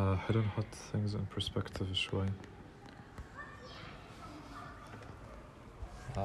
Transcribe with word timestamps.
حلو 0.00 0.40
نحط 0.40 0.64
things 0.92 1.14
in 1.14 1.24
perspective 1.38 1.92
شوي 1.92 2.26
I 6.16 6.18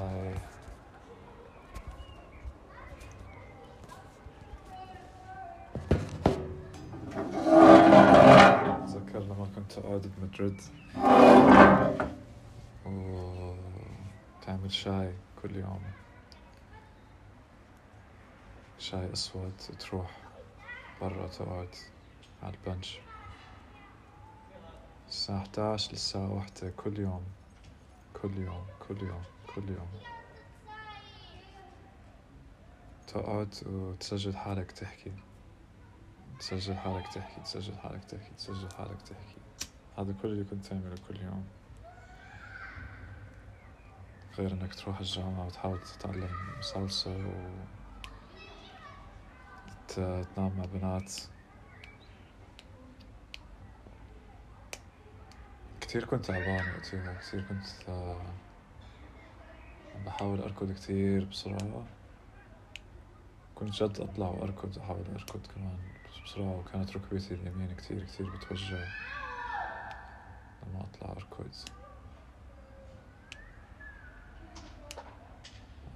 أتذكر 8.84 9.20
لما 9.20 9.48
كنت 9.56 9.80
قاعد 9.80 10.12
بمدريد. 10.18 10.62
وتعمل 12.86 14.72
شاي 14.72 15.14
كل 15.42 15.56
يوم. 15.56 15.82
شاي 18.80 19.14
أسود 19.14 19.54
تروح 19.80 20.12
برا 21.02 21.28
تقعد 21.28 21.76
على 22.44 22.54
البنش. 22.54 23.00
الساعة 25.16 25.38
11 25.38 25.92
للساعة 25.92 26.34
واحدة 26.34 26.70
كل 26.70 27.00
يوم 27.00 27.24
كل 28.22 28.38
يوم 28.38 28.66
كل 28.88 29.02
يوم 29.02 29.24
كل 29.56 29.70
يوم. 29.70 29.88
تقعد 33.08 33.56
وتسجل 33.66 34.36
حالك 34.38 34.72
تحكي. 34.72 35.12
تسجل 36.40 36.76
حالك 36.76 37.08
تحكي 37.08 37.42
تسجل 37.42 37.78
حالك 37.78 38.04
تحكي 38.06 38.32
تسجل 38.38 38.70
حالك 38.78 39.02
تحكي. 39.02 39.38
هذا 39.98 40.16
كل 40.22 40.28
اللي 40.28 40.44
كنت 40.44 40.72
أعمله 40.72 40.96
كل 41.08 41.22
يوم. 41.22 41.46
غير 44.38 44.52
إنك 44.52 44.76
تروح 44.76 45.00
الجامعة 45.00 45.46
وتحاول 45.46 45.80
تتعلم 45.82 46.30
صلصة 46.62 47.12
و 47.12 47.50
تنام 49.88 50.58
مع 50.58 50.66
بنات. 50.66 51.14
كتير 55.96 56.08
كنت 56.08 56.26
تعبان 56.26 56.66
وقتها 56.76 57.14
كتير 57.22 57.42
كنت 57.42 57.90
آه، 57.90 58.22
عم 59.96 60.04
بحاول 60.06 60.42
أركض 60.42 60.72
كتير 60.72 61.26
بسرعة 61.26 61.86
كنت 63.56 63.84
جد 63.84 64.00
أطلع 64.00 64.28
وأركض 64.30 64.80
أحاول 64.80 65.04
أركض 65.16 65.40
كمان 65.56 65.78
بسرعة 66.26 66.60
وكانت 66.60 66.98
ركبتي 66.98 67.34
اليمين 67.34 67.76
كتير 67.76 68.04
كتير 68.04 68.30
بتوجع 68.30 68.78
لما 70.68 70.86
أطلع 70.94 71.12
أركض 71.12 71.56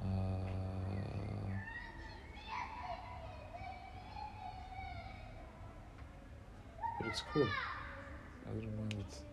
آه، 0.04 0.40
But 6.98 7.08
it's 7.08 7.24
cool. 7.34 7.50
I 8.50 8.54
didn't 8.54 8.78
mind 8.78 8.94
it. 8.94 9.29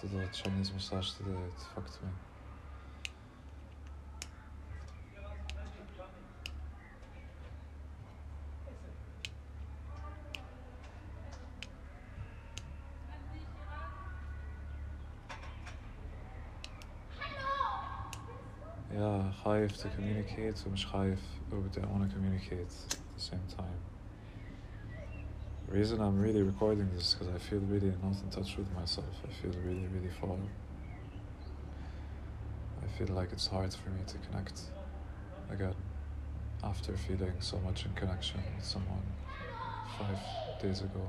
Did 0.00 0.12
a 0.14 0.26
Chinese 0.28 0.72
massage 0.72 1.12
today, 1.12 1.30
it 1.30 1.60
fucked 1.74 2.02
me. 2.02 2.10
Yeah, 18.94 19.32
خايف 19.44 19.76
to 19.76 19.88
communicate 19.88 20.66
ومش 20.66 20.86
خايف 20.86 21.20
but 21.50 21.78
I 21.78 21.86
want 21.86 22.08
to 22.08 22.14
communicate 22.14 22.60
at 22.60 23.14
the 23.16 23.20
same 23.20 23.46
time. 23.56 23.80
The 25.71 25.77
reason 25.77 26.01
I'm 26.01 26.19
really 26.21 26.41
recording 26.41 26.89
this 26.93 27.07
is 27.07 27.13
because 27.13 27.33
I 27.33 27.37
feel 27.37 27.59
really 27.59 27.93
not 28.03 28.21
in 28.21 28.29
touch 28.29 28.57
with 28.57 28.69
myself. 28.73 29.07
I 29.23 29.31
feel 29.41 29.53
really, 29.63 29.87
really 29.93 30.11
far. 30.19 30.35
I 32.83 32.97
feel 32.97 33.15
like 33.15 33.31
it's 33.31 33.47
hard 33.47 33.73
for 33.73 33.89
me 33.91 34.01
to 34.05 34.17
connect 34.17 34.59
again 35.49 35.75
after 36.61 36.97
feeling 36.97 37.31
so 37.39 37.57
much 37.59 37.85
in 37.85 37.93
connection 37.93 38.41
with 38.53 38.65
someone 38.65 39.01
five 39.97 40.19
days 40.61 40.81
ago. 40.81 41.07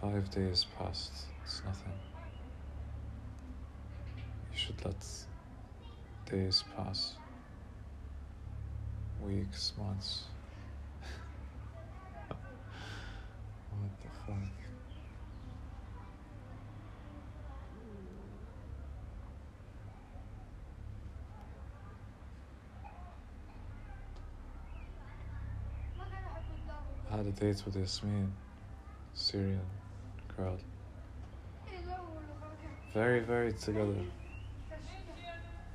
Five 0.00 0.30
days 0.30 0.64
passed, 0.78 1.24
it's 1.44 1.60
nothing. 1.64 1.92
You 4.52 4.58
should 4.58 4.84
let 4.84 5.04
days 6.30 6.62
pass, 6.76 7.14
weeks, 9.20 9.72
months. 9.76 10.22
I 27.10 27.16
had 27.16 27.26
a 27.26 27.30
date 27.30 27.62
with 27.64 27.74
Yasmin, 27.76 28.32
Syrian 29.14 29.60
crowd. 30.28 30.60
Very, 32.92 33.20
very 33.20 33.52
together. 33.54 33.94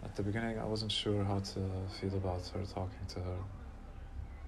At 0.03 0.15
the 0.15 0.21
beginning, 0.21 0.59
I 0.59 0.65
wasn't 0.65 0.91
sure 0.91 1.23
how 1.23 1.39
to 1.39 1.59
feel 1.99 2.15
about 2.17 2.45
her, 2.53 2.63
talking 2.65 3.05
to 3.09 3.19
her. 3.19 3.37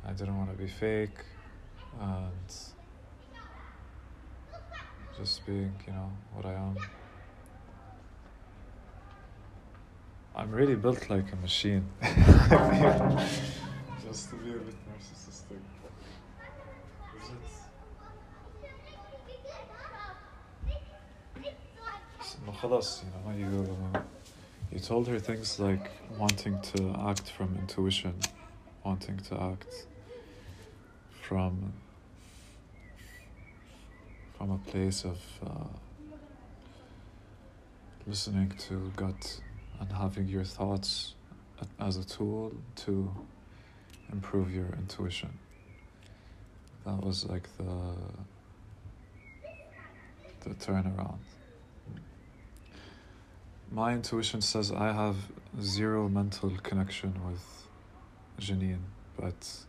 I 0.06 0.12
didn't 0.12 0.38
want 0.38 0.52
to 0.52 0.58
be 0.58 0.68
fake 0.68 1.26
and 2.00 2.75
just 5.19 5.45
being, 5.47 5.73
you 5.87 5.93
know, 5.93 6.11
what 6.35 6.47
I 6.47 6.55
am. 6.55 6.77
I'm 10.35 10.51
really 10.51 10.77
built 10.77 11.11
like 11.11 11.31
a 11.33 11.37
machine. 11.37 11.85
just 12.01 12.19
to 14.31 14.37
be 14.37 14.51
a 14.51 14.55
bit 14.55 14.75
narcissistic. 14.89 15.61
Is 17.17 17.31
it? 17.31 17.37
No, 22.47 22.53
خلاص, 22.53 23.05
you 23.05 23.11
know, 23.13 23.21
you, 23.37 23.67
you 24.73 24.79
told 24.79 25.07
her 25.09 25.19
things 25.19 25.59
like 25.61 25.91
wanting 26.17 26.59
to 26.75 26.95
act 27.07 27.29
from 27.31 27.55
intuition, 27.57 28.15
wanting 28.85 29.19
to 29.19 29.35
act 29.53 29.87
from 31.21 31.73
from 34.38 34.52
a 34.52 34.58
place 34.70 35.06
of 35.06 35.20
uh, 35.46 35.68
listening 38.08 38.52
to 38.58 38.92
gut 38.96 39.40
and 39.80 39.92
having 39.92 40.28
your 40.28 40.44
thoughts 40.44 41.16
as 41.80 41.98
a 41.98 42.04
tool 42.04 42.52
to 42.76 43.12
improve 44.12 44.54
your 44.54 44.68
intuition. 44.78 45.38
That 46.86 47.04
was 47.04 47.26
like 47.26 47.48
the 47.58 47.96
the 50.42 50.56
turnaround. 50.56 51.18
My 53.72 53.94
intuition 53.94 54.42
says 54.42 54.72
I 54.72 54.92
have 54.92 55.16
zero 55.60 56.08
mental 56.08 56.52
connection 56.62 57.14
with 57.28 57.44
Janine, 58.40 58.84
but 59.18 59.66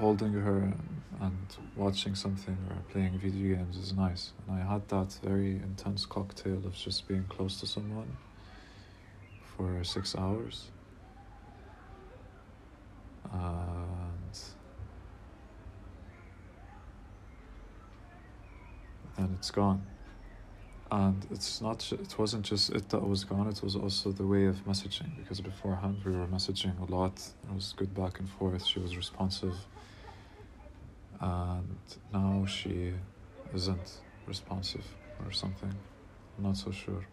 holding 0.00 0.32
her 0.32 0.72
and 1.20 1.36
watching 1.76 2.14
something 2.14 2.56
or 2.70 2.76
playing 2.90 3.18
video 3.18 3.56
games 3.56 3.76
is 3.76 3.92
nice. 3.92 4.32
And 4.48 4.58
I 4.58 4.72
had 4.72 4.88
that 4.88 5.18
very 5.22 5.56
intense 5.56 6.06
cocktail 6.06 6.62
of 6.64 6.74
just 6.74 7.06
being 7.06 7.24
close 7.28 7.60
to 7.60 7.66
someone 7.66 8.16
for 9.56 9.84
six 9.84 10.16
hours. 10.16 10.70
And 13.30 14.34
then 19.18 19.36
it's 19.38 19.50
gone. 19.50 19.82
And 20.90 21.24
it's 21.30 21.60
not, 21.60 21.92
it 21.92 22.18
wasn't 22.18 22.44
just 22.44 22.70
it 22.70 22.88
that 22.88 23.06
was 23.06 23.22
gone, 23.24 23.46
it 23.48 23.62
was 23.62 23.76
also 23.76 24.10
the 24.10 24.26
way 24.26 24.46
of 24.46 24.56
messaging 24.64 25.14
because 25.18 25.40
beforehand 25.40 25.98
we 26.04 26.12
were 26.12 26.26
messaging 26.26 26.74
a 26.80 26.90
lot. 26.90 27.16
It 27.48 27.54
was 27.54 27.74
good 27.76 27.94
back 27.94 28.18
and 28.18 28.28
forth. 28.28 28.64
She 28.64 28.80
was 28.80 28.96
responsive. 28.96 29.54
And 31.20 31.78
now 32.12 32.46
she 32.46 32.94
isn't 33.54 34.00
responsive 34.26 34.86
or 35.24 35.30
something. 35.32 35.74
I'm 36.38 36.44
not 36.44 36.56
so 36.56 36.70
sure. 36.70 37.04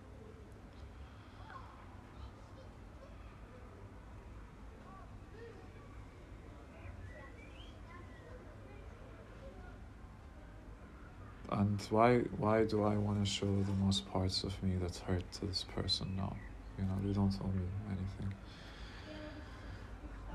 And 11.50 11.82
why 11.90 12.20
why 12.38 12.66
do 12.66 12.84
I 12.84 12.96
want 12.96 13.24
to 13.24 13.30
show 13.30 13.46
the 13.46 13.74
most 13.86 14.10
parts 14.12 14.44
of 14.44 14.62
me 14.62 14.76
that's 14.82 15.00
hurt 15.00 15.24
to 15.34 15.46
this 15.46 15.64
person 15.64 16.16
now? 16.16 16.36
You 16.78 16.86
know, 16.86 16.98
they 17.04 17.14
don't 17.14 17.34
owe 17.42 17.48
me 17.48 17.68
anything. 17.88 18.34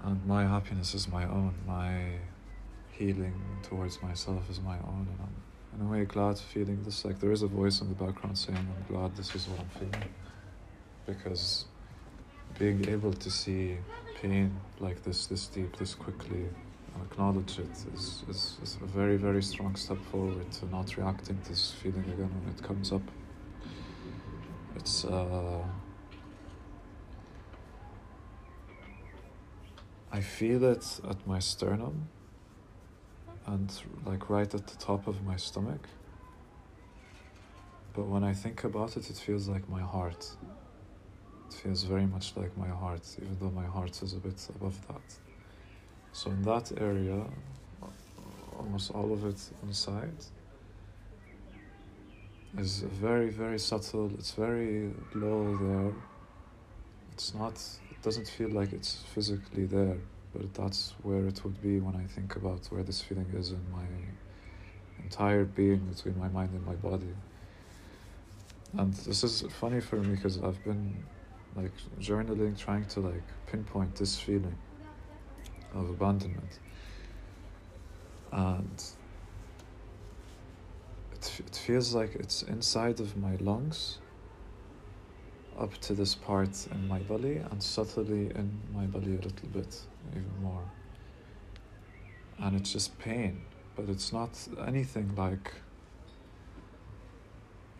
And 0.04 0.26
my 0.26 0.44
happiness 0.44 0.94
is 0.94 1.06
my 1.08 1.24
own. 1.24 1.54
My 1.66 2.18
healing 3.02 3.34
towards 3.62 4.00
myself 4.02 4.42
as 4.50 4.60
my 4.60 4.78
own, 4.92 5.06
and 5.10 5.18
I'm 5.24 5.34
in 5.74 5.86
a 5.86 5.90
way 5.90 6.04
glad 6.04 6.38
feeling 6.38 6.78
this. 6.84 7.04
Like 7.04 7.18
there 7.20 7.32
is 7.32 7.42
a 7.42 7.52
voice 7.60 7.80
in 7.82 7.88
the 7.88 7.98
background 8.04 8.36
saying, 8.38 8.58
"I'm 8.74 8.84
glad 8.92 9.16
this 9.16 9.34
is 9.34 9.48
what 9.48 9.58
I'm 9.60 9.72
feeling," 9.80 10.08
because 11.06 11.64
being 12.58 12.80
able 12.88 13.12
to 13.24 13.30
see 13.30 13.78
pain 14.20 14.48
like 14.78 15.02
this, 15.06 15.26
this 15.26 15.46
deep, 15.48 15.76
this 15.78 15.94
quickly, 15.94 16.44
acknowledge 17.04 17.58
it 17.58 17.76
is, 17.94 18.22
is, 18.28 18.56
is 18.62 18.78
a 18.82 18.86
very, 18.86 19.16
very 19.16 19.42
strong 19.42 19.74
step 19.74 20.00
forward 20.12 20.48
to 20.58 20.66
not 20.66 20.96
reacting 20.96 21.38
to 21.42 21.48
this 21.48 21.72
feeling 21.82 22.06
again 22.14 22.30
when 22.36 22.54
it 22.54 22.62
comes 22.62 22.92
up. 22.92 23.06
It's 24.76 25.04
uh, 25.04 25.64
I 30.18 30.20
feel 30.20 30.62
it 30.74 30.84
at 31.10 31.26
my 31.26 31.40
sternum 31.40 32.08
and 33.46 33.72
like 34.06 34.30
right 34.30 34.52
at 34.54 34.66
the 34.66 34.76
top 34.76 35.06
of 35.06 35.24
my 35.24 35.36
stomach. 35.36 35.88
But 37.94 38.06
when 38.06 38.24
I 38.24 38.32
think 38.32 38.64
about 38.64 38.96
it, 38.96 39.10
it 39.10 39.16
feels 39.16 39.48
like 39.48 39.68
my 39.68 39.80
heart. 39.80 40.26
It 41.48 41.54
feels 41.54 41.82
very 41.82 42.06
much 42.06 42.36
like 42.36 42.56
my 42.56 42.68
heart, 42.68 43.04
even 43.20 43.36
though 43.40 43.50
my 43.50 43.66
heart 43.66 44.02
is 44.02 44.14
a 44.14 44.18
bit 44.18 44.40
above 44.56 44.76
that. 44.88 45.18
So 46.12 46.30
in 46.30 46.42
that 46.42 46.72
area, 46.80 47.24
almost 48.58 48.90
all 48.92 49.12
of 49.12 49.24
it 49.26 49.40
inside 49.62 50.16
is 52.58 52.80
very, 52.80 53.30
very 53.30 53.58
subtle. 53.58 54.10
It's 54.14 54.32
very 54.32 54.92
low 55.14 55.56
there. 55.56 55.92
It's 57.12 57.34
not, 57.34 57.54
it 57.90 58.02
doesn't 58.02 58.28
feel 58.28 58.50
like 58.50 58.72
it's 58.72 59.04
physically 59.14 59.66
there, 59.66 59.98
but 60.32 60.54
that's 60.54 60.94
where 61.02 61.26
it 61.26 61.44
would 61.44 61.60
be 61.62 61.80
when 61.80 61.96
I 61.96 62.04
think 62.04 62.36
about 62.36 62.66
where 62.70 62.82
this 62.82 63.02
feeling 63.02 63.30
is 63.36 63.50
in 63.50 63.60
my 63.70 63.84
entire 65.02 65.44
being 65.44 65.80
between 65.80 66.18
my 66.18 66.28
mind 66.28 66.50
and 66.52 66.64
my 66.64 66.74
body. 66.74 67.14
And 68.78 68.94
this 68.94 69.22
is 69.22 69.44
funny 69.60 69.80
for 69.80 69.96
me 69.96 70.14
because 70.14 70.38
I've 70.38 70.62
been 70.64 71.04
like 71.54 71.72
journaling, 72.00 72.58
trying 72.58 72.86
to 72.86 73.00
like 73.00 73.22
pinpoint 73.46 73.94
this 73.96 74.18
feeling 74.18 74.56
of 75.74 75.90
abandonment. 75.90 76.58
And 78.30 78.82
it, 81.12 81.40
it 81.46 81.56
feels 81.56 81.94
like 81.94 82.14
it's 82.14 82.42
inside 82.42 83.00
of 83.00 83.16
my 83.16 83.36
lungs 83.36 83.98
up 85.58 85.76
to 85.78 85.94
this 85.94 86.14
part 86.14 86.66
in 86.70 86.88
my 86.88 86.98
belly 87.00 87.36
and 87.38 87.62
subtly 87.62 88.30
in 88.34 88.60
my 88.74 88.86
belly 88.86 89.16
a 89.16 89.20
little 89.20 89.48
bit, 89.52 89.80
even 90.12 90.42
more. 90.42 90.62
And 92.38 92.56
it's 92.56 92.72
just 92.72 92.98
pain, 92.98 93.42
but 93.76 93.88
it's 93.88 94.12
not 94.12 94.36
anything 94.66 95.14
like. 95.16 95.52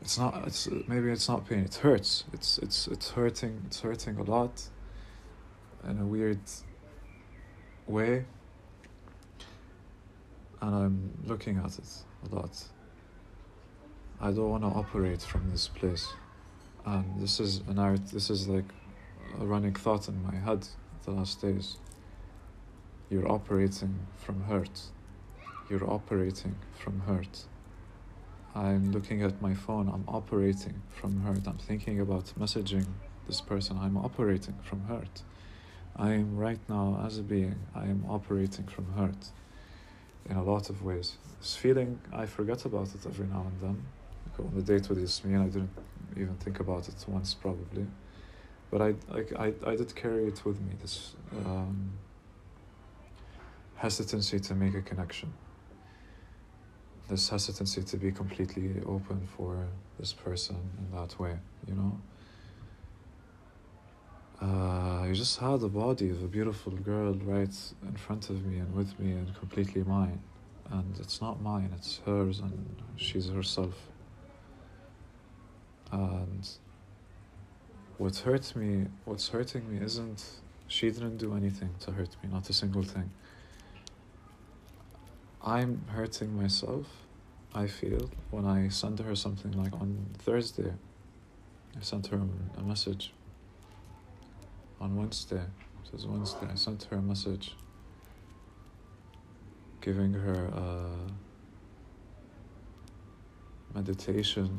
It's 0.00 0.19
not. 0.19 0.46
It's 0.46 0.69
maybe 0.88 1.10
it's 1.10 1.28
not 1.28 1.48
pain. 1.48 1.60
It 1.60 1.76
hurts. 1.76 2.24
It's 2.32 2.58
it's 2.58 2.88
it's 2.88 3.10
hurting. 3.10 3.62
It's 3.66 3.80
hurting 3.80 4.16
a 4.16 4.22
lot. 4.22 4.62
In 5.88 5.98
a 5.98 6.06
weird 6.06 6.40
way. 7.86 8.25
And 10.60 10.75
I'm 10.76 11.10
looking 11.25 11.58
at 11.58 11.76
it 11.78 11.88
a 12.30 12.34
lot. 12.34 12.64
I 14.20 14.30
don't 14.30 14.50
want 14.50 14.62
to 14.62 14.68
operate 14.68 15.22
from 15.22 15.50
this 15.50 15.66
place. 15.66 16.12
And 16.84 17.20
this 17.20 17.38
is 17.38 17.62
an 17.69 17.79
art, 17.79 18.06
this 18.08 18.29
is 18.29 18.49
like 18.49 18.64
a 19.40 19.46
running 19.46 19.75
thought 19.75 20.08
in 20.08 20.23
my 20.23 20.34
head 20.34 20.67
the 21.05 21.12
last 21.12 21.40
days. 21.40 21.76
You're 23.08 23.31
operating 23.31 23.99
from 24.17 24.43
hurt. 24.43 24.81
You're 25.70 25.88
operating 25.88 26.56
from 26.79 27.00
hurt. 27.00 27.44
I'm 28.55 28.93
looking 28.93 29.23
at 29.23 29.40
my 29.40 29.55
phone, 29.55 29.88
I'm 29.88 30.05
operating 30.08 30.82
from 30.88 31.20
hurt. 31.23 31.46
I'm 31.46 31.58
thinking 31.58 32.00
about 32.00 32.26
messaging 32.38 32.87
this 33.26 33.40
person, 33.40 33.78
I'm 33.81 33.96
operating 33.96 34.58
from 34.62 34.82
hurt. 34.85 35.23
I 35.96 36.12
am 36.12 36.37
right 36.37 36.58
now, 36.69 37.02
as 37.06 37.19
a 37.19 37.23
being, 37.23 37.56
I 37.75 37.85
am 37.85 38.05
operating 38.08 38.67
from 38.67 38.93
hurt 38.93 39.31
in 40.28 40.37
a 40.37 40.43
lot 40.43 40.69
of 40.69 40.82
ways. 40.82 41.17
This 41.40 41.55
feeling, 41.55 42.00
I 42.12 42.26
forget 42.26 42.64
about 42.64 42.88
it 42.88 43.06
every 43.06 43.26
now 43.26 43.46
and 43.46 43.61
then. 43.61 43.87
On 44.38 44.52
the 44.55 44.62
date 44.62 44.88
with 44.88 44.99
Yasmin, 44.99 45.40
I 45.40 45.46
didn't 45.46 45.70
even 46.17 46.37
think 46.37 46.61
about 46.61 46.88
it 46.88 47.05
once, 47.06 47.34
probably. 47.34 47.87
But 48.70 48.82
I, 48.82 48.94
like, 49.08 49.32
I, 49.38 49.52
I 49.67 49.76
did 49.76 49.94
carry 49.94 50.26
it 50.26 50.44
with 50.44 50.61
me, 50.61 50.73
this 50.81 51.14
um, 51.44 51.93
hesitancy 53.76 54.40
to 54.40 54.55
make 54.55 54.75
a 54.75 54.82
connection. 54.82 55.32
This 57.08 57.29
hesitancy 57.29 57.82
to 57.82 57.96
be 57.96 58.11
completely 58.11 58.81
open 58.87 59.29
for 59.37 59.69
this 59.99 60.12
person 60.12 60.56
in 60.78 60.96
that 60.96 61.19
way, 61.20 61.37
you 61.69 61.75
know? 61.75 62.00
uh, 64.43 65.02
I 65.02 65.12
just 65.12 65.38
had 65.38 65.61
the 65.61 65.69
body 65.69 66.11
of 66.11 66.23
a 66.23 66.26
beautiful 66.26 66.73
girl 66.73 67.14
right 67.14 67.56
in 67.82 67.96
front 67.96 68.28
of 68.28 68.44
me 68.44 68.58
and 68.58 68.75
with 68.75 68.99
me 68.99 69.12
and 69.12 69.32
completely 69.37 69.85
mine. 69.85 70.20
And 70.70 70.99
it's 70.99 71.20
not 71.20 71.40
mine, 71.40 71.70
it's 71.76 72.00
hers, 72.06 72.40
and 72.40 72.82
she's 72.96 73.28
herself. 73.28 73.75
And 75.92 76.48
what 77.98 78.16
hurt 78.16 78.56
me, 78.56 78.86
what's 79.04 79.28
hurting 79.28 79.70
me 79.70 79.84
isn't, 79.84 80.24
she 80.66 80.90
didn't 80.90 81.18
do 81.18 81.34
anything 81.34 81.74
to 81.80 81.92
hurt 81.92 82.16
me, 82.22 82.30
not 82.32 82.48
a 82.48 82.52
single 82.52 82.82
thing. 82.82 83.10
I'm 85.44 85.82
hurting 85.88 86.34
myself, 86.40 86.86
I 87.54 87.66
feel, 87.66 88.10
when 88.30 88.46
I 88.46 88.68
send 88.68 88.98
her 89.00 89.14
something 89.14 89.52
like 89.52 89.74
on 89.74 90.06
Thursday. 90.18 90.72
I 91.76 91.82
sent 91.82 92.06
her 92.08 92.20
a 92.56 92.62
message 92.62 93.12
on 94.80 94.96
Wednesday. 94.96 95.42
It 95.84 95.92
was 95.92 96.06
Wednesday. 96.06 96.46
I 96.50 96.54
sent 96.54 96.84
her 96.84 96.96
a 96.96 97.02
message 97.02 97.54
giving 99.80 100.14
her 100.14 100.44
a 100.44 100.86
meditation. 103.74 104.58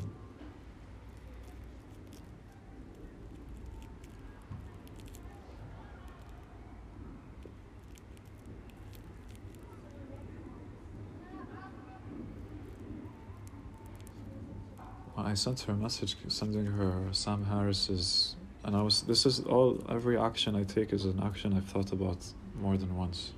I 15.24 15.32
sent 15.32 15.60
her 15.62 15.72
a 15.72 15.76
message 15.76 16.16
sending 16.28 16.66
her 16.66 17.08
Sam 17.12 17.46
Harris's 17.46 18.36
and 18.62 18.76
I 18.76 18.82
was 18.82 19.02
this 19.02 19.24
is 19.24 19.40
all 19.40 19.82
every 19.88 20.18
action 20.18 20.54
I 20.54 20.64
take 20.64 20.92
is 20.92 21.06
an 21.06 21.20
action 21.22 21.54
I've 21.54 21.64
thought 21.64 21.92
about 21.92 22.18
more 22.60 22.76
than 22.76 22.94
once. 22.94 23.32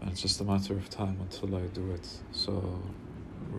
And 0.00 0.10
it's 0.10 0.20
just 0.20 0.40
a 0.42 0.44
matter 0.44 0.74
of 0.74 0.90
time 0.90 1.16
until 1.20 1.56
I 1.56 1.62
do 1.68 1.90
it. 1.92 2.06
So 2.32 2.52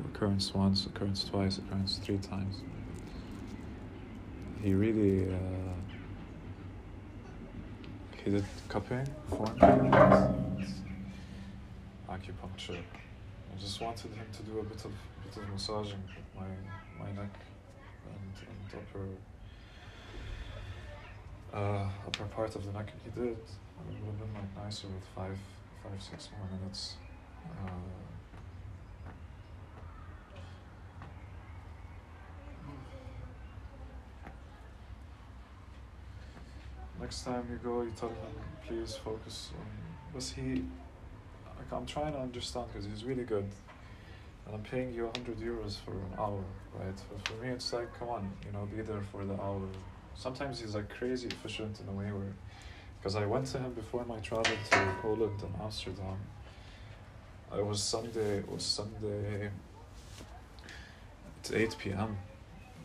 occurrence 0.05 0.53
once 0.53 0.85
occurrence 0.85 1.23
twice 1.23 1.57
occurrence 1.57 1.97
three 1.97 2.19
times. 2.19 2.61
He 4.61 4.73
really 4.75 5.33
uh, 5.33 5.37
he 8.23 8.31
did 8.31 8.45
cupping 8.69 9.07
for 9.29 9.45
me. 9.45 9.61
Acupuncture. 12.07 12.77
I 12.77 13.59
just 13.59 13.81
wanted 13.81 14.11
him 14.13 14.27
to 14.31 14.43
do 14.43 14.59
a 14.59 14.63
bit 14.63 14.85
of 14.85 14.91
bit 15.23 15.37
of 15.37 15.49
massaging 15.49 16.03
my 16.35 16.45
my 16.99 17.11
neck 17.11 17.33
and, 18.05 18.33
and 18.49 18.81
upper 18.81 19.07
uh, 21.53 21.89
upper 22.07 22.25
part 22.25 22.55
of 22.55 22.65
the 22.65 22.71
neck 22.73 22.91
If 22.97 23.13
he 23.13 23.21
did. 23.21 23.37
It 23.37 24.03
would 24.03 24.15
have 24.17 24.19
been 24.19 24.33
like 24.33 24.65
nicer 24.65 24.87
with 24.87 25.03
five, 25.15 25.37
five, 25.83 26.01
six 26.01 26.29
more 26.37 26.59
minutes. 26.59 26.95
Uh, 27.45 27.69
next 36.99 37.23
time 37.23 37.45
you 37.51 37.57
go, 37.57 37.83
you 37.83 37.91
tell 37.95 38.09
him, 38.09 38.15
please 38.67 38.95
focus 38.95 39.51
on. 39.59 40.15
Was 40.15 40.31
he? 40.31 40.63
Like, 41.57 41.71
I'm 41.71 41.85
trying 41.85 42.13
to 42.13 42.19
understand 42.19 42.67
because 42.73 42.87
he's 42.87 43.03
really 43.03 43.23
good, 43.23 43.49
and 44.45 44.55
I'm 44.55 44.63
paying 44.63 44.93
you 44.93 45.05
100 45.05 45.37
euros 45.37 45.77
for 45.83 45.91
an 45.91 46.13
hour, 46.19 46.43
right? 46.73 46.95
But 47.09 47.27
for 47.27 47.43
me, 47.43 47.49
it's 47.49 47.71
like, 47.73 47.97
come 47.97 48.09
on, 48.09 48.31
you 48.45 48.51
know, 48.51 48.67
be 48.75 48.81
there 48.81 49.01
for 49.11 49.25
the 49.25 49.33
hour 49.33 49.61
sometimes 50.15 50.59
he's 50.59 50.75
like 50.75 50.89
crazy 50.89 51.27
efficient 51.27 51.79
in 51.79 51.87
a 51.89 51.91
way 51.91 52.11
where 52.11 52.33
because 52.99 53.15
I 53.15 53.25
went 53.25 53.45
to 53.47 53.59
him 53.59 53.73
before 53.73 54.03
my 54.05 54.17
travel 54.19 54.45
to 54.71 54.95
Poland 55.01 55.39
and 55.43 55.53
Amsterdam. 55.61 56.17
It 57.55 57.65
was 57.65 57.81
Sunday 57.83 58.39
it 58.39 58.51
was 58.51 58.63
Sunday 58.63 59.51
at 61.43 61.53
eight 61.53 61.75
PM 61.77 62.17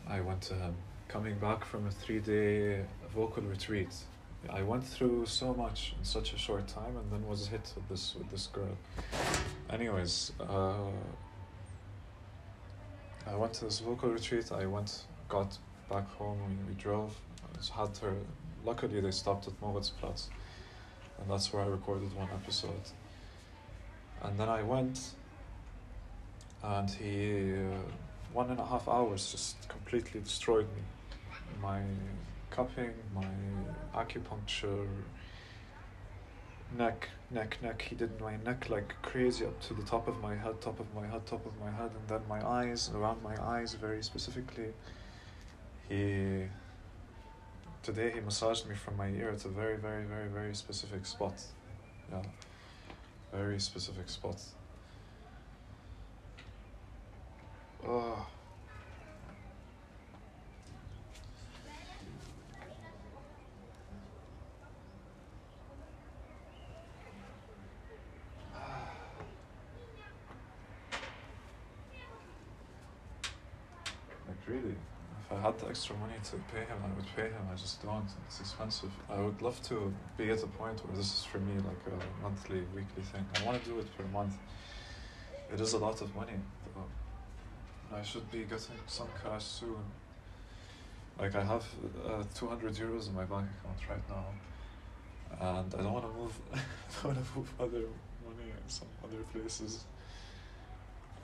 I 0.07 0.21
went 0.21 0.41
to 0.43 0.53
him 0.53 0.75
coming 1.07 1.37
back 1.39 1.65
from 1.65 1.87
a 1.87 1.91
three 1.91 2.19
day 2.19 2.83
vocal 3.13 3.43
retreat 3.43 3.93
I 4.49 4.63
went 4.63 4.83
through 4.83 5.27
so 5.27 5.53
much 5.53 5.93
in 5.99 6.03
such 6.03 6.33
a 6.33 6.37
short 6.37 6.67
time, 6.67 6.97
and 6.97 7.11
then 7.11 7.27
was 7.27 7.45
hit 7.45 7.71
with 7.75 7.87
this 7.89 8.15
with 8.17 8.27
this 8.31 8.47
girl. 8.47 8.75
Anyways, 9.69 10.31
uh, 10.39 10.89
I 13.27 13.35
went 13.35 13.53
to 13.53 13.65
this 13.65 13.79
vocal 13.79 14.09
retreat. 14.09 14.51
I 14.51 14.65
went, 14.65 15.03
got 15.29 15.57
back 15.89 16.09
home. 16.15 16.39
We, 16.47 16.73
we 16.73 16.81
drove. 16.81 17.15
Had 17.75 17.95
her. 17.97 18.15
Luckily, 18.65 18.99
they 19.01 19.11
stopped 19.11 19.47
at 19.47 19.59
Moritzplatz, 19.61 20.27
and 21.19 21.29
that's 21.29 21.53
where 21.53 21.63
I 21.63 21.67
recorded 21.67 22.15
one 22.15 22.29
episode. 22.33 22.89
And 24.23 24.39
then 24.39 24.49
I 24.49 24.63
went, 24.63 25.11
and 26.63 26.89
he, 26.89 27.53
uh, 27.53 27.77
one 28.33 28.49
and 28.49 28.59
a 28.59 28.65
half 28.65 28.87
hours, 28.87 29.31
just 29.31 29.69
completely 29.69 30.21
destroyed 30.21 30.65
me. 30.75 30.81
My 31.61 31.81
cupping, 32.49 32.93
my 33.13 33.25
acupuncture, 33.93 34.87
neck, 36.77 37.09
neck, 37.29 37.57
neck. 37.61 37.81
He 37.81 37.95
did 37.95 38.19
my 38.19 38.37
neck 38.37 38.69
like 38.69 38.93
crazy 39.01 39.45
up 39.45 39.59
to 39.61 39.73
the 39.73 39.83
top 39.83 40.07
of 40.07 40.21
my 40.21 40.35
head, 40.35 40.61
top 40.61 40.79
of 40.79 40.93
my 40.93 41.05
head, 41.07 41.25
top 41.25 41.45
of 41.45 41.53
my 41.59 41.71
head, 41.71 41.91
and 41.91 42.07
then 42.07 42.21
my 42.27 42.45
eyes, 42.45 42.91
around 42.95 43.21
my 43.23 43.35
eyes 43.41 43.73
very 43.73 44.03
specifically. 44.03 44.73
He 45.89 46.45
today 47.83 48.11
he 48.11 48.21
massaged 48.21 48.67
me 48.67 48.75
from 48.75 48.97
my 48.97 49.09
ear. 49.09 49.29
It's 49.29 49.45
a 49.45 49.49
very, 49.49 49.77
very, 49.77 50.05
very, 50.05 50.29
very 50.29 50.55
specific 50.55 51.05
spot. 51.05 51.41
Yeah, 52.11 52.21
very 53.33 53.59
specific 53.59 54.09
spot. 54.09 54.41
Really, 74.51 74.75
if 75.21 75.31
I 75.31 75.39
had 75.39 75.57
the 75.59 75.67
extra 75.67 75.95
money 75.95 76.19
to 76.25 76.35
pay 76.53 76.65
him, 76.71 76.77
I 76.83 76.93
would 76.93 77.07
pay 77.15 77.29
him. 77.35 77.43
I 77.49 77.55
just 77.55 77.81
don't. 77.81 78.09
It's 78.27 78.41
expensive. 78.41 78.91
I 79.09 79.21
would 79.21 79.41
love 79.41 79.61
to 79.69 79.93
be 80.17 80.29
at 80.29 80.43
a 80.43 80.47
point 80.47 80.77
where 80.85 80.97
this 80.97 81.05
is 81.05 81.23
for 81.23 81.37
me 81.37 81.53
like 81.55 81.83
a 81.87 82.21
monthly, 82.21 82.61
weekly 82.75 83.03
thing. 83.11 83.25
I 83.37 83.45
want 83.45 83.63
to 83.63 83.69
do 83.69 83.79
it 83.79 83.87
per 83.97 84.03
month. 84.11 84.35
It 85.53 85.61
is 85.61 85.71
a 85.71 85.77
lot 85.77 86.01
of 86.01 86.13
money, 86.13 86.37
though. 86.75 87.95
I 87.97 88.01
should 88.01 88.29
be 88.29 88.39
getting 88.39 88.79
some 88.87 89.07
cash 89.23 89.45
soon. 89.45 89.83
Like 91.17 91.33
I 91.35 91.43
have 91.43 91.65
uh, 92.05 92.23
200 92.35 92.73
euros 92.73 93.07
in 93.07 93.15
my 93.15 93.23
bank 93.23 93.47
account 93.63 93.81
right 93.89 94.09
now, 94.09 94.25
and 95.39 95.73
I 95.75 95.77
don't 95.77 95.93
want 95.93 96.11
to 96.11 96.19
move. 96.19 96.33
I 96.53 96.57
don't 97.03 97.15
want 97.15 97.25
to 97.25 97.37
move 97.37 97.49
other 97.57 97.85
money 98.27 98.49
in 98.49 98.67
some 98.67 98.89
other 99.01 99.23
places. 99.31 99.85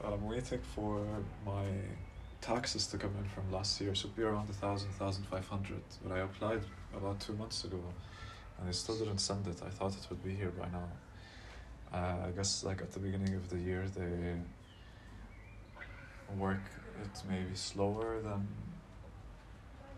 I'm 0.02 0.26
waiting 0.26 0.62
for 0.76 1.04
my 1.46 1.66
taxes 2.42 2.88
to 2.88 2.98
come 2.98 3.14
in 3.20 3.26
from 3.30 3.52
last 3.52 3.80
year 3.82 3.94
should 3.96 4.16
be 4.16 4.24
around 4.24 4.50
a 4.50 4.54
thousand, 4.54 4.92
thousand 4.92 5.24
five 5.26 5.48
hundred. 5.48 5.82
But 6.04 6.14
I 6.14 6.20
applied 6.20 6.62
about 6.96 7.20
two 7.20 7.34
months 7.34 7.64
ago, 7.64 7.82
and 8.58 8.68
they 8.68 8.74
still 8.74 8.98
didn't 8.98 9.20
send 9.20 9.48
it. 9.48 9.62
I 9.66 9.70
thought 9.70 9.94
it 9.94 10.06
would 10.10 10.24
be 10.24 10.34
here 10.34 10.52
by 10.52 10.68
now. 10.70 10.90
Uh, 11.94 12.28
I 12.28 12.32
guess 12.36 12.64
like 12.64 12.82
at 12.82 12.92
the 12.92 13.00
beginning 13.00 13.36
of 13.36 13.50
the 13.50 13.58
year 13.58 13.86
they 13.96 14.36
work 16.38 16.64
it 17.04 17.24
maybe 17.30 17.56
slower 17.56 18.22
than. 18.22 18.48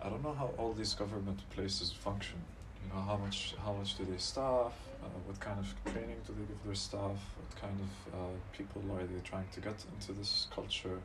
I 0.01 0.07
don't 0.09 0.23
know 0.23 0.33
how 0.33 0.51
all 0.57 0.73
these 0.73 0.93
government 0.93 1.39
places 1.49 1.91
function. 1.91 2.37
You 2.83 2.93
know 2.93 3.01
how 3.01 3.17
much 3.17 3.55
how 3.63 3.73
much 3.73 3.97
do 3.97 4.05
they 4.05 4.17
staff? 4.17 4.73
Uh, 5.03 5.07
what 5.25 5.39
kind 5.39 5.59
of 5.59 5.67
training 5.91 6.17
do 6.27 6.33
they 6.33 6.45
give 6.45 6.63
their 6.65 6.75
staff? 6.75 7.19
What 7.39 7.61
kind 7.61 7.77
of 7.85 8.13
uh, 8.13 8.17
people 8.51 8.81
are 8.93 9.05
they 9.05 9.21
trying 9.23 9.47
to 9.53 9.61
get 9.61 9.83
into 9.93 10.13
this 10.13 10.47
culture? 10.53 10.99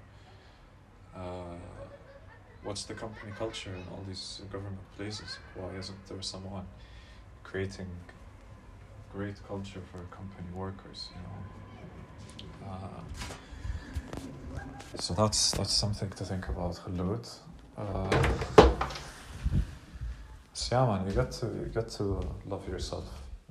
Uh, 1.16 1.56
what's 2.62 2.85
the 2.85 2.94
company 2.94 3.33
culture 3.38 3.71
in 3.71 3.85
all 3.92 4.04
these 4.06 4.40
government 4.50 4.78
places? 4.97 5.38
Why 5.54 5.76
isn't 5.78 6.06
there 6.09 6.23
someone 6.23 6.66
creating 7.42 7.88
great 9.12 9.37
culture 9.47 9.80
for 9.90 9.99
company 10.14 10.49
workers? 10.54 11.09
You 11.14 11.23
know. 11.23 12.71
Uh, 12.71 13.02
so 14.99 15.14
that's 15.14 15.52
that's 15.52 15.73
something 15.73 16.11
to 16.11 16.25
think 16.25 16.49
about. 16.49 16.75
Geloot. 16.76 17.38
Uh, 17.76 18.23
so 20.52 20.76
yeah, 20.76 20.87
man, 20.87 21.06
you 21.06 21.12
got 21.12 21.30
to 21.33 21.47
you 21.47 21.71
get 21.75 21.88
to 21.90 22.21
love 22.47 22.68
yourself. 22.68 23.04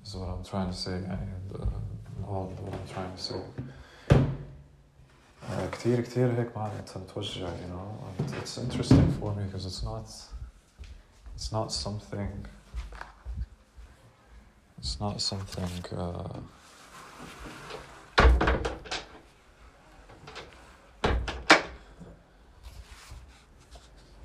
Is 0.05 0.15
what 0.15 0.29
I'm 0.29 0.43
trying 0.43 0.69
to 0.69 0.75
say, 0.75 0.95
and 0.95 1.51
uh, 1.59 2.27
all 2.27 2.53
what 2.59 2.73
I'm 2.73 2.87
trying 2.87 3.15
to 3.15 3.21
say. 3.21 3.35
كتير 5.72 6.00
كتير 6.00 6.40
هيك 6.40 6.56
معناتها 6.56 7.00
بتوجع 7.00 7.46
you 7.46 7.68
know 7.72 7.88
and 8.18 8.34
it's 8.42 8.58
interesting 8.58 9.08
for 9.20 9.34
me 9.34 9.44
because 9.44 9.66
it's 9.66 9.82
not 9.82 10.06
it's 11.34 11.52
not 11.52 11.72
something 11.72 12.46
it's 14.78 15.00
not 15.00 15.20
something 15.20 15.72
uh, 15.96 16.40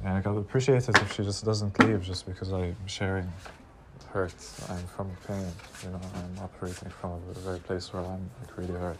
yeah, 0.04 0.22
I 0.26 0.30
would 0.30 0.42
appreciate 0.48 0.90
it 0.90 0.98
if 1.02 1.14
she 1.14 1.24
just 1.24 1.46
doesn't 1.46 1.80
leave 1.80 2.02
just 2.02 2.26
because 2.26 2.52
I'm 2.52 2.76
sharing 2.88 3.32
hurt. 4.14 4.36
I'm 4.70 4.86
from 4.96 5.10
pain, 5.28 5.48
you 5.84 5.90
know, 5.90 6.02
I'm 6.16 6.44
operating 6.44 6.90
from 6.90 7.14
a 7.14 7.40
very 7.40 7.60
place 7.60 7.92
where 7.92 8.04
I'm 8.04 8.30
like 8.40 8.58
really 8.58 8.80
hurt. 8.80 9.00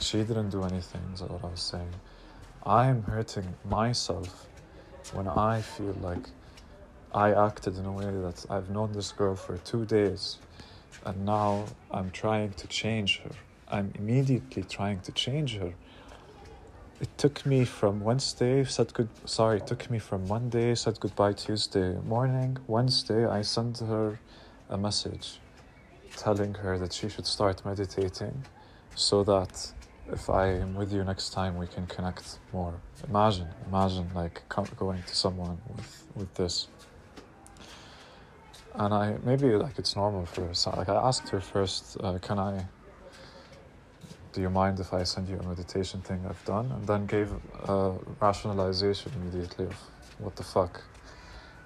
She 0.00 0.18
didn't 0.24 0.50
do 0.50 0.62
anything, 0.64 1.02
is 1.12 1.22
what 1.22 1.44
I 1.44 1.48
was 1.48 1.60
saying. 1.60 1.92
I'm 2.64 3.02
hurting 3.02 3.54
myself 3.64 4.46
when 5.12 5.26
I 5.28 5.60
feel 5.60 5.96
like 6.00 6.28
I 7.14 7.32
acted 7.32 7.78
in 7.78 7.86
a 7.86 7.92
way 7.92 8.04
that 8.04 8.44
I've 8.50 8.70
known 8.70 8.92
this 8.92 9.12
girl 9.12 9.34
for 9.34 9.56
two 9.58 9.84
days 9.86 10.38
and 11.04 11.24
now 11.24 11.64
I'm 11.90 12.10
trying 12.10 12.52
to 12.52 12.66
change 12.66 13.20
her. 13.20 13.30
I'm 13.68 13.92
immediately 13.98 14.62
trying 14.62 15.00
to 15.00 15.12
change 15.12 15.56
her. 15.56 15.72
It 17.00 17.16
took 17.16 17.46
me 17.46 17.64
from 17.64 18.00
Wednesday, 18.00 18.64
said 18.64 18.92
good 18.92 19.08
sorry, 19.24 19.58
it 19.58 19.66
took 19.66 19.88
me 19.90 19.98
from 19.98 20.26
Monday, 20.26 20.74
said 20.74 20.98
goodbye 21.00 21.32
Tuesday 21.32 21.96
morning. 22.04 22.58
Wednesday 22.66 23.24
I 23.24 23.42
sent 23.42 23.78
her 23.78 24.18
a 24.68 24.76
message 24.76 25.40
telling 26.16 26.54
her 26.54 26.76
that 26.78 26.92
she 26.92 27.08
should 27.08 27.26
start 27.26 27.64
meditating 27.64 28.44
so 28.94 29.22
that 29.24 29.72
if 30.12 30.30
I 30.30 30.48
am 30.48 30.74
with 30.74 30.92
you 30.92 31.04
next 31.04 31.30
time, 31.30 31.56
we 31.56 31.66
can 31.66 31.86
connect 31.86 32.38
more. 32.52 32.74
Imagine, 33.08 33.48
imagine 33.66 34.10
like 34.14 34.42
going 34.76 35.02
to 35.02 35.14
someone 35.14 35.58
with 35.68 36.04
with 36.14 36.34
this. 36.34 36.68
And 38.74 38.94
I 38.94 39.16
maybe 39.24 39.48
like 39.56 39.78
it's 39.78 39.96
normal 39.96 40.26
for 40.26 40.42
her. 40.42 40.76
Like 40.76 40.88
I 40.88 40.94
asked 40.94 41.28
her 41.30 41.40
first, 41.40 41.96
uh, 42.00 42.18
can 42.18 42.38
I? 42.38 42.66
Do 44.32 44.40
you 44.40 44.50
mind 44.50 44.78
if 44.78 44.92
I 44.92 45.02
send 45.04 45.28
you 45.28 45.38
a 45.38 45.42
meditation 45.42 46.00
thing 46.00 46.24
I've 46.28 46.44
done? 46.44 46.70
And 46.72 46.86
then 46.86 47.06
gave 47.06 47.32
a 47.64 47.94
rationalization 48.20 49.12
immediately 49.16 49.66
of 49.66 49.76
what 50.18 50.36
the 50.36 50.44
fuck, 50.44 50.82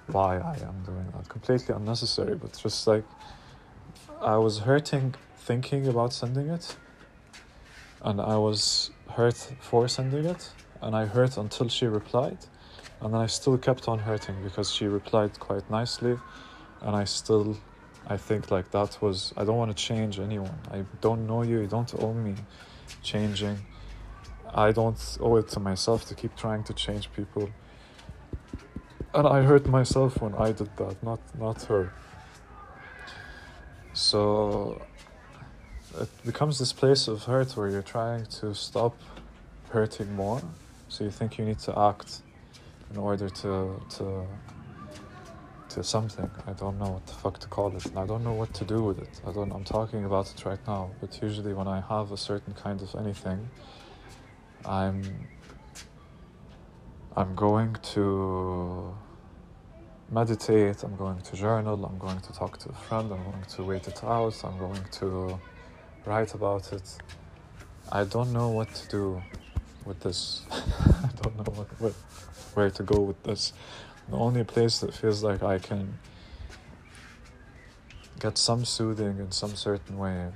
why 0.07 0.37
I 0.37 0.55
am 0.69 0.83
doing 0.85 1.07
that. 1.15 1.29
Completely 1.29 1.75
unnecessary, 1.75 2.35
but 2.35 2.57
just 2.57 2.87
like 2.87 3.03
I 4.21 4.37
was 4.37 4.59
hurting 4.59 5.15
thinking 5.37 5.87
about 5.87 6.13
sending 6.13 6.47
it 6.47 6.77
and 8.03 8.19
I 8.19 8.37
was 8.37 8.91
hurt 9.09 9.53
for 9.61 9.87
sending 9.87 10.25
it, 10.25 10.49
and 10.81 10.95
I 10.95 11.05
hurt 11.05 11.37
until 11.37 11.69
she 11.69 11.85
replied, 11.85 12.37
and 13.01 13.13
then 13.13 13.21
I 13.21 13.27
still 13.27 13.57
kept 13.57 13.87
on 13.87 13.99
hurting 13.99 14.43
because 14.43 14.71
she 14.71 14.85
replied 14.85 15.39
quite 15.39 15.69
nicely, 15.69 16.17
and 16.81 16.95
I 16.95 17.05
still, 17.05 17.57
I 18.07 18.17
think 18.17 18.51
like 18.51 18.71
that 18.71 19.01
was 19.01 19.33
I 19.37 19.45
don't 19.45 19.57
want 19.57 19.75
to 19.75 19.83
change 19.83 20.19
anyone. 20.19 20.59
I 20.71 20.83
don't 21.01 21.25
know 21.25 21.43
you. 21.43 21.61
You 21.61 21.67
don't 21.67 21.93
owe 21.99 22.13
me 22.13 22.35
changing. 23.01 23.57
I 24.53 24.71
don't 24.71 25.17
owe 25.19 25.37
it 25.37 25.47
to 25.49 25.59
myself 25.59 26.05
to 26.05 26.15
keep 26.15 26.35
trying 26.35 26.63
to 26.65 26.73
change 26.73 27.11
people. 27.13 27.49
And 29.13 29.27
I 29.27 29.41
hurt 29.43 29.65
myself 29.67 30.21
when 30.21 30.33
I 30.35 30.51
did 30.51 30.75
that, 30.77 31.01
not 31.01 31.19
not 31.39 31.63
her. 31.63 31.93
So 33.93 34.81
it 36.01 36.09
becomes 36.25 36.59
this 36.59 36.73
place 36.73 37.07
of 37.07 37.23
hurt 37.23 37.55
where 37.55 37.69
you're 37.69 37.81
trying 37.81 38.25
to 38.25 38.53
stop 38.53 38.95
hurting 39.69 40.13
more. 40.15 40.41
So 40.89 41.03
you 41.03 41.11
think 41.11 41.37
you 41.37 41.45
need 41.45 41.59
to 41.59 41.77
act 41.77 42.21
in 42.91 42.97
order 42.97 43.29
to 43.29 43.81
to 43.97 44.27
to 45.69 45.83
something. 45.83 46.29
I 46.45 46.53
don't 46.53 46.77
know 46.77 46.91
what 46.91 47.05
the 47.07 47.13
fuck 47.13 47.39
to 47.39 47.47
call 47.47 47.75
it, 47.75 47.85
and 47.85 47.97
I 47.97 48.05
don't 48.05 48.23
know 48.23 48.33
what 48.33 48.53
to 48.55 48.65
do 48.65 48.83
with 48.83 48.99
it. 48.99 49.21
I 49.27 49.31
don't. 49.31 49.51
I'm 49.51 49.63
talking 49.63 50.05
about 50.05 50.31
it 50.33 50.45
right 50.45 50.59
now, 50.67 50.91
but 51.01 51.21
usually 51.21 51.53
when 51.53 51.67
I 51.67 51.81
have 51.81 52.11
a 52.11 52.17
certain 52.17 52.53
kind 52.53 52.81
of 52.81 52.93
anything, 52.95 53.49
I'm 54.65 55.01
I'm 57.15 57.35
going 57.35 57.75
to 57.93 58.95
meditate, 60.11 60.83
I'm 60.83 60.95
going 60.95 61.21
to 61.21 61.35
journal, 61.35 61.85
I'm 61.85 61.97
going 61.97 62.19
to 62.21 62.33
talk 62.33 62.57
to 62.59 62.69
a 62.69 62.73
friend, 62.73 63.11
I'm 63.11 63.23
going 63.23 63.43
to 63.55 63.63
wait 63.63 63.87
it 63.87 64.03
out, 64.03 64.35
I'm 64.43 64.57
going 64.57 64.83
to 64.99 65.39
write 66.05 66.33
about 66.33 66.71
it. 66.73 66.97
I 67.91 68.03
don't 68.03 68.33
know 68.33 68.49
what 68.49 68.73
to 68.73 68.87
do 68.89 69.21
with 69.85 69.99
this. 70.01 70.41
I 70.51 71.09
don't 71.21 71.37
know 71.37 71.53
what, 71.53 71.67
what, 71.79 71.93
where 72.53 72.69
to 72.69 72.83
go 72.83 72.99
with 73.01 73.21
this. 73.23 73.53
The 74.09 74.17
only 74.17 74.43
place 74.43 74.79
that 74.79 74.93
feels 74.93 75.23
like 75.23 75.43
I 75.43 75.59
can 75.59 75.97
get 78.19 78.37
some 78.37 78.65
soothing 78.65 79.19
in 79.19 79.31
some 79.31 79.55
certain 79.55 79.97
way. 79.97 80.29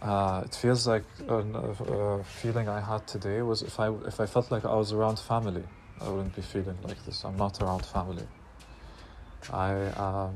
Uh, 0.00 0.42
it 0.44 0.54
feels 0.54 0.86
like 0.86 1.04
a, 1.28 2.24
feeling 2.24 2.68
I 2.68 2.80
had 2.80 3.06
today 3.06 3.40
was 3.42 3.62
if 3.62 3.78
I 3.78 3.92
if 4.06 4.18
I 4.18 4.26
felt 4.26 4.50
like 4.50 4.64
I 4.64 4.74
was 4.74 4.92
around 4.92 5.20
family, 5.20 5.62
I 6.00 6.08
wouldn't 6.08 6.34
be 6.34 6.42
feeling 6.42 6.76
like 6.82 7.04
this. 7.04 7.24
I'm 7.24 7.36
not 7.36 7.62
around 7.62 7.84
family. 7.86 8.26
I 9.52 9.74
um. 10.06 10.34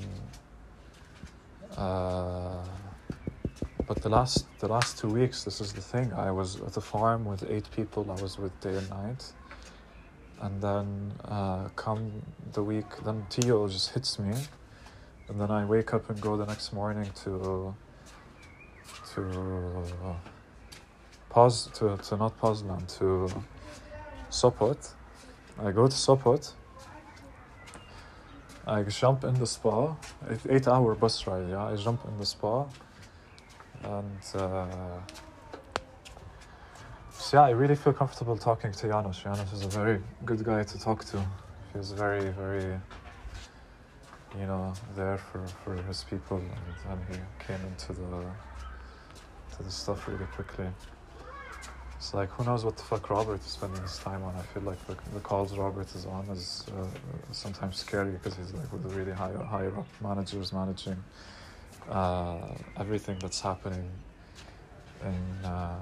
Uh, 1.77 2.65
but 3.87 4.03
the 4.03 4.09
last 4.09 4.47
the 4.59 4.69
last 4.69 4.99
two 4.99 5.09
weeks, 5.09 5.45
this 5.45 5.61
is 5.61 5.73
the 5.73 5.81
thing. 5.81 6.13
I 6.13 6.31
was 6.31 6.61
at 6.61 6.73
the 6.73 6.81
farm 6.81 7.25
with 7.25 7.49
eight 7.49 7.71
people. 7.71 8.11
I 8.11 8.21
was 8.21 8.39
with 8.39 8.59
day 8.61 8.75
and 8.75 8.91
night, 8.91 9.33
and 10.41 10.61
then 10.61 11.13
uh, 11.25 11.69
come 11.77 12.11
the 12.53 12.63
week, 12.63 12.87
then 13.05 13.27
Tio 13.31 13.69
just 13.69 13.91
hits 13.91 14.19
me, 14.19 14.35
and 15.29 15.41
then 15.41 15.51
I 15.51 15.65
wake 15.65 15.95
up 15.95 16.11
and 16.11 16.21
go 16.21 16.37
the 16.37 16.47
next 16.47 16.73
morning 16.73 17.09
to 17.25 17.75
to 19.15 19.87
pause 21.31 21.69
to 21.75 21.97
to 21.97 22.17
not 22.17 22.39
Poznan 22.41 22.83
to 22.99 23.29
Sopot. 24.31 24.95
I 25.59 25.71
go 25.71 25.87
to 25.87 25.95
Sopot. 25.95 26.53
I 28.69 28.83
jump 28.83 29.23
in 29.23 29.35
the 29.35 29.47
spa, 29.47 29.95
eight, 30.29 30.41
eight 30.51 30.67
hour 30.67 30.97
bus 30.97 31.25
ride. 31.29 31.49
Yeah, 31.49 31.67
I 31.67 31.77
jump 31.77 32.05
in 32.05 32.19
the 32.19 32.27
spa 32.27 32.67
and 33.87 34.21
uh, 34.35 34.99
so 37.13 37.39
yeah, 37.39 37.45
I 37.45 37.51
really 37.51 37.77
feel 37.77 37.93
comfortable 37.93 38.37
talking 38.37 38.73
to 38.73 38.89
Janos. 38.89 39.19
Janos 39.19 39.53
is 39.53 39.65
a 39.65 39.69
very 39.69 40.01
good 40.25 40.45
guy 40.45 40.63
to 40.65 40.79
talk 40.79 41.05
to. 41.07 41.25
He's 41.75 41.93
very, 41.93 42.31
very, 42.31 42.79
you 44.39 44.47
know, 44.47 44.73
there 44.95 45.19
for, 45.19 45.47
for 45.65 45.75
his 45.83 46.05
people, 46.05 46.39
and, 46.39 46.49
and 46.91 47.01
he 47.11 47.45
came 47.47 47.61
into 47.67 47.93
the 47.93 48.27
to 49.57 49.63
the 49.63 49.71
stuff 49.71 50.07
really 50.09 50.27
quickly. 50.27 50.67
It's 51.97 52.13
like 52.13 52.29
who 52.31 52.45
knows 52.45 52.65
what 52.65 52.77
the 52.77 52.83
fuck 52.83 53.09
Robert 53.09 53.41
is 53.41 53.47
spending 53.47 53.81
his 53.83 53.99
time 53.99 54.23
on. 54.23 54.35
I 54.37 54.43
feel 54.43 54.63
like 54.63 54.85
the, 54.87 54.97
the 55.15 55.21
calls 55.21 55.57
Robert 55.57 55.95
is 55.95 56.07
on 56.07 56.29
is 56.31 56.67
uh, 56.77 56.87
sometimes 57.33 57.77
scary 57.77 58.11
because 58.11 58.37
he's 58.37 58.53
like 58.53 58.71
with 58.73 58.83
the 58.83 58.91
really 58.91 59.13
high 59.13 59.33
higher 59.33 59.77
up 59.77 59.87
managers 60.03 60.53
managing 60.53 61.03
uh, 61.91 62.39
everything 62.79 63.19
that's 63.21 63.41
happening 63.41 63.91
in, 65.05 65.45
uh, 65.45 65.79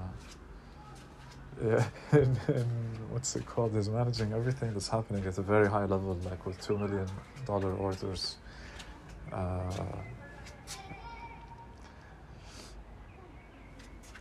yeah, 1.64 1.84
in, 2.12 2.38
in, 2.48 2.66
what's 3.10 3.36
it 3.36 3.46
called? 3.46 3.76
Is 3.76 3.88
managing 3.88 4.32
everything 4.32 4.72
that's 4.72 4.88
happening 4.88 5.24
at 5.26 5.38
a 5.38 5.42
very 5.42 5.68
high 5.68 5.84
level, 5.84 6.18
like 6.24 6.44
with 6.46 6.60
two 6.60 6.76
million 6.78 7.06
dollar 7.46 7.72
orders. 7.74 8.36
Uh, 9.32 9.70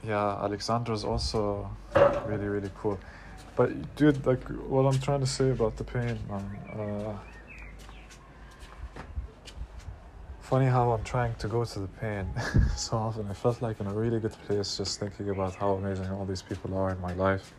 yeah, 0.06 0.38
Alexandra's 0.42 1.04
also 1.04 1.70
really 2.26 2.48
really 2.48 2.72
cool. 2.78 3.00
But 3.56 3.96
dude, 3.96 4.26
like 4.26 4.44
what 4.68 4.86
I'm 4.86 5.00
trying 5.00 5.20
to 5.22 5.28
say 5.28 5.52
about 5.52 5.78
the 5.78 5.84
pain, 5.84 6.18
man. 6.30 6.60
Uh, 6.80 7.33
funny 10.54 10.68
how 10.68 10.92
I'm 10.92 11.04
trying 11.04 11.34
to 11.40 11.48
go 11.48 11.66
to 11.66 11.80
the 11.80 11.88
pain 11.88 12.28
so 12.78 12.96
often. 12.98 13.26
I 13.28 13.34
felt 13.34 13.60
like 13.64 13.80
in 13.80 13.88
a 13.88 13.94
really 14.04 14.20
good 14.20 14.36
place 14.46 14.78
just 14.78 15.00
thinking 15.00 15.32
about 15.32 15.56
how 15.56 15.72
amazing 15.72 16.08
all 16.12 16.26
these 16.26 16.44
people 16.44 16.78
are 16.78 16.92
in 16.92 17.02
my 17.02 17.12
life. 17.14 17.56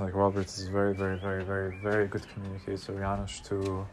Like 0.00 0.12
Robert 0.12 0.46
is 0.46 0.66
very, 0.66 0.92
very, 0.92 1.16
very, 1.16 1.44
very, 1.44 1.76
very 1.76 2.08
good 2.08 2.26
communicator. 2.32 2.98
Janusz 2.98 3.38
too. 3.48 3.86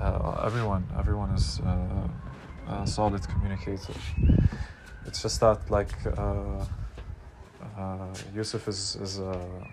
Uh, 0.00 0.40
everyone, 0.46 0.82
everyone 0.98 1.28
is 1.32 1.60
uh, 1.60 2.08
a 2.72 2.86
solid 2.86 3.28
communicator. 3.28 3.92
It's 5.04 5.20
just 5.20 5.40
that 5.40 5.70
like 5.70 5.92
uh, 6.06 6.64
uh 7.76 8.14
Yusuf 8.34 8.66
is 8.66 8.96
is 8.96 9.20
uh, 9.20 9.66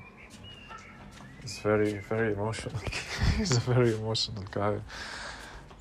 is 1.46 1.60
very, 1.60 1.94
very 2.10 2.34
emotional. 2.34 2.78
He's 3.38 3.56
a 3.56 3.62
very 3.62 3.96
emotional 3.96 4.44
guy. 4.52 4.82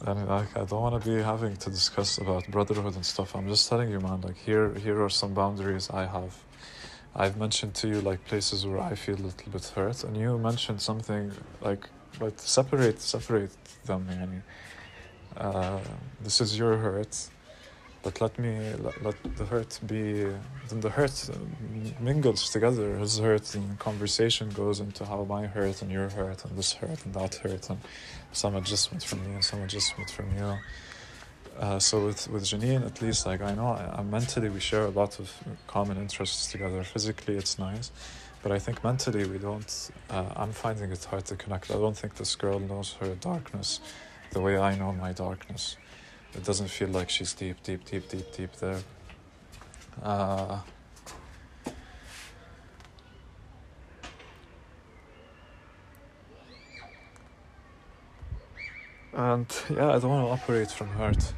And 0.04 0.28
like, 0.28 0.56
I 0.56 0.64
don't 0.64 0.82
want 0.82 1.02
to 1.02 1.09
be 1.09 1.22
having 1.22 1.56
to 1.56 1.70
discuss 1.70 2.18
about 2.18 2.46
brotherhood 2.48 2.94
and 2.94 3.04
stuff. 3.04 3.35
I'm 3.35 3.48
just 3.48 3.68
telling 3.68 3.90
you, 3.90 4.00
man. 4.00 4.20
Like 4.20 4.37
here, 4.37 4.74
here 4.74 5.02
are 5.02 5.09
some 5.09 5.32
boundaries 5.32 5.88
I 5.90 6.04
have. 6.06 6.37
I've 7.14 7.38
mentioned 7.38 7.74
to 7.76 7.88
you 7.88 8.00
like 8.02 8.22
places 8.26 8.66
where 8.66 8.80
I 8.80 8.94
feel 8.94 9.14
a 9.14 9.24
little 9.28 9.50
bit 9.50 9.64
hurt, 9.74 10.04
and 10.04 10.16
you 10.16 10.37
mentioned 10.37 10.82
something 10.82 11.32
like, 11.62 11.88
but 12.18 12.38
separate, 12.38 13.00
separate 13.00 13.52
them. 13.87 14.06
Yani. 14.11 14.42
Uh, 15.37 15.80
this 16.22 16.40
is 16.40 16.59
your 16.59 16.76
hurt 16.76 17.30
but 18.06 18.20
let 18.20 18.38
me 18.38 18.52
let, 18.85 19.02
let 19.02 19.16
the 19.37 19.44
hurt 19.44 19.80
be 19.85 20.02
then 20.68 20.80
the 20.87 20.90
hurt 20.90 21.16
mingles 22.00 22.50
together 22.50 22.96
his 22.98 23.18
hurt 23.18 23.46
and 23.56 23.66
conversation 23.80 24.48
goes 24.50 24.78
into 24.78 25.04
how 25.04 25.24
my 25.24 25.44
hurt 25.44 25.82
and 25.82 25.90
your 25.90 26.09
hurt 26.09 26.44
and 26.44 26.56
this 26.56 26.72
hurt 26.74 27.04
and 27.04 27.12
that 27.14 27.35
hurt 27.42 27.68
and 27.68 27.80
some 28.37 28.55
adjustment 28.57 29.03
from 29.03 29.18
me 29.27 29.35
and 29.35 29.44
some 29.44 29.62
adjustment 29.62 30.11
from 30.11 30.27
you 30.37 30.59
uh, 31.59 31.79
so 31.79 32.05
with 32.07 32.29
with 32.29 32.44
Janine 32.44 32.85
at 32.85 33.01
least 33.01 33.25
like 33.25 33.40
I 33.40 33.55
know 33.55 33.68
I, 33.68 34.01
I 34.01 34.03
mentally 34.03 34.51
we 34.51 34.61
share 34.61 34.85
a 34.85 34.90
lot 34.90 35.18
of 35.18 35.33
common 35.66 35.96
interests 35.96 36.53
together. 36.53 36.85
Physically 36.85 37.37
it's 37.37 37.59
nice 37.59 37.90
but 38.42 38.53
I 38.53 38.59
think 38.59 38.85
mentally 38.85 39.25
we 39.27 39.38
don't 39.38 39.90
uh, 40.11 40.27
I'm 40.37 40.53
finding 40.53 40.92
it 40.92 41.03
hard 41.05 41.25
to 41.27 41.37
connect. 41.37 41.70
I 41.70 41.75
don't 41.75 41.96
think 41.96 42.16
this 42.16 42.37
girl 42.37 42.61
knows 42.61 42.96
her 43.01 43.14
darkness 43.14 43.81
the 44.33 44.40
way 44.40 44.59
I 44.59 44.77
know 44.77 44.92
my 44.92 45.12
darkness. 45.12 45.77
It 46.35 46.44
doesn't 46.44 46.68
feel 46.68 46.88
like 46.88 47.09
she's 47.09 47.33
deep, 47.33 47.62
deep, 47.62 47.85
deep, 47.87 48.09
deep, 48.09 48.33
deep 48.37 48.53
there. 48.57 48.81
Uh, 50.03 50.59
and 59.16 59.46
yeah, 59.70 59.94
I 59.94 59.98
don't 59.98 60.11
want 60.11 60.26
to 60.26 60.33
operate 60.33 60.70
from 60.70 60.88
hurt. 60.88 61.33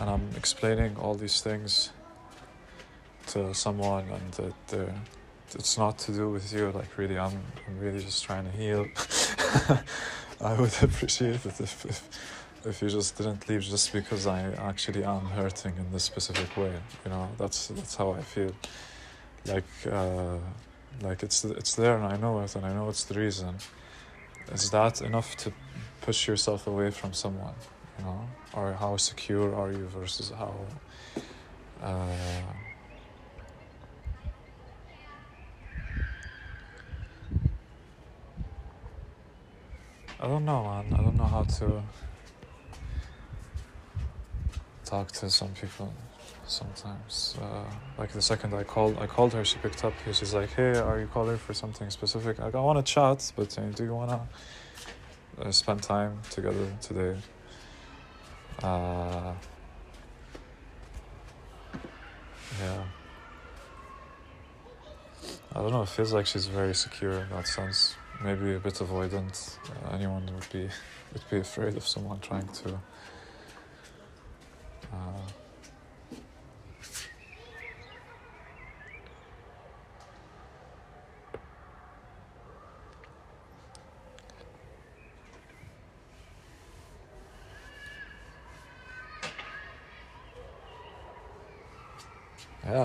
And 0.00 0.10
I'm 0.10 0.28
explaining 0.36 0.96
all 0.96 1.14
these 1.14 1.40
things 1.40 1.90
to 3.28 3.54
someone, 3.54 4.04
and 4.08 4.32
that 4.32 4.90
it's 5.54 5.76
not 5.76 5.98
to 5.98 6.12
do 6.12 6.30
with 6.30 6.52
you. 6.52 6.70
Like 6.70 6.96
really, 6.96 7.18
I'm, 7.18 7.38
I'm 7.66 7.78
really 7.78 8.00
just 8.00 8.24
trying 8.24 8.44
to 8.44 8.50
heal. 8.50 8.86
I 10.40 10.58
would 10.58 10.74
appreciate 10.82 11.44
it 11.44 11.60
if, 11.60 11.84
if 11.84 12.08
if 12.64 12.82
you 12.82 12.88
just 12.88 13.16
didn't 13.16 13.48
leave 13.48 13.62
just 13.62 13.92
because 13.92 14.26
I 14.26 14.40
actually 14.54 15.04
am 15.04 15.26
hurting 15.26 15.74
in 15.76 15.92
this 15.92 16.04
specific 16.04 16.56
way. 16.56 16.72
You 17.04 17.10
know, 17.10 17.28
that's 17.38 17.68
that's 17.68 17.96
how 17.96 18.12
I 18.12 18.22
feel. 18.22 18.52
Like 19.46 19.64
uh, 19.90 20.36
like 21.02 21.22
it's 21.22 21.44
it's 21.44 21.74
there 21.74 21.96
and 21.96 22.06
I 22.06 22.16
know 22.16 22.40
it 22.40 22.56
and 22.56 22.64
I 22.64 22.72
know 22.72 22.88
it's 22.88 23.04
the 23.04 23.18
reason. 23.18 23.56
Is 24.52 24.70
that 24.70 25.02
enough 25.02 25.36
to 25.36 25.52
push 26.08 26.26
yourself 26.26 26.66
away 26.66 26.90
from 26.90 27.12
someone? 27.12 27.52
You 27.98 28.04
know, 28.06 28.20
or 28.54 28.72
how 28.72 28.96
secure 28.96 29.54
are 29.54 29.70
you 29.70 29.86
versus 29.88 30.30
how. 30.30 30.54
Uh, 31.82 32.40
I 40.18 40.26
don't 40.26 40.46
know, 40.46 40.64
man. 40.64 40.86
I 40.98 41.02
don't 41.04 41.16
know 41.16 41.30
how 41.36 41.44
to 41.58 41.82
talk 44.86 45.12
to 45.20 45.28
some 45.28 45.52
people 45.60 45.92
sometimes. 46.46 47.36
Uh, 47.38 47.64
like 47.98 48.12
the 48.12 48.22
second 48.22 48.54
I 48.54 48.64
called, 48.64 48.96
I 48.98 49.06
called 49.06 49.34
her, 49.34 49.44
she 49.44 49.58
picked 49.58 49.84
up. 49.84 49.92
She's 50.10 50.32
like, 50.32 50.52
"Hey, 50.54 50.72
are 50.78 50.98
you 50.98 51.08
calling 51.16 51.36
for 51.36 51.52
something 51.52 51.90
specific?" 51.90 52.38
Like, 52.38 52.54
I 52.54 52.60
want 52.60 52.78
to 52.78 52.92
chat, 52.94 53.30
but 53.36 53.50
uh, 53.58 53.66
do 53.76 53.84
you 53.84 53.94
want 53.94 54.10
to 54.16 54.20
uh, 55.40 55.50
spend 55.52 55.82
time 55.82 56.18
together 56.30 56.66
today? 56.80 57.16
Uh, 58.62 59.34
yeah. 62.60 62.84
I 65.54 65.60
don't 65.60 65.72
know. 65.72 65.82
It 65.82 65.88
feels 65.88 66.12
like 66.12 66.26
she's 66.26 66.46
very 66.46 66.74
secure 66.74 67.12
in 67.12 67.30
that 67.30 67.46
sense. 67.46 67.96
Maybe 68.22 68.54
a 68.54 68.58
bit 68.58 68.74
avoidant. 68.74 69.58
Uh, 69.68 69.94
anyone 69.94 70.26
would 70.34 70.46
be 70.52 70.68
would 71.12 71.24
be 71.30 71.38
afraid 71.38 71.76
of 71.76 71.86
someone 71.86 72.20
trying 72.20 72.48
to 72.48 72.80
uh, 74.92 75.20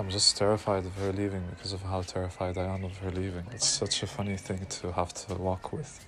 I'm 0.04 0.10
just 0.10 0.36
terrified 0.36 0.84
of 0.84 0.94
her 0.96 1.14
leaving 1.14 1.42
because 1.48 1.72
of 1.72 1.80
how 1.80 2.02
terrified 2.02 2.58
I 2.58 2.66
am 2.74 2.84
of 2.84 2.94
her 2.98 3.10
leaving. 3.10 3.46
It's 3.52 3.66
such 3.66 4.02
a 4.02 4.06
funny 4.06 4.36
thing 4.36 4.66
to 4.66 4.92
have 4.92 5.14
to 5.14 5.34
walk 5.36 5.72
with. 5.72 6.04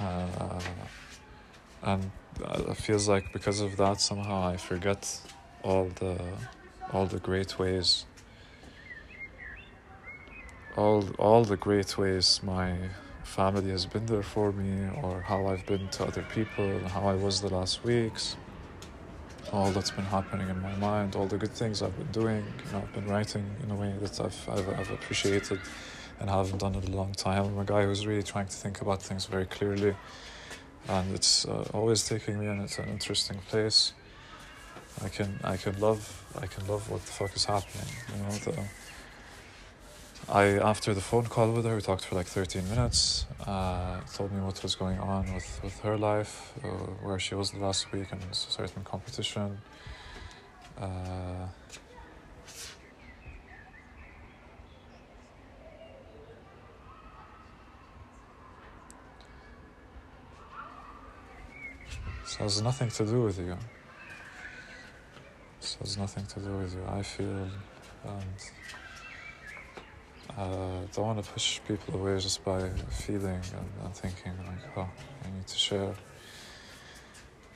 Uh, 0.00 0.58
and 1.82 2.10
it 2.40 2.76
feels 2.78 3.06
like 3.06 3.34
because 3.34 3.60
of 3.60 3.76
that 3.76 4.00
somehow 4.00 4.48
I 4.48 4.56
forget 4.56 5.20
all 5.62 5.90
the 5.96 6.16
all 6.90 7.04
the 7.04 7.18
great 7.18 7.58
ways 7.58 8.06
all 10.74 11.04
all 11.18 11.44
the 11.44 11.58
great 11.58 11.98
ways 11.98 12.40
my 12.42 12.78
family 13.24 13.70
has 13.72 13.84
been 13.84 14.06
there 14.06 14.22
for 14.22 14.52
me 14.52 14.88
or 15.02 15.20
how 15.20 15.48
I've 15.48 15.66
been 15.66 15.86
to 15.88 16.04
other 16.04 16.24
people 16.34 16.64
and 16.64 16.86
how 16.86 17.02
I 17.02 17.14
was 17.14 17.42
the 17.42 17.50
last 17.50 17.84
weeks 17.84 18.36
all 19.52 19.70
that's 19.70 19.90
been 19.90 20.04
happening 20.04 20.48
in 20.48 20.60
my 20.60 20.74
mind 20.76 21.16
all 21.16 21.26
the 21.26 21.36
good 21.36 21.52
things 21.52 21.82
I've 21.82 21.96
been 21.96 22.12
doing 22.12 22.44
you 22.64 22.72
know 22.72 22.78
I've 22.78 22.92
been 22.92 23.06
writing 23.08 23.44
in 23.62 23.70
a 23.70 23.74
way 23.74 23.92
that 24.00 24.20
I've, 24.20 24.48
I've, 24.48 24.68
I've 24.80 24.90
appreciated 24.90 25.58
and 26.20 26.28
haven't 26.28 26.58
done 26.58 26.74
it 26.74 26.86
a 26.86 26.90
long 26.92 27.12
time. 27.14 27.44
I'm 27.46 27.58
a 27.58 27.64
guy 27.64 27.84
who's 27.84 28.06
really 28.06 28.22
trying 28.22 28.46
to 28.46 28.56
think 28.56 28.82
about 28.82 29.02
things 29.02 29.24
very 29.26 29.46
clearly 29.46 29.96
and 30.88 31.14
it's 31.14 31.46
uh, 31.46 31.68
always 31.72 32.06
taking 32.06 32.38
me 32.38 32.46
in 32.46 32.60
it's 32.60 32.78
an 32.78 32.88
interesting 32.88 33.38
place. 33.48 33.92
I 35.02 35.08
can 35.08 35.38
I 35.42 35.56
can 35.56 35.78
love 35.80 36.24
I 36.40 36.46
can 36.46 36.66
love 36.66 36.90
what 36.90 37.00
the 37.00 37.12
fuck 37.12 37.34
is 37.34 37.44
happening 37.44 37.88
you 38.14 38.22
know 38.22 38.30
the 38.30 38.64
I 40.28 40.58
after 40.58 40.94
the 40.94 41.00
phone 41.00 41.26
call 41.26 41.50
with 41.52 41.64
her, 41.64 41.74
we 41.74 41.80
talked 41.80 42.04
for 42.04 42.14
like 42.14 42.26
13 42.26 42.68
minutes. 42.68 43.26
Uh, 43.46 44.00
told 44.14 44.32
me 44.32 44.40
what 44.40 44.62
was 44.62 44.74
going 44.74 44.98
on 44.98 45.32
with, 45.34 45.60
with 45.62 45.78
her 45.80 45.96
life, 45.96 46.52
uh, 46.62 46.68
where 47.02 47.18
she 47.18 47.34
was 47.34 47.54
last 47.54 47.90
week 47.92 48.12
and 48.12 48.22
certain 48.32 48.84
competition. 48.84 49.58
Uh, 50.78 51.46
so 62.24 62.40
it 62.40 62.42
has 62.42 62.62
nothing 62.62 62.88
to 62.90 63.04
do 63.04 63.22
with 63.22 63.38
you. 63.38 63.56
So, 65.60 65.76
it 65.80 65.86
has 65.86 65.98
nothing 65.98 66.26
to 66.26 66.40
do 66.40 66.56
with 66.56 66.74
you. 66.74 66.84
I 66.88 67.02
feel 67.02 67.48
and 68.04 68.24
uh, 70.36 70.86
don't 70.94 71.06
want 71.06 71.24
to 71.24 71.30
push 71.30 71.60
people 71.66 71.94
away 71.94 72.18
just 72.18 72.44
by 72.44 72.68
feeling 72.90 73.40
and, 73.56 73.84
and 73.84 73.94
thinking 73.94 74.32
like, 74.46 74.76
oh, 74.76 74.88
I 75.24 75.30
need 75.36 75.46
to 75.46 75.58
share. 75.58 75.94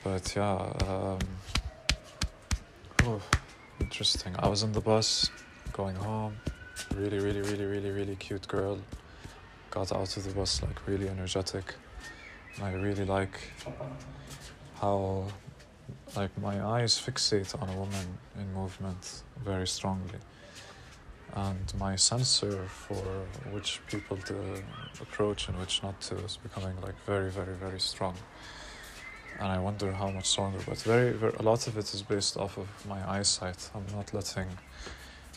But 0.03 0.35
yeah, 0.35 0.71
um, 0.87 1.19
oh, 3.05 3.21
interesting. 3.79 4.35
I 4.39 4.47
was 4.47 4.63
on 4.63 4.71
the 4.71 4.81
bus 4.81 5.29
going 5.73 5.95
home. 5.95 6.35
Really, 6.95 7.19
really, 7.19 7.41
really, 7.41 7.65
really, 7.65 7.91
really 7.91 8.15
cute 8.15 8.47
girl. 8.47 8.77
Got 9.71 9.91
out 9.91 10.15
of 10.17 10.23
the 10.23 10.31
bus 10.31 10.61
like 10.61 10.87
really 10.87 11.09
energetic. 11.09 11.73
And 12.55 12.65
I 12.65 12.73
really 12.73 13.05
like 13.05 13.39
how 14.79 15.25
like 16.15 16.37
my 16.39 16.63
eyes 16.63 16.93
fixate 16.97 17.59
on 17.61 17.69
a 17.69 17.77
woman 17.77 18.17
in 18.39 18.53
movement 18.53 19.23
very 19.43 19.67
strongly 19.67 20.19
and 21.33 21.73
my 21.77 21.95
sensor 21.95 22.65
for 22.67 23.03
which 23.51 23.81
people 23.87 24.17
to 24.17 24.35
approach 25.01 25.47
and 25.49 25.59
which 25.59 25.83
not 25.83 25.99
to 26.01 26.15
is 26.19 26.37
becoming 26.37 26.79
like 26.81 26.95
very 27.05 27.29
very 27.29 27.53
very 27.55 27.79
strong. 27.79 28.15
And 29.39 29.49
i 29.49 29.59
wonder 29.59 29.91
how 29.91 30.09
much 30.11 30.27
stronger 30.27 30.59
but 30.65 30.77
very, 30.81 31.11
very 31.11 31.33
a 31.37 31.41
lot 31.41 31.67
of 31.67 31.77
it 31.77 31.93
is 31.93 32.01
based 32.01 32.37
off 32.37 32.57
of 32.57 32.67
my 32.87 33.01
eyesight. 33.09 33.69
I'm 33.75 33.85
not 33.93 34.13
letting 34.13 34.47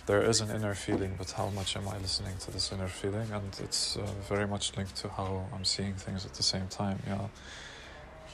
there 0.06 0.22
is 0.22 0.40
an 0.40 0.50
inner 0.50 0.74
feeling 0.74 1.16
but 1.18 1.32
how 1.32 1.48
much 1.50 1.76
am 1.76 1.88
i 1.88 1.98
listening 1.98 2.36
to 2.40 2.50
this 2.52 2.72
inner 2.72 2.88
feeling? 2.88 3.30
And 3.32 3.50
it's 3.60 3.96
uh, 3.96 4.06
very 4.28 4.46
much 4.46 4.76
linked 4.76 4.96
to 5.02 5.08
how 5.08 5.46
i'm 5.54 5.64
seeing 5.64 5.94
things 5.94 6.24
at 6.24 6.34
the 6.34 6.42
same 6.42 6.68
time 6.68 6.98
yeah 7.06 7.26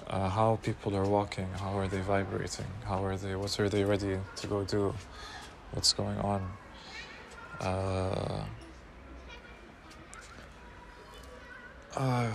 uh, 0.07 0.29
how 0.29 0.57
people 0.62 0.95
are 0.97 1.07
walking 1.07 1.49
how 1.59 1.79
are 1.79 1.88
they 1.88 2.01
vibrating 2.01 2.67
how 2.85 3.03
are 3.03 3.17
they 3.17 3.35
what 3.35 3.59
are 3.59 3.69
they 3.69 3.85
ready 3.85 4.19
to 4.37 4.47
go 4.47 4.64
do? 4.64 4.95
What's 5.73 5.93
going 5.95 6.19
on 6.19 6.40
uh, 7.61 8.45
uh, 11.97 12.31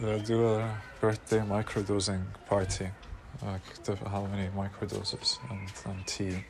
do 0.24 0.46
a 0.46 0.78
birthday 1.00 1.40
microdosing 1.40 2.24
party. 2.46 2.88
Like 3.42 3.62
how 4.06 4.26
many 4.26 4.48
microdoses 4.48 5.38
and, 5.50 5.72
and 5.86 6.06
tea. 6.06 6.44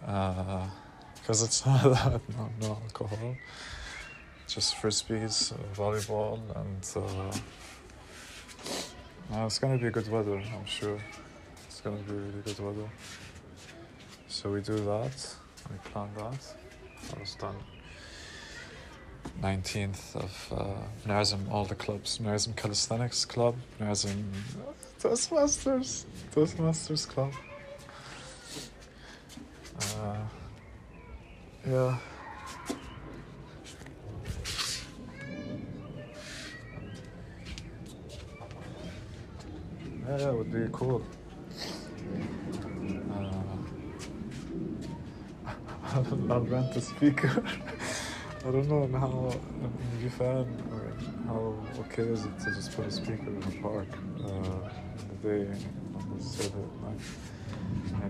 Because 0.00 1.42
uh, 1.42 1.44
it's 1.44 1.64
not 1.66 1.82
that, 1.94 2.20
no, 2.36 2.50
no 2.60 2.78
alcohol 2.82 3.36
just 4.46 4.76
frisbees, 4.76 5.52
volleyball, 5.74 6.38
and 6.54 6.82
uh, 9.32 9.46
it's 9.46 9.58
gonna 9.58 9.78
be 9.78 9.90
good 9.90 10.08
weather. 10.08 10.36
I'm 10.38 10.64
sure 10.64 10.98
it's 11.66 11.80
gonna 11.80 11.96
be 11.96 12.14
really 12.14 12.42
good 12.44 12.58
weather. 12.60 12.88
So 14.28 14.50
we 14.50 14.60
do 14.60 14.76
that. 14.76 15.36
We 15.70 15.90
plan 15.90 16.08
that. 16.16 16.54
That 17.10 17.20
was 17.20 17.34
done. 17.34 17.56
19th 19.42 20.16
of 20.16 20.52
uh, 20.52 21.50
all 21.52 21.64
the 21.64 21.74
clubs. 21.74 22.18
Narzim 22.18 22.54
Calisthenics 22.56 23.24
Club, 23.24 23.56
Narzim 23.80 24.24
Toastmasters, 25.00 26.04
Toastmasters 26.34 27.08
Club. 27.08 27.32
Uh, 29.78 30.16
yeah. 31.68 31.98
Yeah, 40.08 40.16
that 40.18 40.34
would 40.36 40.52
be 40.52 40.68
cool. 40.70 41.02
Uh, 43.10 43.42
I'll 46.30 46.40
rent 46.42 46.76
a 46.76 46.80
speaker. 46.80 47.42
I 48.46 48.50
don't 48.52 48.68
know 48.68 48.86
how 48.98 49.32
a 50.06 50.10
fan 50.10 50.46
or 50.70 50.92
how 51.26 51.54
okay 51.80 52.04
is 52.04 52.24
it 52.24 52.38
to 52.38 52.54
just 52.54 52.76
put 52.76 52.86
a 52.86 52.90
speaker 52.92 53.26
in 53.26 53.42
a 53.42 53.62
park 53.62 53.88
uh, 54.22 54.28
in 54.28 55.08
the 55.08 55.28
day 55.28 55.50
on 55.96 56.16
the 56.16 56.22
Saturday 56.22 56.68
night. 56.84 57.00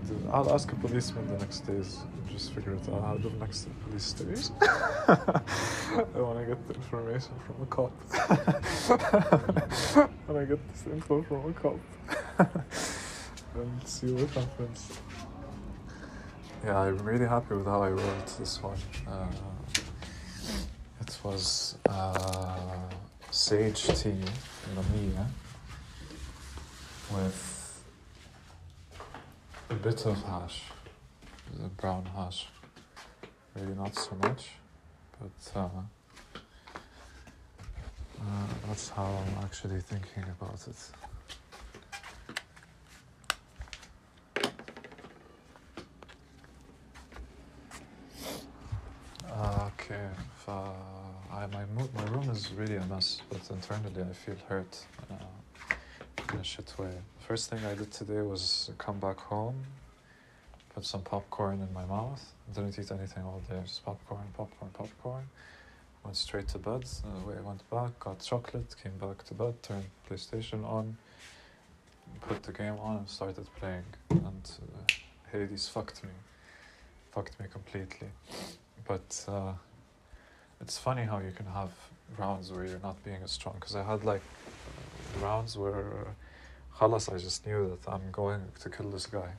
Do. 0.07 0.29
I'll 0.31 0.53
ask 0.53 0.71
a 0.71 0.75
policeman 0.75 1.27
the 1.27 1.37
next 1.39 1.61
days 1.61 1.99
just 2.37 2.53
figure 2.53 2.73
it 2.73 2.89
out. 2.89 3.03
I 3.03 3.13
live 3.13 3.39
next 3.39 3.63
to 3.63 3.69
the 3.69 3.75
police 3.85 4.03
station. 4.03 4.55
I 4.61 6.19
want 6.21 6.39
to 6.39 6.45
get 6.45 6.67
the 6.67 6.75
information 6.75 7.31
from 7.45 7.61
a 7.61 7.65
cop. 7.65 7.91
and 10.27 10.37
I 10.37 10.45
get 10.45 10.59
this 10.71 10.85
info 10.85 11.23
from 11.23 11.49
a 11.49 11.53
cop. 11.53 11.79
and 13.55 13.87
see 13.87 14.11
what 14.11 14.29
happens. 14.29 14.99
Yeah, 16.63 16.79
I'm 16.79 16.97
really 16.99 17.25
happy 17.25 17.55
with 17.55 17.65
how 17.65 17.81
I 17.81 17.89
wrote 17.89 18.37
this 18.37 18.61
one. 18.61 18.77
Uh, 19.07 19.27
it 21.01 21.17
was 21.23 21.77
uh, 21.89 22.59
sage 23.31 23.87
tea, 23.87 24.21
lamia, 24.75 25.27
with 27.11 27.56
a 29.69 29.73
bit 29.75 30.05
of 30.05 30.21
hash, 30.23 30.63
the 31.53 31.67
brown 31.69 32.05
hash. 32.15 32.47
Maybe 33.55 33.73
not 33.73 33.95
so 33.95 34.15
much, 34.15 34.51
but 35.19 35.59
uh, 35.59 35.69
uh, 38.19 38.47
that's 38.67 38.89
how 38.89 39.05
I'm 39.05 39.43
actually 39.43 39.81
thinking 39.81 40.23
about 40.39 40.67
it. 40.67 40.91
okay, 49.89 50.07
uh, 50.47 50.71
I, 51.31 51.45
my, 51.47 51.63
my 51.95 52.03
room 52.11 52.29
is 52.29 52.51
really 52.53 52.75
a 52.75 52.85
mess, 52.85 53.21
but 53.29 53.41
internally 53.49 54.01
I 54.01 54.13
feel 54.13 54.35
hurt. 54.47 54.85
Uh, 55.11 55.15
in 56.33 56.39
a 56.39 56.43
shit 56.43 56.73
way. 56.77 56.91
First 57.27 57.49
thing 57.49 57.59
I 57.65 57.75
did 57.75 57.91
today 57.91 58.21
was 58.21 58.71
come 58.77 58.99
back 58.99 59.19
home, 59.19 59.55
put 60.73 60.85
some 60.85 61.01
popcorn 61.01 61.61
in 61.61 61.73
my 61.73 61.85
mouth. 61.85 62.21
Didn't 62.53 62.77
eat 62.79 62.91
anything 62.91 63.23
all 63.23 63.41
day, 63.49 63.59
just 63.63 63.85
popcorn, 63.85 64.23
popcorn, 64.35 64.71
popcorn. 64.73 65.23
Went 66.03 66.17
straight 66.17 66.47
to 66.49 66.57
bed. 66.57 66.85
Uh, 67.03 67.31
I 67.31 67.41
went 67.41 67.69
back, 67.69 67.99
got 67.99 68.19
chocolate, 68.19 68.75
came 68.81 68.97
back 68.97 69.23
to 69.25 69.33
bed, 69.33 69.61
turned 69.61 69.85
PlayStation 70.09 70.65
on, 70.65 70.97
put 72.21 72.43
the 72.43 72.53
game 72.53 72.77
on, 72.79 72.97
and 72.97 73.09
started 73.09 73.47
playing. 73.59 73.83
And 74.09 74.51
uh, 74.61 74.93
Hades 75.31 75.67
fucked 75.67 76.03
me, 76.03 76.09
fucked 77.11 77.39
me 77.39 77.47
completely. 77.51 78.07
But 78.87 79.25
uh, 79.27 79.53
it's 80.61 80.77
funny 80.77 81.03
how 81.03 81.19
you 81.19 81.31
can 81.31 81.45
have 81.47 81.71
rounds 82.17 82.51
where 82.51 82.65
you're 82.65 82.79
not 82.79 83.03
being 83.03 83.21
as 83.23 83.31
strong 83.31 83.55
because 83.59 83.75
I 83.75 83.83
had 83.83 84.05
like 84.05 84.21
rounds 85.17 85.57
where 85.57 86.07
uh, 86.07 86.77
khalas, 86.79 87.13
I 87.13 87.17
just 87.17 87.45
knew 87.45 87.69
that 87.69 87.91
I'm 87.91 88.11
going 88.11 88.41
to 88.61 88.69
kill 88.69 88.89
this 88.89 89.05
guy. 89.05 89.29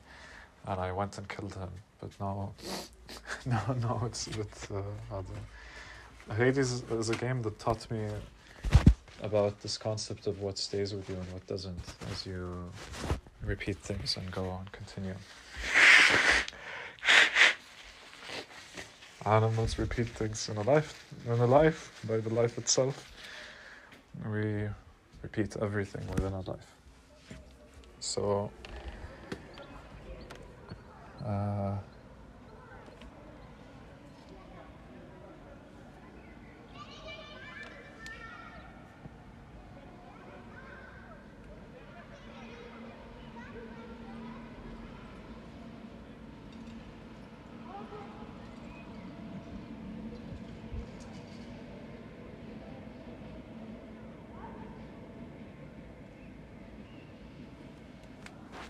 And 0.67 0.79
I 0.79 0.91
went 0.91 1.17
and 1.17 1.27
killed 1.27 1.55
him. 1.55 1.69
But 1.99 2.11
now, 2.19 2.53
now, 3.45 3.75
now 3.81 4.01
it's 4.05 4.27
a 4.27 4.31
bit 4.31 4.67
uh. 4.73 5.21
Hades 6.35 6.83
is 6.91 7.09
a 7.09 7.15
game 7.15 7.41
that 7.41 7.57
taught 7.57 7.89
me 7.89 8.07
about 9.23 9.59
this 9.61 9.77
concept 9.77 10.27
of 10.27 10.39
what 10.41 10.57
stays 10.57 10.93
with 10.93 11.09
you 11.09 11.15
and 11.15 11.33
what 11.33 11.45
doesn't 11.47 11.81
as 12.11 12.25
you 12.25 12.71
repeat 13.43 13.77
things 13.77 14.15
and 14.17 14.29
go 14.31 14.47
on, 14.47 14.67
continue. 14.71 15.15
Animals 19.25 19.77
repeat 19.77 20.07
things 20.07 20.47
in 20.49 20.57
a 20.57 20.61
life, 20.61 21.05
in 21.25 21.39
a 21.39 21.45
life 21.45 21.91
by 22.07 22.17
the 22.17 22.33
life 22.33 22.57
itself. 22.57 23.11
We 24.31 24.69
repeat 25.21 25.55
everything 25.61 26.05
within 26.07 26.33
our 26.33 26.43
life. 26.43 26.75
So 27.99 28.51
uh, 31.25 31.75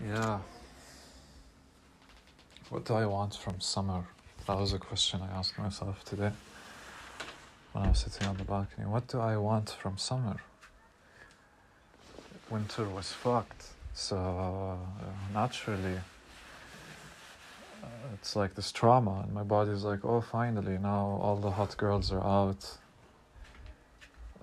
Yeah. 0.06 0.38
What 2.70 2.84
do 2.84 2.94
I 2.94 3.04
want 3.04 3.34
from 3.34 3.60
summer? 3.60 4.04
That 4.46 4.56
was 4.56 4.72
a 4.72 4.78
question 4.78 5.20
I 5.22 5.38
asked 5.38 5.58
myself 5.58 6.04
today 6.04 6.32
when 7.72 7.84
I 7.84 7.88
was 7.88 7.98
sitting 7.98 8.26
on 8.26 8.36
the 8.36 8.44
balcony. 8.44 8.86
What 8.86 9.08
do 9.08 9.20
I 9.20 9.36
want 9.36 9.70
from 9.70 9.98
summer? 9.98 10.36
Winter 12.48 12.88
was 12.88 13.12
fucked, 13.12 13.66
so 13.94 14.16
uh, 14.16 15.34
naturally 15.34 15.98
uh, 17.82 17.86
it's 18.14 18.34
like 18.34 18.54
this 18.54 18.72
trauma, 18.72 19.22
and 19.24 19.32
my 19.32 19.42
body's 19.42 19.84
like, 19.84 20.04
oh, 20.04 20.20
finally, 20.20 20.78
now 20.78 21.18
all 21.22 21.36
the 21.36 21.50
hot 21.50 21.76
girls 21.76 22.10
are 22.10 22.24
out. 22.24 22.78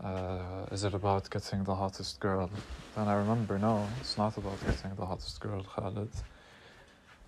Uh, 0.08 0.66
is 0.72 0.86
it 0.86 0.94
about 0.94 1.30
getting 1.30 1.66
the 1.66 1.76
hottest 1.76 2.18
girl? 2.22 2.50
Then 2.96 3.10
I 3.10 3.16
remember, 3.16 3.60
no, 3.60 3.86
it's 4.00 4.18
not 4.18 4.38
about 4.38 4.58
getting 4.66 4.96
the 4.96 5.06
hottest 5.06 5.38
girl, 5.42 5.62
Khalid. 5.64 6.14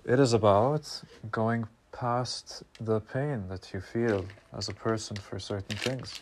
It 0.06 0.18
is 0.18 0.32
about 0.32 0.86
going 1.30 1.68
past 1.92 2.64
the 2.80 3.02
pain 3.02 3.50
that 3.50 3.74
you 3.74 3.82
feel 3.82 4.24
as 4.58 4.70
a 4.70 4.74
person 4.74 5.18
for 5.18 5.40
certain 5.40 5.76
things. 5.76 6.22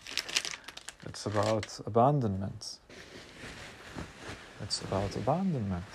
It's 1.05 1.27
about 1.27 1.79
abandonment. 1.85 2.79
It's 4.63 4.81
about 4.81 5.15
abandonment. 5.15 5.91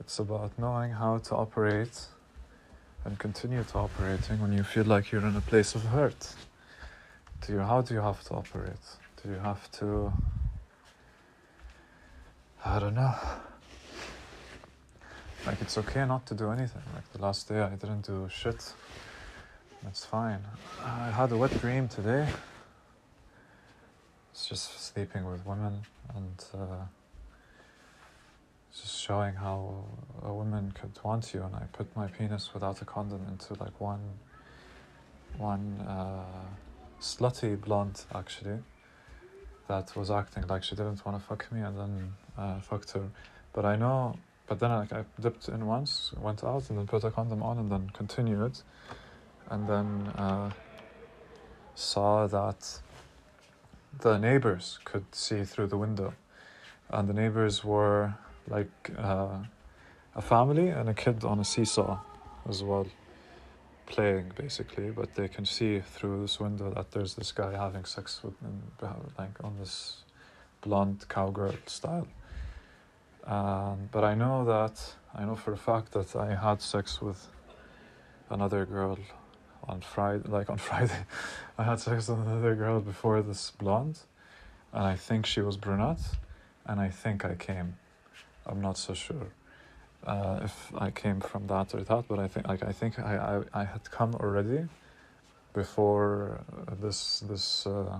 It's 0.00 0.18
about 0.18 0.50
knowing 0.58 0.90
how 0.90 1.18
to 1.18 1.36
operate 1.36 2.06
and 3.04 3.16
continue 3.16 3.62
to 3.62 3.78
operating 3.78 4.40
when 4.40 4.52
you 4.52 4.64
feel 4.64 4.86
like 4.86 5.12
you're 5.12 5.24
in 5.24 5.36
a 5.36 5.40
place 5.52 5.76
of 5.76 5.84
hurt. 5.84 6.34
Do 7.46 7.52
you, 7.52 7.60
how 7.60 7.80
do 7.80 7.94
you 7.94 8.00
have 8.00 8.24
to 8.24 8.34
operate? 8.34 9.01
Do 9.22 9.30
you 9.30 9.38
have 9.38 9.70
to 9.72 10.12
I 12.64 12.78
don't 12.78 12.94
know. 12.94 13.14
Like, 15.44 15.60
it's 15.60 15.76
okay 15.76 16.04
not 16.06 16.24
to 16.26 16.34
do 16.34 16.52
anything. 16.52 16.82
Like, 16.94 17.12
the 17.12 17.20
last 17.20 17.48
day 17.48 17.60
I 17.60 17.70
didn't 17.70 18.06
do 18.06 18.28
shit. 18.30 18.72
That's 19.82 20.04
fine. 20.04 20.38
I 20.84 21.10
had 21.10 21.32
a 21.32 21.36
wet 21.36 21.60
dream 21.60 21.88
today. 21.88 22.28
It's 24.30 24.46
just 24.46 24.80
sleeping 24.80 25.24
with 25.24 25.44
women 25.44 25.82
and 26.14 26.44
uh, 26.54 26.84
just 28.72 29.00
showing 29.00 29.34
how 29.34 29.84
a 30.22 30.32
woman 30.32 30.72
could 30.80 30.96
want 31.02 31.34
you. 31.34 31.42
And 31.42 31.56
I 31.56 31.64
put 31.72 31.94
my 31.96 32.06
penis 32.06 32.54
without 32.54 32.80
a 32.80 32.84
condom 32.84 33.26
into 33.28 33.54
like 33.54 33.80
one, 33.80 34.04
one 35.36 35.84
uh, 35.88 36.22
slutty 37.00 37.60
blonde 37.60 38.04
actually 38.14 38.60
that 39.68 39.94
was 39.96 40.10
acting 40.10 40.46
like 40.48 40.62
she 40.62 40.74
didn't 40.74 41.04
want 41.04 41.18
to 41.18 41.24
fuck 41.26 41.50
me 41.52 41.60
and 41.60 41.78
then 41.78 42.12
uh, 42.36 42.60
fucked 42.60 42.92
her. 42.92 43.08
But 43.52 43.64
I 43.64 43.76
know, 43.76 44.16
but 44.46 44.58
then 44.60 44.70
like 44.70 44.92
I 44.92 45.04
dipped 45.20 45.48
in 45.48 45.66
once, 45.66 46.12
went 46.18 46.42
out, 46.44 46.68
and 46.70 46.78
then 46.78 46.86
put 46.86 47.04
a 47.04 47.10
condom 47.10 47.42
on, 47.42 47.58
and 47.58 47.70
then 47.70 47.90
continued, 47.92 48.58
and 49.50 49.68
then 49.68 50.08
uh, 50.16 50.50
saw 51.74 52.26
that 52.26 52.80
the 54.00 54.18
neighbors 54.18 54.78
could 54.84 55.14
see 55.14 55.44
through 55.44 55.68
the 55.68 55.76
window, 55.76 56.14
and 56.90 57.08
the 57.08 57.14
neighbors 57.14 57.64
were 57.64 58.14
like 58.48 58.90
uh, 58.98 59.38
a 60.14 60.22
family 60.22 60.68
and 60.68 60.88
a 60.88 60.94
kid 60.94 61.24
on 61.24 61.38
a 61.38 61.44
seesaw 61.44 61.98
as 62.48 62.62
well 62.62 62.86
playing 63.86 64.32
basically, 64.36 64.90
but 64.90 65.14
they 65.14 65.28
can 65.28 65.44
see 65.44 65.80
through 65.80 66.22
this 66.22 66.40
window 66.40 66.72
that 66.74 66.90
there's 66.92 67.14
this 67.14 67.32
guy 67.32 67.52
having 67.52 67.84
sex 67.84 68.20
with 68.22 68.34
like 69.18 69.44
on 69.44 69.58
this 69.58 70.02
blonde 70.60 71.04
cowgirl 71.08 71.54
style. 71.66 72.08
Um, 73.24 73.88
but 73.92 74.04
I 74.04 74.14
know 74.14 74.44
that 74.44 74.94
I 75.14 75.24
know 75.24 75.36
for 75.36 75.52
a 75.52 75.56
fact 75.56 75.92
that 75.92 76.16
I 76.16 76.34
had 76.34 76.62
sex 76.62 77.00
with 77.00 77.28
another 78.30 78.64
girl 78.66 78.98
on 79.68 79.80
Friday. 79.80 80.28
Like 80.28 80.50
on 80.50 80.58
Friday, 80.70 81.04
I 81.58 81.64
had 81.64 81.80
sex 81.80 82.08
with 82.08 82.18
another 82.18 82.54
girl 82.54 82.80
before 82.80 83.22
this 83.22 83.50
blonde, 83.50 84.00
and 84.72 84.84
I 84.84 84.96
think 84.96 85.26
she 85.26 85.40
was 85.40 85.56
brunette, 85.56 86.02
and 86.66 86.80
I 86.80 86.88
think 86.88 87.24
I 87.24 87.34
came. 87.34 87.76
I'm 88.44 88.60
not 88.60 88.76
so 88.76 88.94
sure 88.94 89.28
uh, 90.06 90.40
if 90.42 90.72
I 90.76 90.90
came 90.90 91.20
from 91.20 91.46
that 91.46 91.74
or 91.74 91.82
that, 91.82 92.04
but 92.08 92.18
I 92.18 92.28
think 92.28 92.48
like 92.48 92.62
I 92.62 92.72
think 92.72 92.98
I 92.98 93.42
I, 93.54 93.62
I 93.62 93.64
had 93.64 93.90
come 93.90 94.14
already 94.14 94.66
before 95.52 96.40
this 96.80 97.20
this 97.20 97.66
uh, 97.66 97.98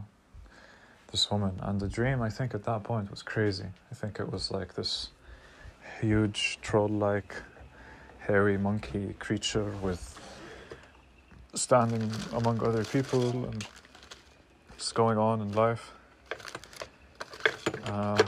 this 1.11 1.31
woman 1.31 1.59
and 1.61 1.81
the 1.81 1.89
dream 1.89 2.23
I 2.23 2.31
think 2.31 2.55
at 2.55 2.65
that 2.65 2.83
point 2.83 3.11
was 3.11 3.23
crazy. 3.23 3.67
I 3.91 3.95
think 3.95 4.19
it 4.19 4.33
was 4.33 4.51
like 4.51 4.75
this 4.75 5.11
huge 6.01 6.59
troll-like 6.63 7.35
hairy 8.19 8.57
monkey 8.57 9.15
creature 9.19 9.71
with 9.83 10.19
standing 11.55 12.11
among 12.33 12.63
other 12.63 12.85
people 12.85 13.45
and 13.45 13.67
what's 14.71 14.93
going 14.93 15.19
on 15.19 15.41
in 15.41 15.53
life. 15.53 15.93
Uh, 17.85 18.23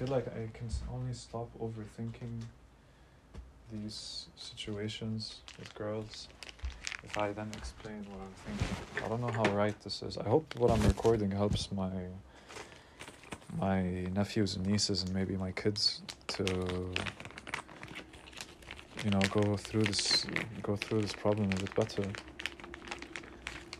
like 0.11 0.27
I 0.27 0.49
can 0.53 0.67
only 0.93 1.13
stop 1.13 1.49
overthinking 1.61 2.41
these 3.71 4.27
situations 4.35 5.39
with 5.57 5.73
girls 5.73 6.27
if 7.03 7.17
I 7.17 7.31
then 7.31 7.49
explain 7.57 8.05
what 8.09 8.19
I'm 8.19 8.35
thinking. 8.45 9.05
I 9.05 9.07
don't 9.07 9.21
know 9.21 9.31
how 9.31 9.49
right 9.55 9.73
this 9.83 10.03
is. 10.03 10.17
I 10.17 10.27
hope 10.27 10.53
what 10.57 10.69
I'm 10.69 10.81
recording 10.81 11.31
helps 11.31 11.71
my 11.71 11.91
my 13.57 13.81
nephews 14.13 14.55
and 14.55 14.65
nieces 14.67 15.03
and 15.03 15.13
maybe 15.13 15.35
my 15.37 15.51
kids 15.51 16.01
to 16.27 16.43
you 19.05 19.11
know 19.11 19.21
go 19.31 19.55
through 19.55 19.83
this 19.83 20.25
go 20.61 20.75
through 20.75 21.01
this 21.01 21.13
problem 21.13 21.51
a 21.53 21.55
bit 21.55 21.73
better. 21.73 22.03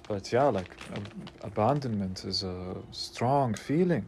But 0.07 0.31
yeah, 0.31 0.45
like 0.45 0.71
ab- 0.95 1.29
abandonment 1.41 2.23
is 2.23 2.43
a 2.43 2.77
strong 2.91 3.53
feeling 3.53 4.05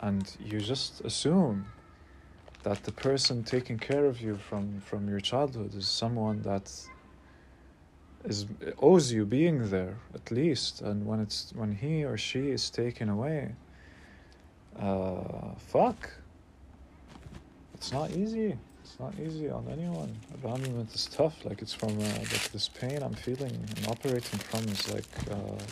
and 0.00 0.36
you 0.40 0.60
just 0.60 1.00
assume 1.02 1.66
that 2.62 2.82
the 2.84 2.92
person 2.92 3.42
taking 3.42 3.78
care 3.78 4.04
of 4.04 4.20
you 4.20 4.36
from 4.36 4.80
from 4.80 5.08
your 5.08 5.20
childhood 5.20 5.74
is 5.74 5.88
someone 5.88 6.42
that 6.42 6.70
is 8.24 8.46
owes 8.78 9.10
you 9.12 9.24
being 9.24 9.70
there 9.70 9.96
at 10.14 10.30
least 10.30 10.82
and 10.82 11.06
when 11.06 11.20
it's 11.20 11.52
when 11.54 11.72
he 11.72 12.04
or 12.04 12.18
she 12.18 12.50
is 12.50 12.68
taken 12.70 13.08
away 13.08 13.54
uh, 14.78 15.54
fuck. 15.58 16.10
It's 17.74 17.92
not 17.92 18.10
easy. 18.10 18.56
It's 18.82 18.98
not 18.98 19.14
easy 19.18 19.48
on 19.48 19.66
anyone. 19.70 20.14
Abandonment 20.34 20.94
is 20.94 21.06
tough. 21.06 21.44
Like 21.44 21.62
it's 21.62 21.74
from 21.74 21.98
uh, 21.98 22.02
like 22.02 22.50
this 22.52 22.68
pain 22.68 23.02
I'm 23.02 23.14
feeling 23.14 23.52
and 23.52 23.88
operating 23.88 24.38
from 24.38 24.64
is 24.68 24.92
like, 24.92 25.04
uh, 25.30 25.62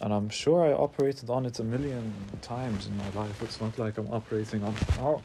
and 0.00 0.12
I'm 0.12 0.28
sure 0.28 0.64
I 0.64 0.72
operated 0.72 1.30
on 1.30 1.46
it 1.46 1.58
a 1.58 1.64
million 1.64 2.12
times 2.42 2.86
in 2.86 2.96
my 2.98 3.10
life. 3.20 3.42
It's 3.42 3.60
not 3.60 3.78
like 3.78 3.98
I'm 3.98 4.08
operating 4.12 4.62
on 4.62 4.74
it 4.74 4.96
now. 4.98 5.22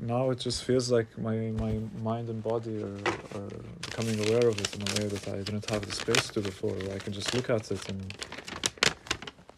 Now 0.00 0.30
it 0.30 0.38
just 0.38 0.64
feels 0.64 0.90
like 0.90 1.16
my, 1.18 1.36
my 1.52 1.80
mind 2.02 2.28
and 2.28 2.42
body 2.42 2.82
are, 2.82 3.38
are 3.38 3.48
becoming 3.80 4.18
aware 4.28 4.46
of 4.48 4.60
it 4.60 4.74
in 4.76 4.82
a 4.82 5.02
way 5.02 5.08
that 5.08 5.28
I 5.28 5.38
didn't 5.42 5.68
have 5.70 5.86
the 5.86 5.92
space 5.92 6.28
to 6.30 6.40
before. 6.40 6.76
I 6.94 6.98
can 6.98 7.12
just 7.14 7.34
look 7.34 7.48
at 7.48 7.70
it 7.70 7.88
and 7.88 8.14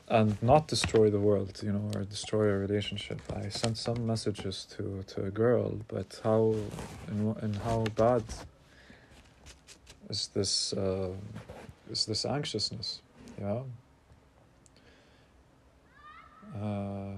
and 0.07 0.40
not 0.42 0.68
destroy 0.68 1.11
the 1.11 1.18
world, 1.18 1.61
you 1.62 1.72
know, 1.72 1.90
or 1.94 2.05
destroy 2.05 2.48
a 2.50 2.59
relationship. 2.59 3.20
I 3.35 3.48
sent 3.48 3.79
some 3.79 4.07
messages 4.07 4.66
to, 4.77 5.03
to 5.09 5.24
a 5.24 5.31
girl, 5.31 5.81
but 5.88 6.20
how 6.22 6.55
and, 7.09 7.37
and 7.38 7.57
how 7.57 7.85
bad 7.96 8.22
is 10.09 10.29
this 10.29 10.72
uh, 10.74 11.11
is 11.90 12.07
this 12.07 12.24
anxiousness? 12.24 13.00
Yeah. 13.40 13.62
Uh, 16.55 17.14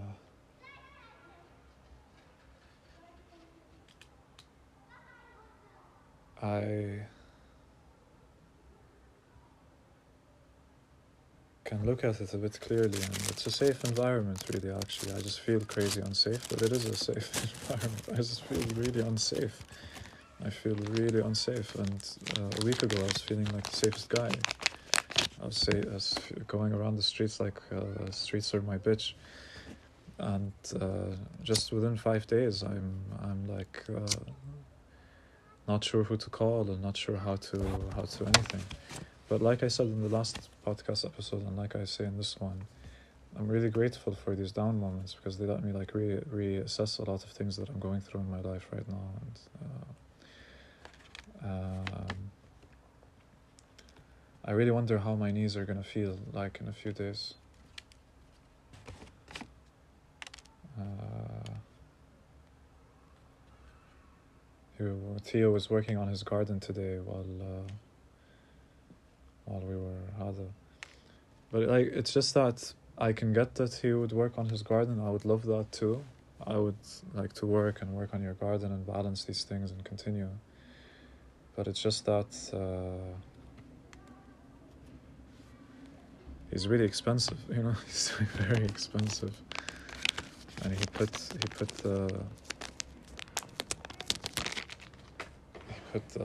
I 6.43 7.01
can 11.65 11.85
look 11.85 12.05
at 12.05 12.21
it 12.21 12.33
a 12.33 12.39
bit 12.39 12.59
clearly 12.61 13.03
and 13.03 13.17
it's 13.29 13.47
a 13.47 13.51
safe 13.51 13.85
environment 13.85 14.43
really 14.53 14.71
actually. 14.75 15.13
I 15.13 15.21
just 15.21 15.41
feel 15.41 15.61
crazy 15.61 16.01
unsafe 16.01 16.49
but 16.49 16.63
it 16.63 16.73
is 16.73 16.85
a 16.87 16.97
safe 16.97 17.29
environment. 17.71 18.09
I 18.13 18.17
just 18.17 18.43
feel 18.45 18.63
really 18.77 19.01
unsafe. 19.01 19.59
I 20.45 20.51
feel 20.51 20.77
really 20.91 21.21
unsafe 21.21 21.75
and 21.75 22.17
uh, 22.39 22.51
a 22.63 22.65
week 22.65 22.83
ago 22.83 22.99
i 23.01 23.05
was 23.05 23.23
feeling 23.23 23.47
like 23.47 23.69
the 23.69 23.77
safest 23.77 24.09
guy 24.11 24.31
i 25.43 25.47
was, 25.47 25.57
say, 25.57 25.81
was 25.93 26.19
going 26.47 26.73
around 26.73 26.97
the 26.97 27.03
streets 27.03 27.41
like 27.41 27.61
uh, 27.73 28.11
streets 28.11 28.55
are 28.55 28.63
my 28.63 28.79
bitch. 28.79 29.15
And 30.19 30.53
uh, 30.81 31.15
just 31.43 31.73
within 31.73 31.97
five 31.97 32.27
days 32.27 32.63
i'm 32.63 32.91
i'm 33.23 33.47
like 33.49 33.85
uh, 33.95 34.33
not 35.69 35.85
sure 35.85 36.05
who 36.05 36.17
to 36.17 36.31
call 36.31 36.63
and 36.71 36.81
not 36.83 36.97
sure 36.97 37.17
how 37.17 37.37
to 37.37 37.59
how 37.95 38.03
to 38.03 38.25
anything. 38.25 38.63
But 39.29 39.43
like 39.43 39.63
I 39.63 39.69
said 39.69 39.87
in 39.87 40.03
the 40.03 40.09
last 40.09 40.49
podcast 40.65 41.05
episode, 41.05 41.45
and 41.47 41.57
like 41.57 41.75
I 41.75 41.85
say 41.85 42.05
in 42.05 42.17
this 42.17 42.39
one, 42.39 42.63
I'm 43.37 43.49
really 43.49 43.71
grateful 43.71 44.15
for 44.15 44.37
these 44.37 44.53
down 44.53 44.79
moments 44.81 45.15
because 45.15 45.37
they 45.39 45.47
let 45.47 45.65
me 45.65 45.73
like 45.73 45.95
re 45.95 46.21
reassess 46.33 46.99
a 47.01 47.11
lot 47.11 47.25
of 47.25 47.31
things 47.31 47.57
that 47.57 47.69
I'm 47.69 47.81
going 47.81 48.01
through 48.01 48.21
in 48.21 48.31
my 48.31 48.41
life 48.41 48.67
right 48.73 48.89
now, 48.89 49.09
and 49.21 49.41
uh, 51.45 51.49
um, 51.49 52.31
I 54.47 54.53
really 54.53 54.71
wonder 54.71 54.99
how 54.99 55.15
my 55.15 55.31
knees 55.31 55.57
are 55.57 55.65
gonna 55.65 55.83
feel 55.83 56.19
like 56.33 56.59
in 56.61 56.69
a 56.69 56.73
few 56.73 56.93
days. 56.93 57.35
Uh, 60.79 61.53
Theo 65.23 65.51
was 65.51 65.69
working 65.69 65.97
on 65.97 66.09
his 66.09 66.23
garden 66.23 66.61
today 66.61 66.99
while. 66.99 67.25
Uh, 67.41 67.73
while 69.47 69.61
we 69.61 69.77
were 69.77 70.03
other. 70.21 70.49
But 71.51 71.69
like 71.69 71.87
it's 71.87 72.13
just 72.13 72.35
that 72.35 72.75
I 72.99 73.13
can 73.13 73.33
get 73.33 73.55
that 73.55 73.75
he 73.75 73.93
would 73.93 74.13
work 74.13 74.37
on 74.37 74.49
his 74.49 74.63
garden. 74.63 75.01
I 75.01 75.11
would 75.11 75.25
love 75.25 75.47
that 75.47 75.73
too. 75.73 76.05
I 76.47 76.57
would 76.59 76.77
like 77.15 77.33
to 77.35 77.47
work 77.47 77.81
and 77.81 77.93
work 77.93 78.13
on 78.13 78.23
your 78.23 78.35
garden 78.35 78.71
and 78.73 78.87
balance 78.87 79.25
these 79.25 79.43
things 79.45 79.71
and 79.71 79.83
continue. 79.85 80.29
But 81.55 81.67
it's 81.67 81.83
just 81.83 82.05
that 82.05 82.51
uh, 82.53 83.17
he's 86.57 86.69
really 86.69 86.87
expensive. 86.87 87.37
You 87.51 87.63
know, 87.65 87.75
he's 87.87 88.11
very 88.39 88.65
expensive, 88.65 89.35
and 90.63 90.73
he 90.73 90.87
put 90.87 91.11
he 91.43 91.49
put 91.59 91.69
the 91.85 91.97
he 95.69 95.81
put 95.93 96.03
uh, 96.19 96.25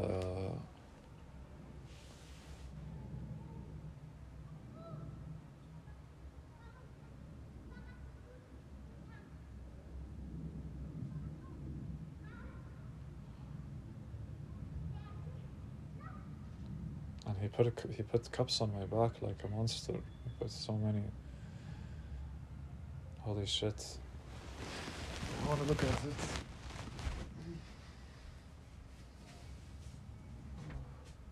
the 17.26 17.42
he 17.42 17.48
put 17.50 17.86
he 17.98 18.04
put 18.04 18.32
cups 18.32 18.62
on 18.62 18.72
my 18.74 18.86
back 18.86 19.22
like 19.22 19.44
a 19.44 19.50
monster. 19.50 19.96
Put 20.42 20.50
so 20.50 20.74
many. 20.74 21.04
Holy 23.20 23.46
shit! 23.46 24.00
I 25.44 25.48
want 25.48 25.62
to 25.62 25.68
look 25.68 25.84
at 25.84 25.90
it. 25.90 26.22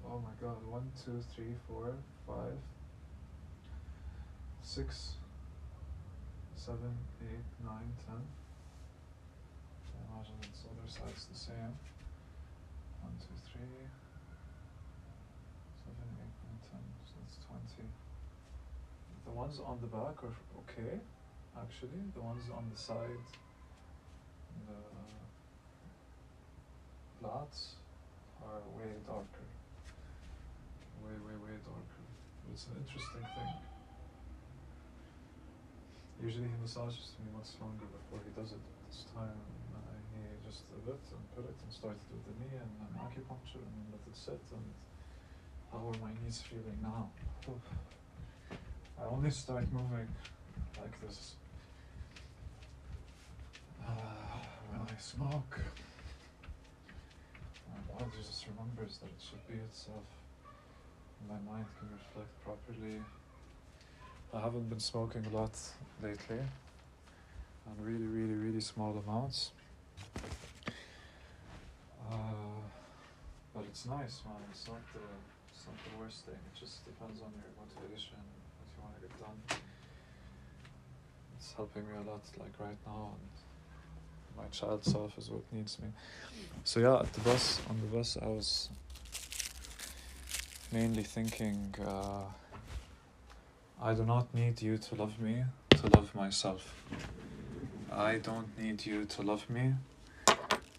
Oh 0.05 0.19
my 0.19 0.29
god! 0.39 0.57
One, 0.69 0.91
two, 1.03 1.19
three, 1.33 1.55
four, 1.67 1.91
five, 2.27 2.53
six, 4.61 5.13
seven, 6.55 6.93
eight, 7.23 7.65
nine, 7.65 7.91
ten. 8.05 8.21
I 9.89 10.13
imagine 10.13 10.35
its 10.43 10.61
other 10.69 10.87
side's 10.87 11.25
the 11.33 11.39
same. 11.39 11.73
One, 13.01 13.13
two, 13.19 13.33
three. 13.51 13.89
The 19.29 19.37
ones 19.37 19.61
on 19.61 19.77
the 19.77 19.85
back 19.85 20.17
are 20.25 20.33
okay, 20.65 20.97
actually. 21.53 22.01
The 22.17 22.21
ones 22.21 22.49
on 22.49 22.65
the 22.73 22.79
side, 22.81 23.21
the 24.65 24.81
flats 27.21 27.77
are 28.41 28.65
way 28.73 28.89
darker. 29.05 29.45
Way, 31.05 31.13
way, 31.21 31.37
way 31.45 31.55
darker. 31.61 32.05
It's 32.49 32.65
an 32.73 32.81
interesting 32.81 33.21
thing. 33.21 33.53
Usually 36.25 36.49
he 36.49 36.57
massages 36.57 37.13
me 37.21 37.29
much 37.29 37.53
longer 37.61 37.85
before 37.85 38.25
he 38.25 38.33
does 38.33 38.57
it. 38.57 38.63
This 38.89 39.05
time 39.13 39.45
uh, 39.77 39.93
he 40.09 40.25
just 40.41 40.65
a 40.73 40.81
bit 40.89 41.05
and 41.13 41.21
put 41.37 41.45
it 41.45 41.53
and 41.53 41.69
started 41.69 42.01
with 42.09 42.25
the 42.25 42.33
knee 42.41 42.57
and 42.57 42.71
an 42.81 42.97
acupuncture 42.97 43.61
and 43.61 43.93
let 43.93 44.01
it 44.09 44.17
sit 44.17 44.41
and 44.57 44.65
how 45.69 45.85
are 45.85 45.99
my 46.01 46.09
knees 46.17 46.41
feeling 46.49 46.81
now? 46.81 47.13
I 49.01 49.05
only 49.13 49.31
start 49.31 49.65
moving 49.71 50.07
like 50.77 51.01
this 51.01 51.35
uh, 53.85 53.91
when 54.71 54.81
I 54.81 54.99
smoke. 54.99 55.59
My 57.69 57.93
body 57.93 58.11
just 58.17 58.45
remembers 58.47 58.97
that 58.97 59.07
it 59.07 59.21
should 59.21 59.47
be 59.47 59.55
itself. 59.63 60.03
My 61.29 61.35
mind 61.49 61.65
can 61.79 61.89
reflect 61.93 62.43
properly. 62.43 63.01
I 64.33 64.39
haven't 64.41 64.69
been 64.69 64.79
smoking 64.79 65.25
a 65.31 65.35
lot 65.35 65.57
lately, 66.03 66.39
and 66.39 67.75
really, 67.81 68.05
really, 68.05 68.35
really 68.35 68.61
small 68.61 69.01
amounts. 69.07 69.51
Uh, 72.11 72.59
but 73.53 73.63
it's 73.63 73.85
nice, 73.85 74.21
man. 74.25 74.35
It's 74.51 74.67
not 74.67 74.81
the, 74.93 74.99
it's 75.53 75.65
not 75.65 75.75
the 75.85 76.03
worst 76.03 76.25
thing. 76.25 76.35
It 76.35 76.59
just 76.59 76.85
depends 76.85 77.21
on 77.21 77.31
your 77.37 77.51
motivation 77.57 78.17
done. 79.19 79.59
It's 81.37 81.53
helping 81.53 81.83
me 81.83 81.93
a 81.95 82.09
lot, 82.09 82.21
like 82.39 82.53
right 82.59 82.77
now, 82.85 83.11
and 83.13 84.43
my 84.43 84.49
child 84.51 84.83
self 84.83 85.17
is 85.17 85.29
what 85.29 85.43
needs 85.51 85.79
me. 85.79 85.89
So 86.63 86.79
yeah, 86.79 86.99
at 86.99 87.11
the 87.13 87.21
bus, 87.21 87.61
on 87.69 87.79
the 87.81 87.87
bus, 87.97 88.17
I 88.21 88.27
was 88.27 88.69
mainly 90.71 91.03
thinking, 91.03 91.73
uh, 91.85 92.23
I 93.81 93.93
do 93.93 94.03
not 94.03 94.33
need 94.33 94.61
you 94.61 94.77
to 94.77 94.95
love 94.95 95.19
me, 95.19 95.43
to 95.71 95.87
love 95.97 96.13
myself. 96.13 96.75
I 97.91 98.17
don't 98.17 98.57
need 98.57 98.85
you 98.85 99.05
to 99.05 99.21
love 99.21 99.49
me, 99.49 99.73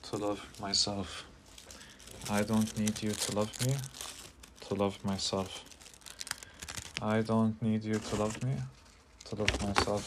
to 0.03 0.17
love 0.17 0.47
myself. 0.61 1.25
I 2.31 2.43
don't 2.43 2.79
need 2.79 3.03
you 3.03 3.11
to 3.11 3.37
love 3.37 3.67
me, 3.67 3.75
to 4.69 4.75
love 4.75 5.03
myself. 5.05 5.70
I 7.03 7.23
don't 7.23 7.61
need 7.63 7.83
you 7.85 7.95
to 7.95 8.17
love 8.17 8.43
me, 8.45 8.55
to 9.25 9.37
love 9.37 9.63
myself. 9.63 10.05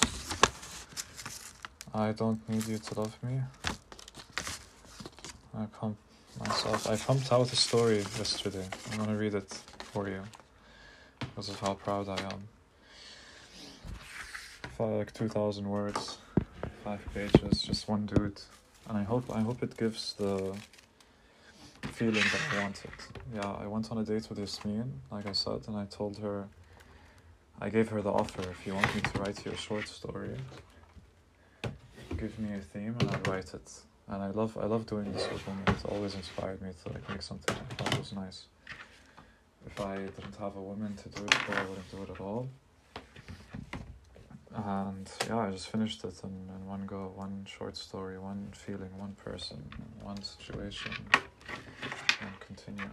I 1.94 2.12
don't 2.12 2.48
need 2.48 2.68
you 2.68 2.78
to 2.78 3.00
love 3.00 3.18
me. 3.24 3.42
I 5.58 5.66
pump 5.66 5.98
myself. 6.40 6.88
I 6.90 6.96
pumped 6.96 7.32
out 7.32 7.52
a 7.52 7.56
story 7.56 7.98
yesterday. 8.18 8.68
I'm 8.92 8.98
gonna 9.00 9.16
read 9.16 9.34
it 9.34 9.52
for 9.92 10.08
you 10.08 10.22
because 11.20 11.50
of 11.50 11.60
how 11.60 11.74
proud 11.74 12.10
I 12.10 12.20
am. 12.22 12.48
fi- 14.78 14.84
like 14.86 15.14
two 15.14 15.30
thousand 15.30 15.68
words, 15.70 16.18
five 16.84 17.02
pages, 17.14 17.62
just 17.62 17.88
one 17.88 18.06
dude, 18.06 18.40
and 18.88 18.98
I 18.98 19.04
hope 19.04 19.26
I 19.32 19.42
hope 19.42 19.64
it 19.64 19.78
gives 19.78 20.14
the 20.14 20.56
feeling 21.92 22.24
that 22.34 22.42
I 22.52 22.62
wanted. 22.62 22.92
Yeah, 23.36 23.52
I 23.64 23.68
went 23.68 23.92
on 23.92 23.98
a 24.00 24.04
date 24.04 24.28
with 24.30 24.40
Yasmin, 24.40 24.92
like 25.12 25.28
I 25.28 25.34
said, 25.34 25.62
and 25.68 25.76
I 25.76 25.86
told 25.86 26.18
her, 26.20 26.48
I 27.64 27.70
gave 27.70 27.88
her 27.90 28.02
the 28.02 28.12
offer. 28.12 28.42
If 28.42 28.68
you 28.68 28.76
want 28.76 28.94
me 28.94 29.00
to 29.00 29.20
write 29.20 29.46
you 29.46 29.52
a 29.54 29.56
short 29.56 29.88
story, 29.88 30.32
give 32.18 32.38
me 32.38 32.54
a 32.56 32.60
theme 32.60 32.94
and 33.00 33.10
I'll 33.10 33.32
write 33.34 33.54
it. 33.54 33.72
And 34.10 34.22
I 34.22 34.32
love 34.32 34.58
I 34.62 34.66
love 34.66 34.86
doing 34.86 35.14
this 35.14 35.30
with 35.32 35.48
women. 35.48 35.64
It's 35.70 35.86
always 35.86 36.14
inspired 36.14 36.62
me 36.62 36.72
to 36.84 36.90
like 36.92 37.10
make 37.10 37.22
something 37.22 37.56
I 37.56 37.74
thought 37.76 37.98
was 37.98 38.12
nice. 38.12 38.48
If 39.66 39.80
I 39.80 39.96
didn't 39.96 40.36
have 40.40 40.58
a 40.58 40.62
woman 40.62 40.94
to 41.04 41.08
do 41.08 41.24
it 41.24 41.34
for, 41.36 41.54
I 41.54 41.64
wouldn't 41.64 41.90
do 41.90 42.04
it 42.04 42.10
at 42.10 42.20
all. 42.20 42.50
And 44.54 45.10
yeah, 45.26 45.38
I 45.38 45.52
just 45.52 45.70
finished 45.70 46.04
it 46.04 46.16
in, 46.22 46.32
in 46.32 46.68
one 46.68 46.86
go, 46.86 47.14
one 47.16 47.46
short 47.46 47.78
story, 47.78 48.20
one 48.20 48.50
feeling, 48.52 48.92
one 48.98 49.16
person, 49.24 49.64
one 50.02 50.22
situation, 50.22 50.92
and 51.14 52.40
continue. 52.42 52.90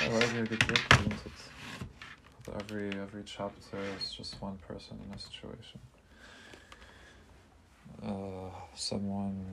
Yeah, 0.00 0.08
Already 0.08 0.38
a 0.40 0.46
good 0.46 0.66
book, 0.66 0.80
isn't 0.98 1.12
it? 1.12 1.61
Every 2.50 2.88
every 2.88 3.22
chapter 3.24 3.78
is 3.96 4.12
just 4.12 4.42
one 4.42 4.58
person 4.58 4.98
in 5.06 5.14
a 5.14 5.18
situation. 5.18 5.80
Uh, 8.04 8.50
someone. 8.74 9.46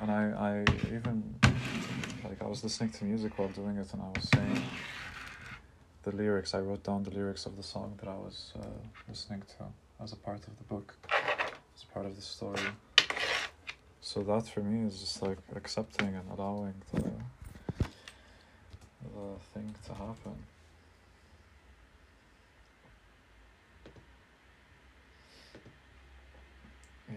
And 0.00 0.10
I, 0.10 0.22
I 0.22 0.64
even 0.86 1.34
like 2.24 2.42
I 2.42 2.46
was 2.46 2.64
listening 2.64 2.90
to 2.90 3.04
music 3.04 3.38
while 3.38 3.48
doing 3.48 3.76
it, 3.76 3.92
and 3.92 4.02
I 4.02 4.08
was 4.08 4.28
saying 4.28 4.62
the 6.02 6.10
lyrics. 6.10 6.52
I 6.52 6.58
wrote 6.58 6.82
down 6.82 7.04
the 7.04 7.10
lyrics 7.10 7.46
of 7.46 7.56
the 7.56 7.62
song 7.62 7.94
that 8.00 8.08
I 8.08 8.16
was 8.16 8.52
uh, 8.56 8.66
listening 9.08 9.42
to 9.58 9.66
as 10.02 10.12
a 10.12 10.16
part 10.16 10.48
of 10.48 10.56
the 10.58 10.64
book, 10.64 10.96
as 11.76 11.84
part 11.84 12.06
of 12.06 12.16
the 12.16 12.22
story. 12.22 12.58
So 14.00 14.24
that 14.24 14.48
for 14.48 14.60
me 14.60 14.88
is 14.88 14.98
just 14.98 15.22
like 15.22 15.38
accepting 15.54 16.16
and 16.16 16.28
allowing 16.36 16.82
the 16.92 17.12
the 19.22 19.60
thing 19.60 19.74
to 19.86 19.94
happen. 19.94 20.36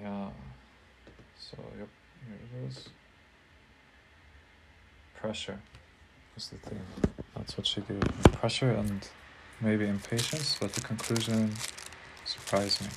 Yeah. 0.01 0.29
So 1.39 1.57
yep, 1.79 1.87
here 2.25 2.37
it 2.43 2.67
is. 2.67 2.89
Pressure 5.15 5.59
is 6.37 6.49
the 6.49 6.57
thing. 6.57 6.81
That's 7.35 7.57
what 7.57 7.65
she 7.65 7.81
gave. 7.81 8.01
Pressure 8.33 8.71
and 8.71 9.07
maybe 9.61 9.87
impatience, 9.87 10.57
but 10.59 10.73
the 10.73 10.81
conclusion 10.81 11.53
surprised 12.25 12.81
me. 12.81 12.87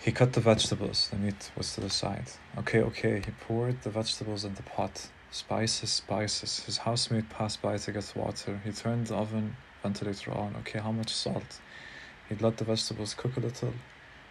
He 0.00 0.12
cut 0.12 0.32
the 0.34 0.40
vegetables, 0.40 1.08
the 1.08 1.16
meat 1.16 1.50
was 1.56 1.74
to 1.74 1.80
the 1.80 1.90
side. 1.90 2.26
Okay, 2.58 2.80
okay, 2.80 3.22
he 3.24 3.32
poured 3.46 3.82
the 3.82 3.90
vegetables 3.90 4.44
in 4.44 4.54
the 4.54 4.62
pot. 4.62 5.08
Spices, 5.30 5.90
spices. 5.90 6.60
His 6.60 6.78
housemate 6.78 7.28
passed 7.28 7.60
by 7.60 7.76
to 7.76 7.92
get 7.92 8.12
water. 8.16 8.60
He 8.64 8.72
turned 8.72 9.08
the 9.08 9.16
oven 9.16 9.56
ventilator 9.82 10.32
on. 10.32 10.56
Okay, 10.60 10.78
how 10.78 10.92
much 10.92 11.10
salt? 11.10 11.60
He'd 12.28 12.42
let 12.42 12.56
the 12.56 12.64
vegetables 12.64 13.14
cook 13.14 13.36
a 13.36 13.40
little, 13.40 13.74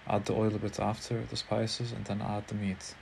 add 0.07 0.25
the 0.25 0.33
oil 0.33 0.53
a 0.55 0.59
bit 0.59 0.79
after, 0.79 1.23
the 1.23 1.37
spices, 1.37 1.91
and 1.91 2.05
then 2.05 2.21
add 2.21 2.47
the 2.47 2.55
meat. 2.55 2.95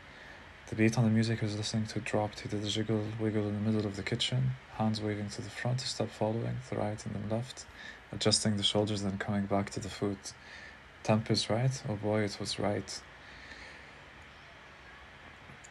The 0.70 0.76
beat 0.76 0.98
on 0.98 1.04
the 1.04 1.10
music 1.10 1.40
he 1.40 1.46
was 1.46 1.58
listening 1.58 1.88
to 1.88 2.00
dropped. 2.00 2.42
He 2.42 2.50
did 2.50 2.64
a 2.64 2.70
jiggle 2.70 3.04
wiggle 3.20 3.48
in 3.48 3.54
the 3.54 3.72
middle 3.72 3.86
of 3.86 3.96
the 3.96 4.04
kitchen, 4.04 4.52
hands 4.76 5.02
waving 5.02 5.30
to 5.30 5.42
the 5.42 5.50
front, 5.50 5.84
a 5.84 5.88
step 5.88 6.10
following, 6.10 6.58
the 6.70 6.78
right 6.78 7.06
and 7.06 7.16
then 7.16 7.30
left, 7.30 7.66
adjusting 8.12 8.58
the 8.58 8.64
shoulders, 8.64 9.04
then 9.04 9.18
coming 9.18 9.46
back 9.46 9.70
to 9.72 9.80
the 9.80 9.90
foot. 9.90 10.34
Temp 11.04 11.30
is 11.30 11.50
right. 11.50 11.84
Oh 11.90 11.96
boy, 11.96 12.22
it 12.22 12.38
was 12.40 12.60
right. 12.60 13.02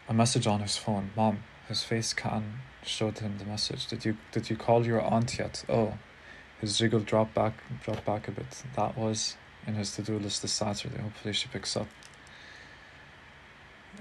A 0.08 0.14
message 0.14 0.46
on 0.46 0.60
his 0.60 0.76
phone. 0.76 1.10
Mom, 1.16 1.38
his 1.68 1.82
face 1.82 2.12
can 2.12 2.60
showed 2.84 3.18
him 3.18 3.38
the 3.38 3.44
message. 3.44 3.86
Did 3.86 4.04
you 4.04 4.16
did 4.32 4.50
you 4.50 4.56
call 4.56 4.86
your 4.86 5.00
aunt 5.00 5.38
yet? 5.38 5.64
Oh, 5.68 5.94
his 6.60 6.78
jiggle 6.78 7.00
dropped 7.00 7.34
back 7.34 7.54
dropped 7.82 8.04
back 8.04 8.28
a 8.28 8.32
bit. 8.32 8.62
That 8.76 8.96
was 8.96 9.36
in 9.66 9.74
his 9.74 9.94
to 9.96 10.02
do 10.02 10.18
list 10.18 10.42
this 10.42 10.52
Saturday. 10.52 11.00
Hopefully 11.00 11.34
she 11.34 11.48
picks 11.48 11.76
up. 11.76 11.88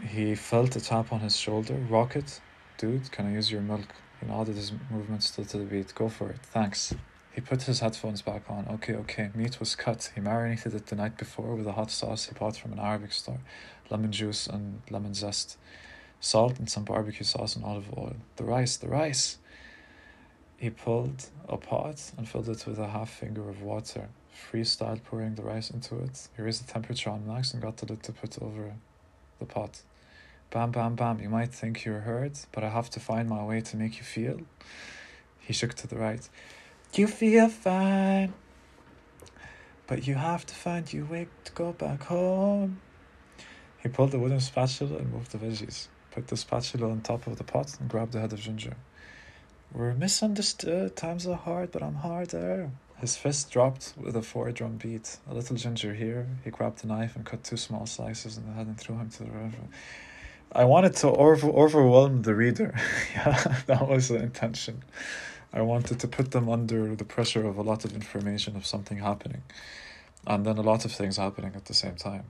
He 0.04 0.36
felt 0.36 0.76
a 0.76 0.82
tap 0.82 1.12
on 1.12 1.20
his 1.20 1.36
shoulder. 1.36 1.76
Rocket, 1.76 2.42
dude, 2.78 3.12
can 3.12 3.28
I 3.28 3.34
use 3.34 3.52
your 3.52 3.62
milk? 3.62 3.94
He 4.20 4.26
nodded 4.26 4.56
his 4.56 4.72
movement 4.90 5.24
still 5.24 5.46
to 5.46 5.58
the 5.58 5.66
beat. 5.66 5.94
Go 5.94 6.10
for 6.10 6.30
it. 6.30 6.40
Thanks. 6.42 6.94
He 7.34 7.42
put 7.42 7.64
his 7.64 7.80
headphones 7.80 8.22
back 8.22 8.44
on. 8.50 8.68
Okay, 8.70 8.94
okay. 8.94 9.30
Meat 9.34 9.60
was 9.60 9.76
cut. 9.76 10.12
He 10.16 10.22
marinated 10.22 10.74
it 10.74 10.88
the 10.88 10.96
night 10.96 11.18
before 11.18 11.56
with 11.56 11.66
a 11.66 11.72
hot 11.74 11.90
sauce 11.90 12.26
he 12.26 12.34
bought 12.34 12.58
from 12.58 12.74
an 12.74 12.80
Arabic 12.80 13.14
store, 13.14 13.40
lemon 13.90 14.12
juice 14.12 14.48
and 14.48 14.82
lemon 14.90 15.14
zest, 15.14 15.58
salt 16.22 16.60
and 16.60 16.70
some 16.70 16.86
barbecue 16.86 17.26
sauce 17.26 17.56
and 17.58 17.66
olive 17.66 17.92
oil. 17.98 18.16
The 18.38 18.46
rice, 18.46 18.78
the 18.78 18.88
rice. 18.88 19.40
He 20.56 20.70
pulled 20.70 21.26
a 21.50 21.58
pot 21.58 22.12
and 22.18 22.30
filled 22.30 22.48
it 22.48 22.66
with 22.66 22.78
a 22.78 22.88
half 22.88 23.10
finger 23.10 23.50
of 23.50 23.62
water, 23.62 24.10
freestyle 24.32 25.04
pouring 25.04 25.36
the 25.36 25.42
rice 25.42 25.72
into 25.72 25.98
it. 26.00 26.30
He 26.38 26.44
raised 26.44 26.66
the 26.66 26.72
temperature 26.72 27.10
on 27.10 27.28
max 27.28 27.54
and 27.54 27.62
got 27.62 27.78
the 27.78 27.88
lid 27.88 28.04
to 28.04 28.12
put 28.14 28.42
over 28.42 28.76
the 29.40 29.46
pot. 29.46 29.82
Bam, 30.52 30.72
bam, 30.72 30.96
bam. 30.96 31.20
You 31.20 31.30
might 31.30 31.54
think 31.54 31.84
you're 31.84 32.02
hurt, 32.02 32.46
but 32.52 32.64
I 32.64 32.70
have 32.70 32.90
to 32.92 33.00
find 33.00 33.28
my 33.28 33.44
way 33.44 33.62
to 33.62 33.76
make 33.76 33.98
you 33.98 34.04
feel. 34.04 34.42
He 35.40 35.54
shook 35.54 35.74
to 35.76 35.88
the 35.88 35.96
right. 35.96 36.30
You 36.94 37.08
feel 37.08 37.50
fine, 37.50 38.34
but 39.88 40.06
you 40.06 40.16
have 40.16 40.46
to 40.46 40.54
find 40.54 40.92
your 40.94 41.06
way 41.06 41.28
to 41.46 41.52
go 41.54 41.72
back 41.72 42.04
home. 42.04 42.82
He 43.82 43.90
pulled 43.90 44.12
the 44.12 44.20
wooden 44.20 44.42
spatula 44.42 44.98
and 44.98 45.12
moved 45.12 45.32
the 45.32 45.38
veggies, 45.40 45.88
put 46.12 46.28
the 46.28 46.38
spatula 46.38 46.90
on 46.92 47.02
top 47.02 47.28
of 47.28 47.38
the 47.38 47.44
pot, 47.44 47.78
and 47.80 47.90
grabbed 47.90 48.12
the 48.12 48.20
head 48.20 48.34
of 48.34 48.40
ginger. 48.40 48.76
We're 49.74 49.94
misunderstood. 49.94 50.96
Times 50.96 51.26
are 51.26 51.36
hard, 51.36 51.72
but 51.72 51.82
I'm 51.82 51.96
harder. 51.96 52.72
His 53.00 53.16
fist 53.16 53.50
dropped 53.50 53.94
with 53.98 54.16
a 54.16 54.22
four 54.22 54.52
drum 54.52 54.78
beat. 54.78 55.18
A 55.30 55.34
little 55.34 55.56
ginger 55.56 55.94
here. 55.94 56.28
He 56.44 56.52
grabbed 56.52 56.84
a 56.84 56.88
knife 56.88 57.16
and 57.16 57.26
cut 57.26 57.44
two 57.44 57.58
small 57.58 57.86
slices 57.86 58.38
in 58.38 58.46
the 58.46 58.54
head 58.54 58.68
and 58.68 58.78
threw 58.78 58.96
him 58.96 59.10
to 59.10 59.24
the 59.24 59.32
river. 59.32 59.58
I 60.52 60.66
wanted 60.66 60.96
to 60.98 61.12
over- 61.12 61.50
overwhelm 61.50 62.24
the 62.24 62.36
reader. 62.36 62.76
yeah, 63.16 63.62
that 63.68 63.88
was 63.88 64.10
the 64.10 64.18
intention. 64.18 64.84
I 65.54 65.62
wanted 65.62 66.00
to 66.02 66.08
put 66.08 66.32
them 66.32 66.50
under 66.50 66.96
the 66.96 67.06
pressure 67.06 67.48
of 67.48 67.58
a 67.58 67.62
lot 67.62 67.86
of 67.86 67.94
information 67.94 68.56
of 68.56 68.66
something 68.66 68.98
happening, 68.98 69.44
and 70.28 70.46
then 70.46 70.58
a 70.58 70.62
lot 70.62 70.86
of 70.86 70.92
things 70.92 71.18
happening 71.18 71.54
at 71.56 71.66
the 71.66 71.74
same 71.74 71.96
time. 71.96 72.26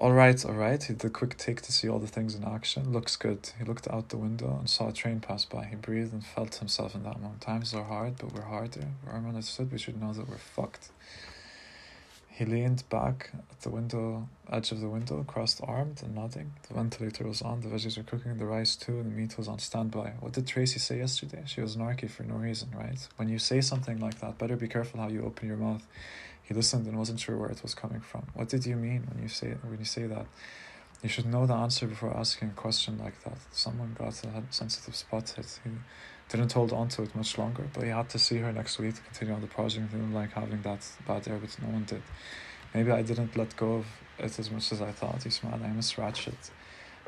All 0.00 0.12
right, 0.12 0.44
all 0.44 0.52
right. 0.52 0.80
He 0.80 0.94
did 0.94 1.04
a 1.04 1.10
quick 1.10 1.36
take 1.36 1.60
to 1.62 1.72
see 1.72 1.88
all 1.88 1.98
the 1.98 2.06
things 2.06 2.36
in 2.36 2.44
action. 2.44 2.92
Looks 2.92 3.16
good. 3.16 3.50
He 3.58 3.64
looked 3.64 3.88
out 3.88 4.10
the 4.10 4.16
window 4.16 4.56
and 4.56 4.70
saw 4.70 4.90
a 4.90 4.92
train 4.92 5.18
pass 5.18 5.44
by. 5.44 5.64
He 5.64 5.74
breathed 5.74 6.12
and 6.12 6.24
felt 6.24 6.54
himself 6.54 6.94
in 6.94 7.02
that 7.02 7.20
moment. 7.20 7.40
Times 7.40 7.74
are 7.74 7.82
hard, 7.82 8.14
but 8.16 8.32
we're 8.32 8.42
harder. 8.42 8.86
Ryan 9.04 9.26
understood 9.26 9.72
we 9.72 9.78
should 9.78 10.00
know 10.00 10.12
that 10.12 10.28
we're 10.28 10.36
fucked. 10.36 10.90
He 12.28 12.44
leaned 12.44 12.88
back 12.88 13.30
at 13.50 13.62
the 13.62 13.70
window, 13.70 14.28
edge 14.48 14.70
of 14.70 14.80
the 14.80 14.88
window, 14.88 15.24
crossed 15.24 15.60
armed 15.64 16.00
and 16.04 16.14
nodding. 16.14 16.52
The 16.68 16.74
ventilator 16.74 17.26
was 17.26 17.42
on, 17.42 17.62
the 17.62 17.66
veggies 17.66 17.96
were 17.96 18.04
cooking, 18.04 18.38
the 18.38 18.46
rice 18.46 18.76
too, 18.76 19.00
and 19.00 19.10
the 19.10 19.16
meat 19.16 19.36
was 19.36 19.48
on 19.48 19.58
standby. 19.58 20.12
What 20.20 20.34
did 20.34 20.46
Tracy 20.46 20.78
say 20.78 20.98
yesterday? 20.98 21.42
She 21.46 21.60
was 21.60 21.74
narky 21.74 22.08
for 22.08 22.22
no 22.22 22.36
reason, 22.36 22.68
right? 22.72 23.04
When 23.16 23.28
you 23.28 23.40
say 23.40 23.60
something 23.60 23.98
like 23.98 24.20
that, 24.20 24.38
better 24.38 24.54
be 24.54 24.68
careful 24.68 25.00
how 25.00 25.08
you 25.08 25.24
open 25.24 25.48
your 25.48 25.56
mouth. 25.56 25.84
He 26.48 26.54
listened 26.54 26.86
and 26.86 26.98
wasn't 26.98 27.20
sure 27.20 27.36
where 27.36 27.50
it 27.50 27.62
was 27.62 27.74
coming 27.74 28.00
from. 28.00 28.26
What 28.32 28.48
did 28.48 28.64
you 28.64 28.74
mean 28.74 29.06
when 29.06 29.22
you 29.22 29.28
say 29.28 29.54
when 29.62 29.78
you 29.78 29.84
say 29.84 30.06
that? 30.06 30.24
You 31.02 31.10
should 31.10 31.26
know 31.26 31.44
the 31.46 31.54
answer 31.54 31.86
before 31.86 32.16
asking 32.16 32.48
a 32.48 32.52
question 32.52 32.98
like 32.98 33.22
that. 33.22 33.36
Someone 33.52 33.94
got 33.96 34.24
a 34.24 34.42
sensitive 34.50 34.96
spot 34.96 35.28
hit. 35.28 35.60
He 35.62 35.70
didn't 36.30 36.52
hold 36.52 36.72
on 36.72 36.88
to 36.88 37.02
it 37.02 37.14
much 37.14 37.36
longer, 37.36 37.68
but 37.72 37.84
he 37.84 37.90
had 37.90 38.08
to 38.08 38.18
see 38.18 38.38
her 38.38 38.50
next 38.50 38.78
week 38.78 38.94
to 38.94 39.02
continue 39.02 39.34
on 39.34 39.42
the 39.42 39.46
project. 39.46 39.92
He 39.92 39.98
didn't 39.98 40.14
like 40.14 40.32
having 40.32 40.62
that 40.62 40.84
bad 41.06 41.28
air, 41.28 41.38
but 41.38 41.54
no 41.62 41.68
one 41.68 41.84
did. 41.84 42.02
Maybe 42.74 42.90
I 42.90 43.02
didn't 43.02 43.36
let 43.36 43.54
go 43.56 43.74
of 43.74 43.86
it 44.18 44.38
as 44.38 44.50
much 44.50 44.72
as 44.72 44.80
I 44.80 44.90
thought. 44.90 45.22
He 45.22 45.30
smiled. 45.30 45.62
I 45.62 45.68
miss 45.68 45.98
Ratchet. 45.98 46.50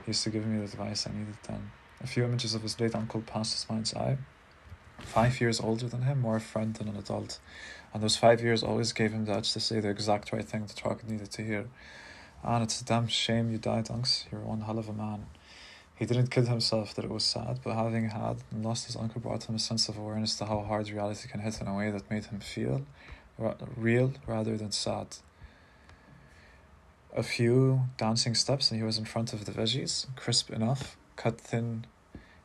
He 0.04 0.10
used 0.10 0.22
to 0.24 0.30
give 0.30 0.46
me 0.46 0.58
the 0.58 0.64
advice 0.64 1.06
I 1.06 1.12
needed 1.12 1.38
then. 1.48 1.70
A 2.02 2.06
few 2.06 2.24
images 2.24 2.54
of 2.54 2.62
his 2.62 2.78
late 2.78 2.94
uncle 2.94 3.22
passed 3.22 3.54
his 3.54 3.68
mind's 3.68 3.94
eye. 3.94 4.18
Five 5.00 5.40
years 5.40 5.60
older 5.60 5.88
than 5.88 6.02
him, 6.02 6.20
more 6.20 6.36
a 6.36 6.40
friend 6.40 6.74
than 6.74 6.88
an 6.88 6.96
adult. 6.96 7.40
And 7.92 8.02
those 8.02 8.16
five 8.16 8.40
years 8.40 8.62
always 8.62 8.92
gave 8.92 9.12
him 9.12 9.24
the 9.24 9.40
to 9.40 9.60
say 9.60 9.80
the 9.80 9.90
exact 9.90 10.32
right 10.32 10.44
thing 10.44 10.66
the 10.66 10.74
truck 10.74 11.06
needed 11.08 11.30
to 11.32 11.42
hear. 11.42 11.66
And 12.42 12.62
it's 12.62 12.80
a 12.80 12.84
damn 12.84 13.08
shame 13.08 13.50
you 13.50 13.58
died, 13.58 13.86
Unks. 13.86 14.24
You're 14.30 14.40
one 14.40 14.62
hell 14.62 14.78
of 14.78 14.88
a 14.88 14.92
man. 14.92 15.26
He 15.96 16.06
didn't 16.06 16.30
kid 16.30 16.48
himself 16.48 16.94
that 16.94 17.04
it 17.04 17.10
was 17.10 17.24
sad, 17.24 17.60
but 17.62 17.74
having 17.74 18.08
had 18.08 18.38
and 18.50 18.64
lost 18.64 18.86
his 18.86 18.96
uncle 18.96 19.20
brought 19.20 19.44
him 19.44 19.54
a 19.54 19.58
sense 19.58 19.86
of 19.88 19.98
awareness 19.98 20.34
to 20.36 20.46
how 20.46 20.62
hard 20.62 20.88
reality 20.88 21.28
can 21.28 21.40
hit 21.40 21.60
in 21.60 21.66
a 21.66 21.76
way 21.76 21.90
that 21.90 22.10
made 22.10 22.24
him 22.24 22.40
feel 22.40 22.86
real 23.76 24.12
rather 24.26 24.56
than 24.56 24.72
sad. 24.72 25.16
A 27.14 27.22
few 27.22 27.82
dancing 27.98 28.34
steps, 28.34 28.70
and 28.70 28.80
he 28.80 28.86
was 28.86 28.96
in 28.96 29.04
front 29.04 29.32
of 29.32 29.44
the 29.44 29.52
veggies, 29.52 30.06
crisp 30.16 30.50
enough, 30.50 30.96
cut 31.16 31.40
thin 31.40 31.84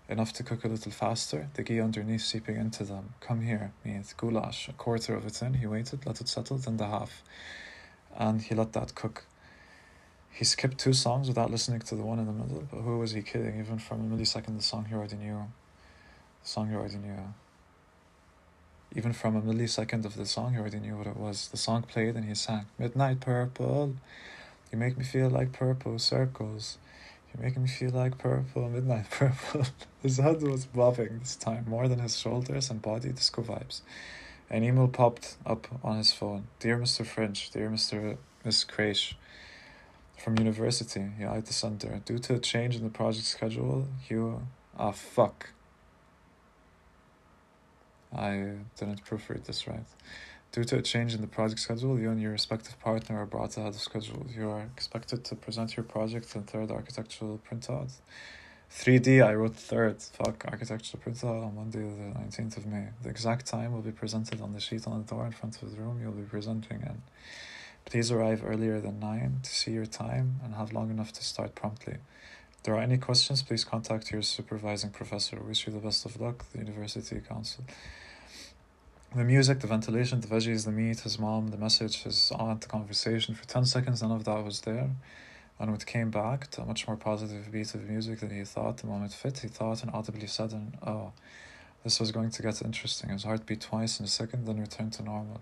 enough 0.08 0.34
to 0.34 0.44
cook 0.44 0.64
a 0.64 0.68
little 0.68 0.92
faster, 0.92 1.50
the 1.56 1.64
ghee 1.64 1.80
underneath 1.80 2.22
seeping 2.22 2.58
into 2.58 2.84
them. 2.84 3.14
Come 3.20 3.42
here, 3.42 3.72
meat, 3.84 4.14
goulash, 4.18 4.68
a 4.68 4.74
quarter 4.74 5.16
of 5.16 5.26
it 5.26 5.42
in. 5.42 5.56
He 5.56 5.68
waited, 5.68 6.06
let 6.06 6.22
it 6.22 6.28
settle, 6.28 6.58
then 6.58 6.78
the 6.78 6.88
half. 6.88 7.24
And 8.16 8.42
he 8.42 8.56
let 8.56 8.74
that 8.74 8.96
cook. 8.96 9.26
He 10.32 10.44
skipped 10.44 10.78
two 10.78 10.94
songs 10.94 11.28
without 11.28 11.50
listening 11.50 11.80
to 11.80 11.96
the 11.96 12.04
one 12.04 12.20
in 12.20 12.26
the 12.26 12.34
middle, 12.34 12.68
but 12.70 12.82
who 12.82 13.00
was 13.00 13.12
he 13.12 13.22
kidding? 13.22 13.60
Even 13.60 13.80
from 13.80 14.02
a 14.02 14.16
millisecond, 14.16 14.58
the 14.58 14.64
song 14.64 14.86
he 14.86 14.94
already 14.94 15.16
knew. 15.16 15.48
The 16.44 16.50
song 16.50 16.70
he 16.70 16.76
already 16.76 16.98
knew. 16.98 17.34
Even 18.96 19.14
from 19.14 19.36
a 19.36 19.42
millisecond 19.42 20.06
of 20.06 20.16
the 20.16 20.26
song, 20.26 20.54
he 20.54 20.60
already 20.60 20.80
knew 20.80 20.98
what 20.98 21.08
it 21.08 21.18
was. 21.18 21.48
The 21.48 21.58
song 21.58 21.84
played 21.84 22.16
and 22.16 22.26
he 22.26 22.36
sang, 22.36 22.66
Midnight 22.78 23.22
Purple. 23.22 23.96
You 24.72 24.78
make 24.78 24.98
me 24.98 25.04
feel 25.04 25.30
like 25.30 25.52
purple 25.54 26.00
circles. 26.00 26.78
You're 27.36 27.48
making 27.48 27.64
me 27.64 27.70
feel 27.70 27.92
like 27.92 28.18
purple, 28.18 28.70
midnight 28.70 29.10
purple. 29.12 29.66
his 30.02 30.18
head 30.18 30.42
was 30.42 30.66
bobbing 30.66 31.20
this 31.20 31.36
time, 31.36 31.66
more 31.68 31.88
than 31.88 32.00
his 32.00 32.18
shoulders 32.18 32.70
and 32.70 32.82
body, 32.82 33.12
disco 33.12 33.42
vibes. 33.42 33.82
An 34.50 34.64
email 34.64 34.88
popped 34.88 35.38
up 35.46 35.68
on 35.84 35.98
his 35.98 36.12
phone. 36.12 36.48
Dear 36.60 36.78
Mr. 36.78 37.06
French, 37.06 37.50
dear 37.50 37.70
Mr. 37.70 38.18
Miss 38.44 38.64
Crash, 38.64 39.18
from 40.18 40.38
university, 40.38 41.06
he 41.18 41.26
eyed 41.26 41.46
the 41.46 41.54
center. 41.54 42.02
Due 42.06 42.20
to 42.20 42.36
a 42.36 42.40
change 42.40 42.76
in 42.76 42.84
the 42.84 42.90
project 42.90 43.26
schedule, 43.26 43.88
you. 44.08 44.42
Ah, 44.78 44.92
fuck. 44.92 45.50
I 48.16 48.54
didn't 48.78 49.04
proofread 49.04 49.44
this 49.46 49.68
right. 49.68 49.86
Due 50.56 50.64
to 50.64 50.78
a 50.78 50.82
change 50.82 51.14
in 51.14 51.20
the 51.20 51.28
project 51.28 51.60
schedule, 51.60 52.00
you 52.00 52.10
and 52.10 52.22
your 52.22 52.32
respective 52.32 52.80
partner 52.80 53.20
are 53.22 53.26
brought 53.26 53.58
ahead 53.58 53.76
of 53.76 53.82
schedule. 53.82 54.26
You 54.34 54.50
are 54.52 54.62
expected 54.62 55.26
to 55.26 55.36
present 55.36 55.76
your 55.76 55.84
project 55.84 56.34
in 56.34 56.44
third 56.44 56.72
architectural 56.72 57.42
printout. 57.46 57.92
3D, 58.72 59.22
I 59.22 59.34
wrote 59.34 59.58
third. 59.58 60.02
Fuck, 60.02 60.46
architectural 60.50 61.04
printout 61.04 61.46
on 61.46 61.56
Monday, 61.56 61.80
the 61.80 62.18
19th 62.18 62.56
of 62.56 62.68
May. 62.68 62.88
The 63.04 63.10
exact 63.10 63.48
time 63.48 63.74
will 63.74 63.82
be 63.82 63.92
presented 63.92 64.40
on 64.40 64.54
the 64.54 64.62
sheet 64.62 64.88
on 64.88 64.98
the 65.02 65.06
door 65.06 65.26
in 65.26 65.34
front 65.34 65.62
of 65.62 65.76
the 65.76 65.82
room 65.82 66.00
you'll 66.02 66.14
be 66.14 66.22
presenting 66.22 66.80
in. 66.84 67.02
Please 67.84 68.10
arrive 68.10 68.42
earlier 68.46 68.80
than 68.80 68.98
9 69.02 69.40
to 69.44 69.50
see 69.50 69.72
your 69.72 69.86
time 69.86 70.40
and 70.42 70.56
have 70.56 70.72
long 70.72 70.90
enough 70.90 71.12
to 71.12 71.22
start 71.22 71.54
promptly. 71.54 71.98
If 72.54 72.64
there 72.64 72.76
are 72.76 72.82
any 72.82 72.98
questions, 72.98 73.44
please 73.44 73.66
contact 73.66 74.10
your 74.10 74.22
supervising 74.22 74.92
professor. 74.92 75.38
Wish 75.38 75.68
you 75.68 75.74
the 75.74 75.80
best 75.80 76.06
of 76.06 76.22
luck, 76.22 76.46
the 76.54 76.60
University 76.60 77.20
Council. 77.20 77.66
The 79.16 79.24
music, 79.24 79.62
the 79.62 79.68
ventilation, 79.68 80.20
the 80.20 80.28
veggies, 80.28 80.66
the 80.66 80.74
meat, 80.74 81.00
his 81.00 81.18
mom, 81.18 81.48
the 81.48 81.56
message, 81.56 82.04
his 82.04 82.34
aunt, 82.36 82.60
the 82.60 82.68
conversation. 82.68 83.34
For 83.34 83.46
10 83.46 83.64
seconds, 83.64 84.02
none 84.02 84.12
of 84.12 84.26
that 84.26 84.44
was 84.44 84.60
there. 84.60 84.90
And 85.58 85.72
when 85.72 85.74
it 85.74 85.86
came 85.86 86.12
back 86.12 86.52
to 86.52 86.62
a 86.62 86.66
much 86.66 86.86
more 86.86 86.98
positive 86.98 87.50
beat 87.50 87.74
of 87.76 87.90
music 87.90 88.20
than 88.20 88.30
he 88.30 88.44
thought 88.44 88.76
the 88.76 88.88
moment 88.88 89.14
fit, 89.14 89.38
he 89.38 89.48
thought 89.48 89.84
and 89.84 89.92
audibly 89.94 90.28
said, 90.28 90.52
and, 90.52 90.78
Oh, 90.86 91.14
this 91.86 91.98
was 91.98 92.12
going 92.12 92.30
to 92.30 92.42
get 92.42 92.62
interesting. 92.62 93.10
His 93.10 93.24
heart 93.24 93.46
beat 93.46 93.62
twice 93.62 94.02
in 94.02 94.06
a 94.06 94.10
second, 94.10 94.48
then 94.48 94.60
returned 94.60 94.92
to 94.94 95.04
normal. 95.04 95.40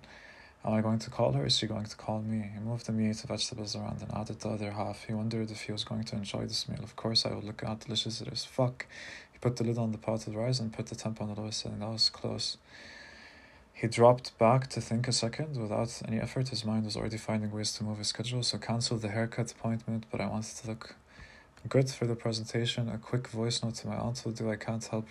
Am 0.63 0.73
I 0.73 0.81
going 0.81 0.99
to 0.99 1.09
call 1.09 1.31
her? 1.31 1.43
Is 1.43 1.57
she 1.57 1.65
going 1.65 1.85
to 1.85 1.95
call 1.95 2.21
me? 2.21 2.51
He 2.53 2.59
moved 2.59 2.85
the 2.85 2.91
meat, 2.91 3.17
the 3.17 3.25
vegetables 3.25 3.75
around, 3.75 4.03
and 4.03 4.13
added 4.13 4.39
the 4.39 4.49
other 4.49 4.69
half. 4.69 5.05
He 5.05 5.15
wondered 5.15 5.49
if 5.49 5.63
he 5.63 5.71
was 5.71 5.83
going 5.83 6.03
to 6.03 6.15
enjoy 6.15 6.45
this 6.45 6.69
meal. 6.69 6.83
Of 6.83 6.95
course, 6.95 7.25
I 7.25 7.33
would 7.33 7.43
look 7.43 7.63
how 7.65 7.73
delicious 7.73 8.21
it 8.21 8.27
is. 8.27 8.45
Fuck. 8.45 8.85
He 9.31 9.39
put 9.39 9.55
the 9.55 9.63
lid 9.63 9.79
on 9.79 9.93
the 9.93 9.97
pot 9.97 10.27
of 10.27 10.35
rice 10.35 10.59
and 10.59 10.71
put 10.71 10.85
the 10.85 10.95
temp 10.95 11.23
on 11.23 11.33
the 11.33 11.41
lowest 11.41 11.61
setting. 11.61 11.79
That 11.79 11.89
was 11.89 12.11
close. 12.11 12.57
He 13.83 13.89
dropped 13.89 14.37
back 14.37 14.67
to 14.67 14.79
think 14.79 15.09
a 15.09 15.11
second. 15.11 15.57
Without 15.57 16.01
any 16.07 16.17
effort, 16.17 16.47
his 16.47 16.63
mind 16.63 16.85
was 16.85 16.95
already 16.95 17.17
finding 17.17 17.51
ways 17.51 17.73
to 17.73 17.83
move 17.83 17.97
his 17.97 18.07
schedule, 18.07 18.41
so 18.41 18.57
cancelled 18.57 19.01
the 19.01 19.09
haircut 19.09 19.51
appointment, 19.51 20.05
but 20.09 20.21
I 20.21 20.25
wanted 20.25 20.55
to 20.55 20.67
look 20.69 20.95
good 21.67 21.89
for 21.89 22.07
the 22.07 22.15
presentation. 22.15 22.87
A 22.87 22.97
quick 22.97 23.27
voice 23.27 23.61
note 23.61 23.75
to 23.75 23.87
my 23.87 23.97
aunt 23.97 24.21
will 24.23 24.31
do. 24.31 24.49
I 24.49 24.55
can't 24.55 24.85
help 24.85 25.07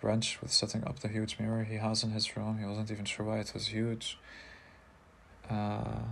wrench 0.00 0.40
with 0.40 0.50
setting 0.50 0.82
up 0.84 1.00
the 1.00 1.08
huge 1.08 1.38
mirror 1.38 1.64
he 1.64 1.74
has 1.74 2.02
in 2.02 2.12
his 2.12 2.34
room. 2.38 2.56
He 2.56 2.64
wasn't 2.64 2.90
even 2.90 3.04
sure 3.04 3.26
why 3.26 3.40
it 3.40 3.52
was 3.52 3.66
huge. 3.66 4.16
Uh, 5.50 6.04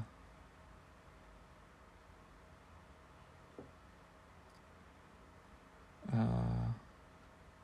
uh, 6.12 6.72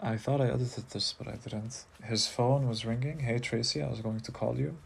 I 0.01 0.16
thought 0.16 0.40
I 0.40 0.46
edited 0.46 0.90
this, 0.90 1.12
but 1.12 1.26
I 1.26 1.32
didn't. 1.32 1.84
His 2.05 2.28
phone 2.28 2.68
was 2.68 2.84
ringing. 2.84 3.18
Hey 3.18 3.40
Tracy, 3.40 3.82
I 3.82 3.88
was 3.88 4.01
going 4.01 4.20
to 4.20 4.30
call 4.30 4.57
you. 4.57 4.76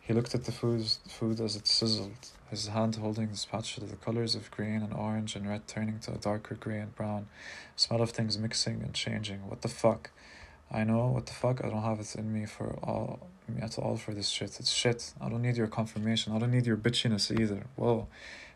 He 0.00 0.14
looked 0.14 0.34
at 0.34 0.44
the 0.44 0.52
food, 0.52 0.86
food 1.06 1.38
as 1.38 1.54
it 1.54 1.66
sizzled, 1.66 2.30
his 2.48 2.68
hand 2.68 2.96
holding 2.96 3.28
the 3.28 3.36
spatula, 3.36 3.86
the 3.86 3.96
colors 3.96 4.34
of 4.34 4.50
green 4.50 4.80
and 4.80 4.94
orange 4.94 5.36
and 5.36 5.46
red 5.46 5.68
turning 5.68 5.98
to 6.00 6.14
a 6.14 6.16
darker 6.16 6.54
grey 6.54 6.78
and 6.78 6.94
brown, 6.96 7.28
smell 7.76 8.00
of 8.00 8.12
things 8.12 8.38
mixing 8.38 8.80
and 8.80 8.94
changing. 8.94 9.46
What 9.46 9.60
the 9.60 9.68
fuck? 9.68 10.10
I 10.70 10.82
know 10.82 11.08
what 11.08 11.26
the 11.26 11.34
fuck. 11.34 11.62
I 11.62 11.68
don't 11.68 11.82
have 11.82 12.00
it 12.00 12.14
in 12.14 12.32
me 12.32 12.46
for 12.46 12.78
all 12.82 13.28
at 13.60 13.78
all 13.78 13.98
for 13.98 14.14
this 14.14 14.28
shit. 14.28 14.58
It's 14.60 14.72
shit. 14.72 15.12
I 15.20 15.28
don't 15.28 15.42
need 15.42 15.58
your 15.58 15.66
confirmation. 15.66 16.32
I 16.34 16.38
don't 16.38 16.50
need 16.50 16.66
your 16.66 16.76
bitchiness 16.78 17.38
either. 17.38 17.64
Whoa, 17.76 18.06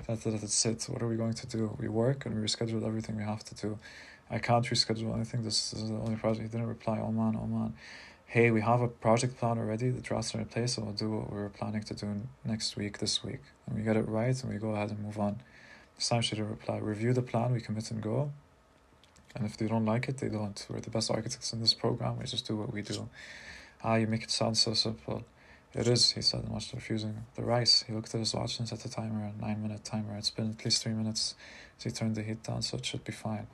that's. 0.06 0.24
That's 0.24 0.66
it. 0.66 0.86
What 0.88 1.02
are 1.02 1.08
we 1.08 1.16
going 1.16 1.34
to 1.34 1.46
do? 1.46 1.76
We 1.78 1.88
work 1.88 2.24
and 2.24 2.34
we 2.34 2.40
reschedule 2.40 2.86
everything 2.86 3.16
we 3.16 3.24
have 3.24 3.44
to 3.44 3.54
do. 3.54 3.78
I 4.32 4.38
can't 4.38 4.64
reschedule 4.64 5.14
anything. 5.14 5.44
This, 5.44 5.74
is 5.74 5.90
the 5.90 5.96
only 5.96 6.16
project. 6.16 6.44
He 6.44 6.48
didn't 6.48 6.66
reply. 6.66 6.98
Oh 7.00 7.12
man, 7.12 7.38
oh 7.40 7.46
man. 7.46 7.74
Hey, 8.24 8.50
we 8.50 8.62
have 8.62 8.80
a 8.80 8.88
project 8.88 9.36
plan 9.36 9.58
already. 9.58 9.90
The 9.90 10.00
drafts 10.00 10.34
are 10.34 10.38
in 10.38 10.46
place, 10.46 10.74
so 10.74 10.82
we'll 10.82 10.94
do 10.94 11.10
what 11.10 11.30
we 11.30 11.36
were 11.36 11.50
planning 11.50 11.82
to 11.82 11.94
do 11.94 12.22
next 12.42 12.74
week, 12.74 12.96
this 12.96 13.22
week. 13.22 13.42
And 13.66 13.76
we 13.76 13.82
get 13.82 13.94
it 13.94 14.08
right, 14.08 14.42
and 14.42 14.50
we 14.50 14.58
go 14.58 14.70
ahead 14.70 14.88
and 14.88 15.00
move 15.00 15.18
on. 15.18 15.42
This 15.96 16.08
time 16.08 16.22
she 16.22 16.34
didn't 16.34 16.48
reply. 16.48 16.78
Review 16.78 17.12
the 17.12 17.20
plan, 17.20 17.52
we 17.52 17.60
commit 17.60 17.90
and 17.90 18.02
go. 18.02 18.32
And 19.36 19.44
if 19.44 19.58
they 19.58 19.66
don't 19.66 19.84
like 19.84 20.08
it, 20.08 20.16
they 20.16 20.30
don't. 20.30 20.66
We're 20.70 20.80
the 20.80 20.88
best 20.88 21.10
architects 21.10 21.52
in 21.52 21.60
this 21.60 21.74
program. 21.74 22.18
We 22.18 22.24
just 22.24 22.46
do 22.46 22.56
what 22.56 22.72
we 22.72 22.80
do. 22.80 23.10
Ah, 23.84 23.96
you 23.96 24.06
make 24.06 24.22
it 24.22 24.30
sound 24.30 24.56
so 24.56 24.72
simple. 24.72 25.24
It 25.74 25.86
is, 25.86 26.12
he 26.12 26.22
said, 26.22 26.48
much 26.50 26.72
refusing. 26.72 27.24
The 27.34 27.42
rice. 27.42 27.84
He 27.86 27.92
looked 27.92 28.14
at 28.14 28.18
his 28.18 28.34
watch 28.34 28.58
and 28.58 28.68
set 28.68 28.80
the 28.80 28.88
timer, 28.88 29.24
a 29.24 29.42
nine 29.42 29.62
minute 29.62 29.84
timer. 29.84 30.16
It's 30.16 30.30
been 30.30 30.50
at 30.50 30.64
least 30.64 30.82
three 30.82 30.92
minutes. 30.92 31.34
He 31.84 31.90
turned 31.90 32.14
the 32.14 32.22
heat 32.22 32.42
down, 32.42 32.62
so 32.62 32.76
it 32.76 32.86
should 32.86 33.04
be 33.04 33.12
fine. 33.12 33.46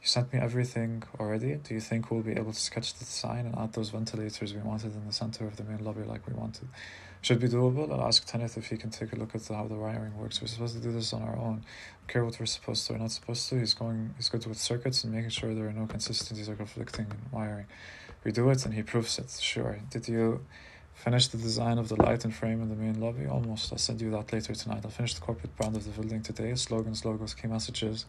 You 0.00 0.08
sent 0.08 0.32
me 0.32 0.38
everything 0.38 1.02
already. 1.18 1.54
Do 1.54 1.74
you 1.74 1.80
think 1.80 2.10
we'll 2.10 2.22
be 2.22 2.32
able 2.32 2.52
to 2.52 2.60
sketch 2.60 2.94
the 2.94 3.04
design 3.04 3.46
and 3.46 3.58
add 3.58 3.72
those 3.72 3.90
ventilators 3.90 4.54
we 4.54 4.60
wanted 4.60 4.94
in 4.94 5.06
the 5.06 5.12
center 5.12 5.46
of 5.46 5.56
the 5.56 5.64
main 5.64 5.84
lobby 5.84 6.02
like 6.02 6.26
we 6.26 6.34
wanted? 6.34 6.68
Should 7.22 7.40
be 7.40 7.48
doable. 7.48 7.90
I'll 7.90 8.06
ask 8.06 8.30
Kenneth 8.30 8.56
if 8.56 8.68
he 8.68 8.76
can 8.76 8.90
take 8.90 9.12
a 9.12 9.16
look 9.16 9.34
at 9.34 9.46
how 9.48 9.66
the 9.66 9.74
wiring 9.74 10.16
works. 10.16 10.40
We're 10.40 10.48
supposed 10.48 10.76
to 10.76 10.80
do 10.80 10.92
this 10.92 11.12
on 11.12 11.22
our 11.22 11.36
own. 11.36 11.64
Care 12.06 12.24
what 12.24 12.38
we're 12.38 12.46
supposed 12.46 12.86
to 12.86 12.94
or 12.94 12.98
not 12.98 13.10
supposed 13.10 13.48
to. 13.48 13.58
He's 13.58 13.74
going. 13.74 14.14
He's 14.16 14.28
good 14.28 14.46
with 14.46 14.58
circuits 14.58 15.02
and 15.02 15.12
making 15.12 15.30
sure 15.30 15.52
there 15.54 15.66
are 15.66 15.72
no 15.72 15.86
consistencies 15.86 16.48
or 16.48 16.54
conflicting 16.54 17.06
in 17.06 17.18
wiring. 17.32 17.66
We 18.22 18.32
do 18.32 18.48
it 18.50 18.64
and 18.64 18.74
he 18.74 18.82
proves 18.82 19.18
it. 19.18 19.36
Sure. 19.40 19.80
Did 19.90 20.06
you? 20.06 20.44
Finish 20.96 21.28
the 21.28 21.36
design 21.36 21.78
of 21.78 21.88
the 21.88 22.02
light 22.02 22.24
and 22.24 22.34
frame 22.34 22.62
in 22.62 22.68
the 22.70 22.74
main 22.74 22.98
lobby. 22.98 23.26
Almost. 23.26 23.70
I'll 23.70 23.78
send 23.78 24.00
you 24.00 24.10
that 24.12 24.32
later 24.32 24.54
tonight. 24.54 24.80
I'll 24.82 24.90
finish 24.90 25.14
the 25.14 25.20
corporate 25.20 25.54
brand 25.54 25.76
of 25.76 25.84
the 25.84 25.90
building 25.90 26.22
today. 26.22 26.54
Slogans, 26.54 27.04
logos, 27.04 27.34
key 27.34 27.46
messages, 27.48 28.06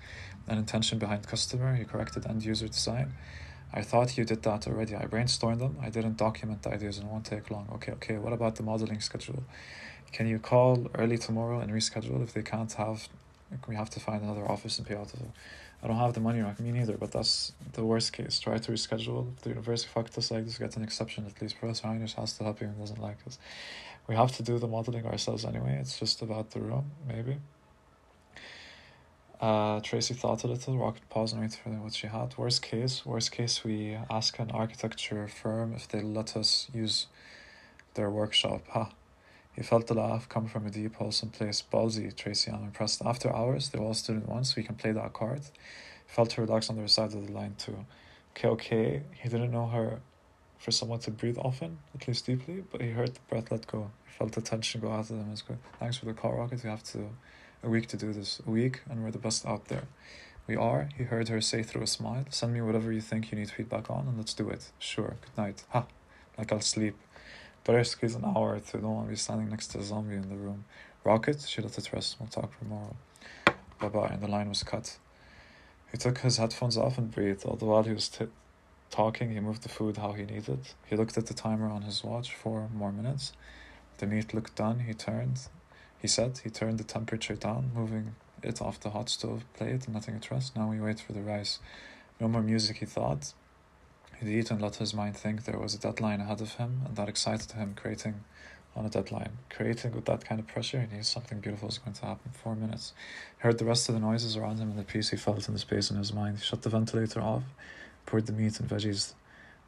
and 0.48 0.58
intention 0.58 0.98
behind 0.98 1.28
customer. 1.28 1.76
You 1.76 1.86
corrected 1.86 2.26
end 2.26 2.44
user 2.46 2.68
design. 2.68 3.14
I 3.74 3.82
thought 3.82 4.18
you 4.18 4.24
did 4.24 4.42
that 4.44 4.68
already. 4.68 4.96
I 4.96 5.06
brainstormed 5.06 5.60
them. 5.60 5.76
I 5.82 5.90
didn't 5.90 6.16
document 6.16 6.64
the 6.64 6.72
ideas 6.72 6.98
and 6.98 7.08
it 7.08 7.12
won't 7.12 7.26
take 7.26 7.52
long. 7.52 7.68
Okay, 7.74 7.92
okay. 7.92 8.18
What 8.18 8.32
about 8.32 8.56
the 8.56 8.64
modeling 8.64 9.02
schedule? 9.02 9.44
Can 10.14 10.26
you 10.26 10.40
call 10.40 10.90
early 10.96 11.18
tomorrow 11.18 11.60
and 11.60 11.72
reschedule 11.72 12.24
if 12.24 12.34
they 12.34 12.42
can't 12.42 12.72
have? 12.74 13.10
We 13.68 13.76
have 13.76 13.90
to 13.92 14.00
find 14.00 14.24
another 14.24 14.50
office 14.50 14.80
in 14.80 14.86
Piotr. 14.86 15.18
I 15.84 15.88
don't 15.88 15.98
have 15.98 16.14
the 16.14 16.20
money, 16.20 16.42
like 16.42 16.60
me 16.60 16.72
neither, 16.72 16.98
but 16.98 17.12
that's 17.12 17.54
the 17.74 17.86
worst 17.86 18.12
case. 18.12 18.40
Try 18.40 18.58
to 18.58 18.72
reschedule. 18.72 19.32
If 19.36 19.44
the 19.44 19.50
university 19.50 19.90
fucked 19.94 20.18
us 20.18 20.32
like 20.32 20.46
this, 20.46 20.58
get 20.58 20.76
an 20.76 20.84
exception 20.84 21.26
at 21.28 21.40
least. 21.42 21.60
Professor 21.60 21.88
Heinrich 21.88 22.12
has 22.14 22.34
to 22.38 22.44
help 22.44 22.62
you 22.62 22.68
and 22.68 22.80
doesn't 22.80 23.02
like 23.02 23.18
us. 23.28 23.38
We 24.08 24.16
have 24.16 24.36
to 24.38 24.44
do 24.44 24.58
the 24.58 24.68
modeling 24.68 25.06
ourselves 25.06 25.46
anyway. 25.46 25.78
It's 25.80 26.00
just 26.00 26.22
about 26.22 26.52
the 26.52 26.62
room, 26.62 26.92
maybe. 27.08 27.38
Uh, 29.40 29.80
Tracy 29.82 30.16
thought 30.16 30.44
a 30.44 30.48
little, 30.48 30.78
rocked 30.80 31.08
pause 31.10 31.32
and 31.32 31.42
waited 31.42 31.60
for 31.60 31.70
what 31.70 31.94
she 31.94 32.08
had. 32.08 32.36
Worst 32.38 32.64
case, 32.64 33.06
worst 33.06 33.32
case, 33.32 33.64
we 33.64 33.96
ask 34.10 34.40
an 34.40 34.50
architecture 34.50 35.28
firm 35.28 35.74
if 35.74 35.88
they 35.88 36.02
let 36.02 36.36
us 36.36 36.68
use 36.74 37.06
their 37.94 38.10
workshop. 38.10 38.62
Ha. 38.70 38.90
He 39.58 39.64
felt 39.64 39.88
the 39.88 39.96
laugh 39.96 40.30
come 40.30 40.48
from 40.48 40.68
a 40.68 40.70
deep, 40.70 40.96
wholesome 40.96 41.32
place. 41.32 41.64
Ballsy, 41.64 42.16
Tracy, 42.16 42.52
I'm 42.52 42.64
impressed. 42.66 43.02
After 43.04 43.36
hours, 43.36 43.70
they 43.70 43.80
all 43.80 43.96
student 43.96 44.30
once, 44.30 44.56
we 44.56 44.62
can 44.62 44.76
play 44.76 44.92
that 44.92 45.14
card. 45.14 45.42
He 45.42 46.14
felt 46.14 46.34
her 46.34 46.44
relax 46.44 46.70
on 46.70 46.76
the 46.76 46.84
other 46.84 46.88
side 46.88 47.12
of 47.16 47.26
the 47.26 47.34
line 47.34 47.56
too. 47.58 47.86
Okay, 48.32 48.50
okay. 48.50 49.04
He 49.16 49.28
didn't 49.28 49.50
know 49.50 49.66
her 49.66 50.00
for 50.60 50.70
someone 50.70 51.00
to 51.00 51.12
breathe 51.12 51.40
often, 51.40 51.80
at 51.96 52.08
least 52.08 52.28
deeply, 52.28 52.64
but 52.72 52.82
he 52.82 52.92
heard 52.92 53.16
the 53.16 53.20
breath 53.30 53.50
let 53.50 53.66
go. 53.66 53.90
He 54.06 54.14
felt 54.16 54.34
the 54.34 54.42
tension 54.42 54.80
go 54.80 54.92
out 54.92 55.10
of 55.10 55.18
them. 55.18 55.30
It's 55.32 55.42
good. 55.42 55.58
Thanks 55.80 55.98
for 55.98 56.06
the 56.06 56.14
call, 56.14 56.34
Rocket. 56.34 56.64
We 56.64 56.70
have 56.70 56.84
to 56.92 57.10
a 57.64 57.70
week 57.70 57.88
to 57.88 57.98
do 57.98 58.14
this. 58.14 58.40
A 58.46 58.52
week, 58.52 58.82
and 58.88 59.04
we're 59.04 59.10
the 59.10 59.18
best 59.18 59.44
out 59.48 59.70
there. 59.70 59.88
We 60.46 60.56
are, 60.56 60.88
he 60.96 61.04
heard 61.04 61.30
her 61.30 61.42
say 61.42 61.64
through 61.64 61.82
a 61.82 61.88
smile. 61.88 62.26
Send 62.30 62.54
me 62.54 62.62
whatever 62.62 62.92
you 62.92 63.02
think 63.02 63.32
you 63.32 63.40
need 63.40 63.50
feedback 63.50 63.90
on, 63.90 64.08
and 64.08 64.18
let's 64.18 64.36
do 64.36 64.50
it. 64.50 64.72
Sure, 64.78 65.16
good 65.20 65.36
night. 65.36 65.64
Ha! 65.70 65.88
Like 66.38 66.52
I'll 66.52 66.62
sleep. 66.62 66.96
Better 67.68 67.84
squeeze 67.84 68.16
an 68.16 68.24
hour 68.24 68.58
two. 68.62 68.78
Don't 68.78 68.96
want 68.96 69.08
to 69.08 69.10
be 69.10 69.18
standing 69.18 69.50
next 69.50 69.68
to 69.72 69.80
a 69.80 69.84
zombie 69.84 70.16
in 70.16 70.30
the 70.30 70.38
room. 70.38 70.64
Rocket, 71.04 71.42
she 71.42 71.62
let 71.62 71.78
it 71.78 71.92
rest. 71.92 72.16
We'll 72.18 72.30
talk 72.30 72.58
tomorrow. 72.58 72.96
Bye 73.82 73.90
bye. 73.90 74.08
And 74.14 74.22
the 74.22 74.30
line 74.30 74.48
was 74.48 74.64
cut. 74.64 74.98
He 75.92 75.98
took 75.98 76.20
his 76.20 76.38
headphones 76.38 76.78
off 76.78 76.98
and 76.98 77.12
breathed, 77.12 77.44
all 77.44 77.58
the 77.58 77.66
while 77.66 77.84
he 77.84 77.92
was 77.92 78.08
t- 78.08 78.28
talking. 78.90 79.32
He 79.32 79.42
moved 79.42 79.64
the 79.64 79.70
food 79.70 79.98
how 79.98 80.14
he 80.14 80.24
needed. 80.24 80.62
He 80.86 80.96
looked 80.96 81.18
at 81.18 81.26
the 81.26 81.34
timer 81.34 81.68
on 81.68 81.82
his 81.82 82.06
watch, 82.06 82.34
four 82.34 82.70
more 82.74 82.94
minutes. 82.94 83.34
The 83.98 84.08
meat 84.08 84.34
looked 84.34 84.56
done. 84.56 84.80
He 84.80 84.94
turned. 84.94 85.42
He 86.02 86.08
said 86.08 86.40
he 86.46 86.50
turned 86.50 86.78
the 86.78 86.86
temperature 86.86 87.36
down, 87.36 87.72
moving 87.76 88.16
it 88.44 88.62
off 88.62 88.80
the 88.80 88.92
hot 88.92 89.10
stove 89.10 89.44
plate 89.56 89.88
and 89.88 89.94
letting 89.94 90.16
it 90.16 90.32
rest. 90.32 90.56
Now 90.56 90.70
we 90.70 90.80
wait 90.80 91.02
for 91.02 91.12
the 91.12 91.22
rice. 91.22 91.60
No 92.18 92.30
more 92.30 92.42
music, 92.42 92.78
he 92.78 92.86
thought. 92.86 93.34
He'd 94.20 94.40
eat 94.40 94.52
and 94.52 94.62
let 94.62 94.76
his 94.78 94.94
mind 94.94 95.16
think 95.16 95.46
there 95.46 95.60
was 95.60 95.76
a 95.76 95.80
deadline 95.80 96.22
ahead 96.22 96.42
of 96.42 96.54
him, 96.56 96.82
and 96.86 96.96
that 96.96 97.10
excited 97.10 97.52
him, 97.52 97.76
creating 97.76 98.24
on 98.76 98.86
a 98.86 98.90
deadline. 98.90 99.38
Creating 99.50 99.92
with 99.94 100.06
that 100.06 100.26
kind 100.26 100.40
of 100.40 100.48
pressure, 100.48 100.80
he 100.80 100.96
knew 100.96 101.04
something 101.04 101.40
beautiful 101.40 101.68
was 101.68 101.78
going 101.78 101.94
to 101.94 102.06
happen. 102.06 102.32
Four 102.32 102.56
minutes. 102.56 102.94
He 103.38 103.44
heard 103.44 103.58
the 103.58 103.66
rest 103.66 103.90
of 103.90 103.96
the 103.96 104.02
noises 104.02 104.38
around 104.38 104.60
him 104.60 104.70
and 104.70 104.80
the 104.80 104.84
peace 104.84 105.10
he 105.10 105.18
felt 105.18 105.48
in 105.48 105.54
the 105.54 105.60
space 105.60 105.90
in 105.90 105.98
his 105.98 106.14
mind. 106.14 106.38
He 106.38 106.44
shut 106.44 106.62
the 106.62 106.70
ventilator 106.70 107.22
off, 107.22 107.44
poured 108.06 108.28
the 108.28 108.34
meat 108.34 108.60
and 108.60 108.70
veggies 108.70 109.14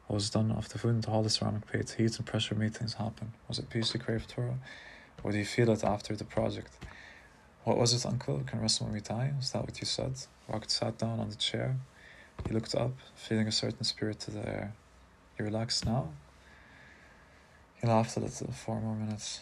what 0.06 0.14
was 0.14 0.30
done 0.30 0.50
off 0.50 0.68
the 0.68 0.78
food 0.78 0.96
into 0.96 1.10
all 1.10 1.22
the 1.22 1.30
ceramic 1.30 1.66
plates. 1.66 1.94
Heat 1.94 2.16
and 2.18 2.26
pressure 2.26 2.54
made 2.54 2.74
things 2.74 2.94
happen. 2.94 3.32
Was 3.48 3.58
it 3.58 3.70
peace 3.70 3.92
he 3.92 3.98
craved 3.98 4.32
for? 4.32 4.54
Or 5.22 5.32
did 5.32 5.38
he 5.38 5.44
feel 5.44 5.70
it 5.70 5.84
after 5.84 6.16
the 6.16 6.24
project? 6.24 6.72
What 7.64 7.76
was 7.76 7.92
it, 7.92 8.06
uncle? 8.06 8.42
Can 8.46 8.60
rest 8.60 8.80
when 8.80 8.92
we 8.92 9.00
die? 9.00 9.32
Was 9.36 9.52
that 9.52 9.62
what 9.62 9.80
you 9.80 9.86
said? 9.86 10.14
Rocket 10.48 10.70
sat 10.70 10.98
down 10.98 11.20
on 11.20 11.30
the 11.30 11.36
chair. 11.36 11.76
He 12.46 12.54
looked 12.54 12.74
up, 12.74 12.92
feeling 13.14 13.46
a 13.46 13.52
certain 13.52 13.84
spirit 13.84 14.18
to 14.20 14.30
the 14.30 14.46
air. 14.46 14.72
You 15.38 15.44
relaxed 15.44 15.86
now? 15.86 16.08
He 17.80 17.86
laughed 17.86 18.16
a 18.16 18.20
little, 18.20 18.52
four 18.52 18.80
more 18.80 18.94
minutes. 18.94 19.40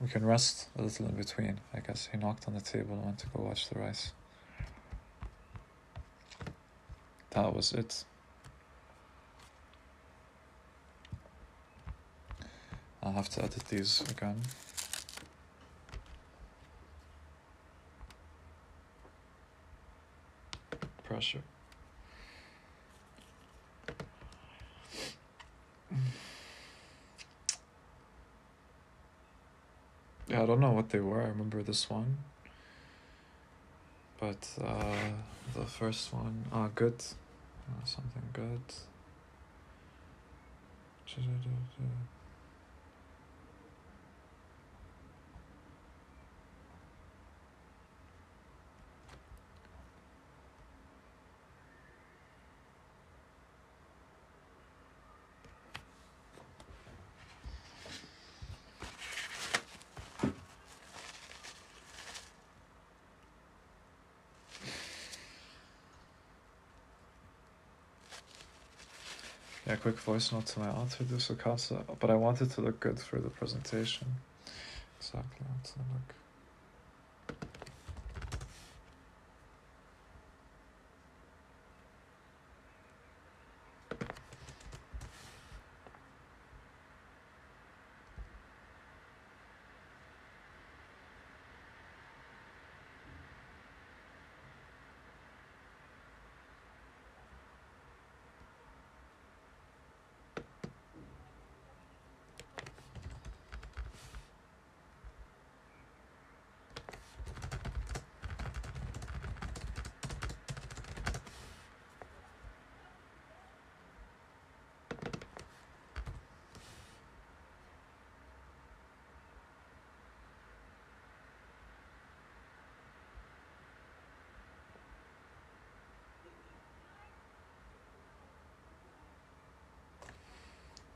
We 0.00 0.08
can 0.08 0.24
rest 0.24 0.68
a 0.76 0.82
little 0.82 1.06
in 1.06 1.14
between, 1.14 1.60
I 1.72 1.80
guess. 1.80 2.08
He 2.10 2.18
knocked 2.18 2.48
on 2.48 2.54
the 2.54 2.60
table 2.60 2.94
and 2.94 3.04
went 3.04 3.18
to 3.20 3.26
go 3.28 3.42
watch 3.44 3.68
the 3.68 3.78
rice. 3.78 4.12
That 7.30 7.54
was 7.54 7.72
it. 7.72 8.04
I'll 13.02 13.12
have 13.12 13.28
to 13.30 13.44
edit 13.44 13.64
these 13.66 14.02
again. 14.10 14.40
Pressure. 21.02 21.42
Yeah, 30.34 30.42
I 30.42 30.46
don't 30.46 30.58
know 30.58 30.72
what 30.72 30.88
they 30.88 30.98
were. 30.98 31.22
I 31.22 31.28
remember 31.28 31.62
this 31.62 31.88
one. 31.88 32.18
But 34.18 34.48
uh, 34.60 35.12
the 35.54 35.64
first 35.64 36.12
one, 36.12 36.46
ah, 36.52 36.64
uh, 36.64 36.68
good. 36.74 37.04
Uh, 37.68 37.84
something 37.84 38.28
good. 38.32 38.66
Quick 69.84 69.98
voice 69.98 70.32
note 70.32 70.46
to 70.46 70.60
my 70.60 70.68
author, 70.68 71.04
Dusukasa, 71.04 71.84
but 72.00 72.08
I 72.08 72.14
wanted 72.14 72.50
to 72.52 72.62
look 72.62 72.80
good 72.80 72.98
for 72.98 73.20
the 73.20 73.28
presentation. 73.28 74.06
Exactly, 74.98 75.46
how 75.46 75.62
to 75.62 75.78
look. 75.92 76.23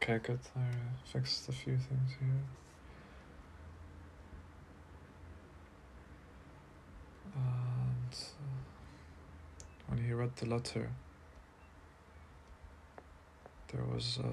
Okay, 0.09 0.21
good. 0.27 0.39
I 0.57 0.61
fixed 1.05 1.51
a 1.51 1.53
few 1.53 1.77
things 1.77 2.11
here. 2.19 2.43
And 7.35 8.15
uh, 8.15 8.55
when 9.89 10.03
he 10.03 10.11
read 10.15 10.35
the 10.37 10.47
letter, 10.47 10.89
there 13.71 13.85
was 13.85 14.19
a. 14.25 14.33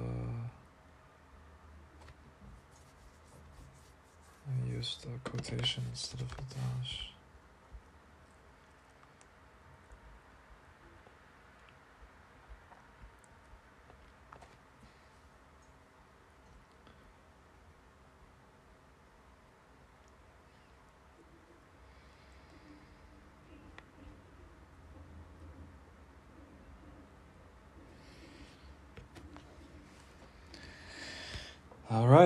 I 4.48 4.70
used 4.74 5.06
a 5.06 5.30
quotation 5.30 5.84
instead 5.92 6.22
of 6.22 6.32
a 6.32 6.44
dash. 6.54 7.15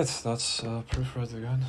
All 0.00 0.06
right, 0.06 0.20
that's 0.24 0.64
uh, 0.64 0.82
proofread 0.90 1.36
again. 1.36 1.62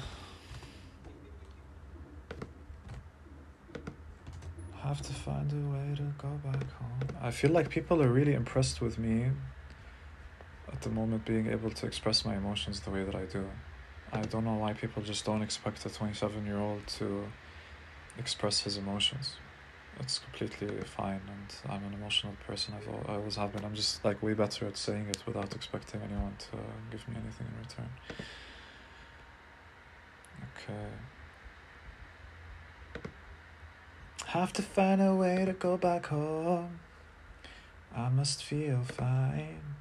Have 4.79 5.01
to 5.01 5.11
find 5.11 5.51
a 5.51 5.73
way 5.73 5.95
to 5.97 6.03
go 6.17 6.29
back 6.41 6.63
home. 6.71 7.09
I 7.21 7.31
feel 7.31 7.51
like 7.51 7.69
people 7.69 8.01
are 8.01 8.07
really 8.07 8.33
impressed 8.33 8.79
with 8.79 8.97
me 8.97 9.31
at 10.71 10.79
the 10.79 10.89
moment 10.89 11.25
being 11.25 11.47
able 11.47 11.71
to 11.71 11.85
express 11.85 12.23
my 12.23 12.37
emotions 12.37 12.79
the 12.79 12.89
way 12.89 13.03
that 13.03 13.15
I 13.15 13.25
do. 13.25 13.43
I 14.13 14.21
don't 14.21 14.45
know 14.45 14.55
why 14.55 14.71
people 14.71 15.03
just 15.03 15.25
don't 15.25 15.41
expect 15.41 15.85
a 15.85 15.89
27 15.89 16.45
year 16.45 16.61
old 16.61 16.87
to 16.99 17.25
express 18.17 18.61
his 18.61 18.77
emotions 18.77 19.35
it's 20.01 20.19
completely 20.19 20.67
fine 20.83 21.21
and 21.27 21.71
I'm 21.71 21.83
an 21.85 21.93
emotional 21.93 22.33
person 22.47 22.73
I've 22.75 23.09
I 23.09 23.15
always 23.15 23.35
have 23.35 23.53
been. 23.53 23.63
I'm 23.63 23.75
just 23.75 24.03
like 24.03 24.21
way 24.21 24.33
better 24.33 24.65
at 24.67 24.77
saying 24.77 25.07
it 25.07 25.23
without 25.25 25.55
expecting 25.55 26.01
anyone 26.01 26.35
to 26.37 26.57
uh, 26.57 26.61
give 26.91 27.07
me 27.07 27.15
anything 27.23 27.47
in 27.47 27.59
return. 27.59 27.89
Okay. 30.57 30.87
Have 34.25 34.53
to 34.53 34.61
find 34.61 35.01
a 35.01 35.13
way 35.13 35.45
to 35.45 35.53
go 35.53 35.77
back 35.77 36.07
home. 36.07 36.79
I 37.95 38.09
must 38.09 38.43
feel 38.43 38.81
fine. 38.83 39.75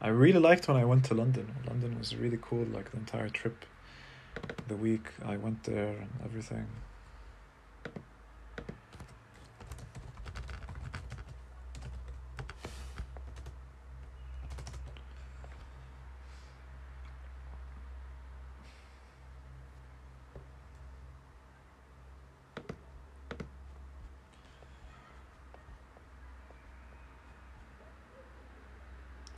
I 0.00 0.08
really 0.08 0.40
liked 0.40 0.68
when 0.68 0.76
I 0.76 0.84
went 0.84 1.04
to 1.06 1.14
London. 1.14 1.54
London 1.66 1.98
was 1.98 2.14
really 2.14 2.38
cool 2.40 2.66
like 2.66 2.90
the 2.90 2.98
entire 2.98 3.30
trip 3.30 3.64
the 4.68 4.76
week 4.76 5.06
I 5.24 5.36
went 5.36 5.64
there 5.64 5.88
and 5.88 6.10
everything 6.24 6.66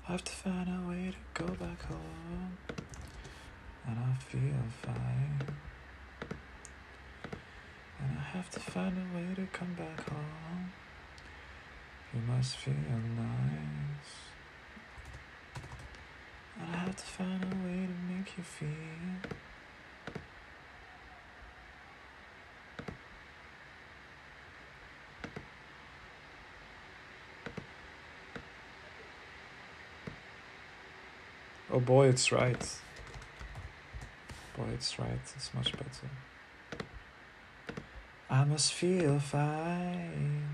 I 0.08 0.12
have 0.12 0.22
to 0.22 0.32
find 0.32 0.68
a 0.68 0.88
way 0.88 1.10
to 1.10 1.42
go 1.42 1.52
back 1.54 1.82
home. 1.82 2.56
And 3.88 3.98
I 3.98 4.14
feel 4.14 4.62
fine. 4.80 5.40
And 7.98 8.16
I 8.16 8.22
have 8.22 8.48
to 8.50 8.60
find 8.60 8.96
a 8.96 9.16
way 9.16 9.34
to 9.34 9.46
come 9.46 9.74
back 9.74 10.08
home. 10.08 10.72
You 12.14 12.20
must 12.20 12.56
feel 12.56 12.74
nice. 13.16 14.12
And 16.60 16.72
I 16.72 16.78
have 16.78 16.94
to 16.94 17.04
find 17.04 17.42
a 17.42 17.66
way 17.66 17.86
to 17.86 18.14
make 18.14 18.38
you 18.38 18.44
feel. 18.44 19.36
Boy, 31.86 32.08
it's 32.08 32.32
right. 32.32 32.60
Boy, 34.56 34.64
it's 34.74 34.98
right. 34.98 35.20
It's 35.36 35.54
much 35.54 35.72
better. 35.72 36.10
I 38.28 38.44
must 38.44 38.72
feel 38.72 39.20
fine. 39.20 40.48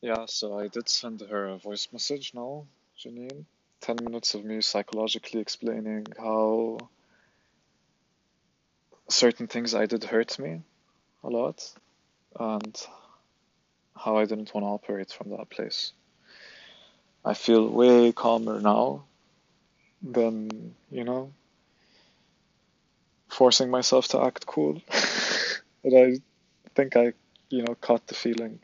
Yeah, 0.00 0.26
so 0.26 0.58
I 0.58 0.68
did 0.68 0.88
send 0.88 1.20
her 1.20 1.48
a 1.48 1.58
voice 1.58 1.88
message 1.92 2.32
now, 2.34 2.66
Janine. 2.98 3.44
10 3.80 3.96
minutes 4.04 4.34
of 4.34 4.44
me 4.44 4.60
psychologically 4.60 5.40
explaining 5.40 6.06
how 6.16 6.78
certain 9.08 9.46
things 9.48 9.74
I 9.74 9.86
did 9.86 10.04
hurt 10.04 10.38
me 10.38 10.62
a 11.24 11.28
lot 11.28 11.72
and 12.38 12.86
how 13.96 14.16
I 14.16 14.24
didn't 14.24 14.54
want 14.54 14.64
to 14.64 14.68
operate 14.68 15.12
from 15.12 15.30
that 15.30 15.50
place. 15.50 15.92
I 17.24 17.34
feel 17.34 17.68
way 17.68 18.12
calmer 18.12 18.60
now 18.60 19.04
than, 20.02 20.74
you 20.90 21.04
know, 21.04 21.32
forcing 23.28 23.70
myself 23.70 24.08
to 24.08 24.22
act 24.22 24.46
cool. 24.46 24.82
but 25.84 25.94
I 25.94 26.16
think 26.74 26.96
I, 26.96 27.12
you 27.52 27.62
know, 27.62 27.74
caught 27.74 28.06
the 28.06 28.14
feeling 28.14 28.58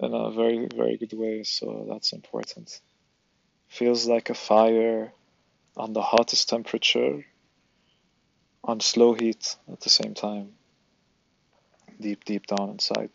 in 0.00 0.14
a 0.14 0.30
very, 0.30 0.66
very 0.74 0.96
good 0.96 1.12
way, 1.12 1.42
so 1.42 1.86
that's 1.90 2.14
important. 2.14 2.80
Feels 3.68 4.06
like 4.06 4.30
a 4.30 4.34
fire 4.34 5.12
on 5.76 5.92
the 5.92 6.00
hottest 6.00 6.48
temperature 6.48 7.22
on 8.64 8.80
slow 8.80 9.12
heat 9.12 9.56
at 9.70 9.80
the 9.80 9.90
same 9.90 10.14
time. 10.14 10.52
Deep, 12.00 12.24
deep 12.24 12.46
down 12.46 12.70
inside. 12.70 13.10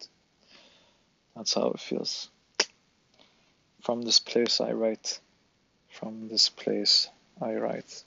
That's 1.35 1.55
how 1.55 1.69
it 1.69 1.79
feels. 1.79 2.29
From 3.81 4.03
this 4.03 4.19
place 4.19 4.61
I 4.61 4.73
write. 4.73 5.19
From 5.89 6.27
this 6.27 6.49
place 6.49 7.09
I 7.41 7.55
write. 7.55 8.03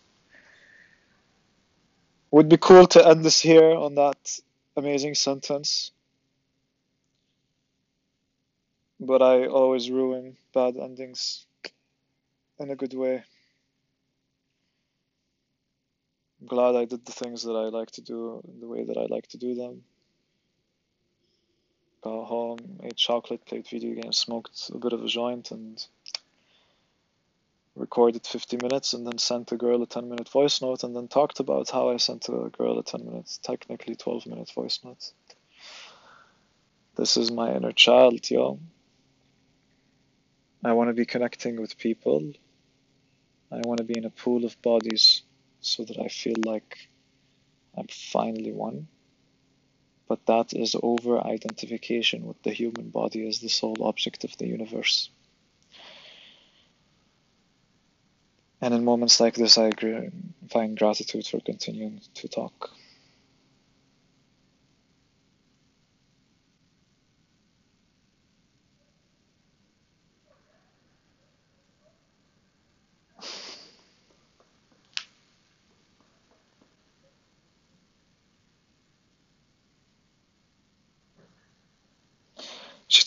Would 2.30 2.48
be 2.48 2.58
cool 2.58 2.86
to 2.88 3.04
end 3.04 3.24
this 3.24 3.40
here 3.40 3.74
on 3.74 3.96
that 3.96 4.40
amazing 4.76 5.16
sentence. 5.16 5.90
But 9.00 9.22
I 9.22 9.46
always 9.46 9.90
ruin 9.90 10.36
bad 10.52 10.76
endings 10.76 11.46
in 12.58 12.70
a 12.70 12.76
good 12.76 12.94
way. 12.94 13.22
I'm 16.40 16.46
glad 16.46 16.74
I 16.74 16.84
did 16.84 17.04
the 17.04 17.12
things 17.12 17.44
that 17.44 17.52
I 17.52 17.68
like 17.68 17.92
to 17.92 18.00
do 18.00 18.42
in 18.48 18.60
the 18.60 18.66
way 18.66 18.84
that 18.84 18.96
I 18.96 19.06
like 19.06 19.28
to 19.28 19.38
do 19.38 19.54
them. 19.54 19.84
Got 22.02 22.26
home, 22.26 22.80
ate 22.82 22.96
chocolate, 22.96 23.44
played 23.44 23.68
video 23.68 24.00
games, 24.00 24.18
smoked 24.18 24.70
a 24.72 24.78
bit 24.78 24.92
of 24.92 25.04
a 25.04 25.08
joint, 25.08 25.50
and 25.50 25.84
recorded 27.74 28.26
50 28.26 28.56
minutes, 28.62 28.92
and 28.94 29.06
then 29.06 29.18
sent 29.18 29.52
a 29.52 29.56
girl 29.56 29.82
a 29.82 29.86
10 29.86 30.08
minute 30.08 30.28
voice 30.28 30.60
note, 30.60 30.84
and 30.84 30.94
then 30.94 31.08
talked 31.08 31.40
about 31.40 31.70
how 31.70 31.90
I 31.90 31.96
sent 31.96 32.28
a 32.28 32.50
girl 32.56 32.78
a 32.78 32.84
10 32.84 33.04
minutes, 33.04 33.38
technically 33.38 33.96
12 33.96 34.26
minute 34.26 34.50
voice 34.52 34.80
note. 34.84 35.12
This 36.96 37.16
is 37.16 37.30
my 37.30 37.54
inner 37.54 37.72
child, 37.72 38.28
yo. 38.30 38.58
I 40.64 40.72
want 40.72 40.88
to 40.90 40.94
be 40.94 41.06
connecting 41.06 41.60
with 41.60 41.78
people. 41.78 42.32
I 43.52 43.60
want 43.64 43.78
to 43.78 43.84
be 43.84 43.96
in 43.96 44.04
a 44.04 44.10
pool 44.10 44.44
of 44.44 44.60
bodies 44.60 45.22
so 45.60 45.84
that 45.84 45.98
I 45.98 46.08
feel 46.08 46.36
like 46.44 46.88
I'm 47.76 47.86
finally 47.88 48.52
one. 48.52 48.88
But 50.08 50.26
that 50.26 50.54
is 50.54 50.74
over 50.82 51.24
identification 51.24 52.26
with 52.26 52.42
the 52.42 52.50
human 52.50 52.88
body 52.90 53.28
as 53.28 53.40
the 53.40 53.48
sole 53.48 53.84
object 53.84 54.24
of 54.24 54.36
the 54.38 54.46
universe. 54.46 55.10
And 58.60 58.74
in 58.74 58.84
moments 58.84 59.20
like 59.20 59.34
this, 59.34 59.58
I 59.58 59.70
find 60.50 60.76
gratitude 60.76 61.26
for 61.26 61.40
continuing 61.40 62.00
to 62.14 62.28
talk. 62.28 62.70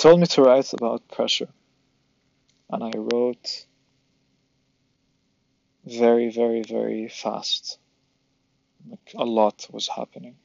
Told 0.01 0.19
me 0.19 0.25
to 0.25 0.41
write 0.41 0.73
about 0.73 1.07
pressure, 1.09 1.49
and 2.71 2.83
I 2.83 2.91
wrote 2.97 3.67
very, 5.85 6.31
very, 6.31 6.63
very 6.63 7.07
fast. 7.07 7.77
Like 8.89 9.13
a 9.15 9.25
lot 9.25 9.67
was 9.69 9.87
happening. 9.87 10.37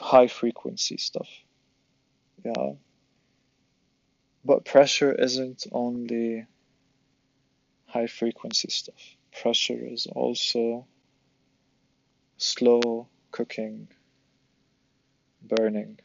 High 0.00 0.26
frequency 0.26 0.96
stuff. 0.96 1.28
Yeah. 2.44 2.72
But 4.44 4.64
pressure 4.64 5.12
isn't 5.12 5.64
only 5.70 6.46
high 7.86 8.08
frequency 8.08 8.70
stuff. 8.70 9.16
Pressure 9.42 9.86
is 9.86 10.08
also 10.08 10.88
slow 12.36 13.06
cooking, 13.30 13.86
burning. 15.42 15.98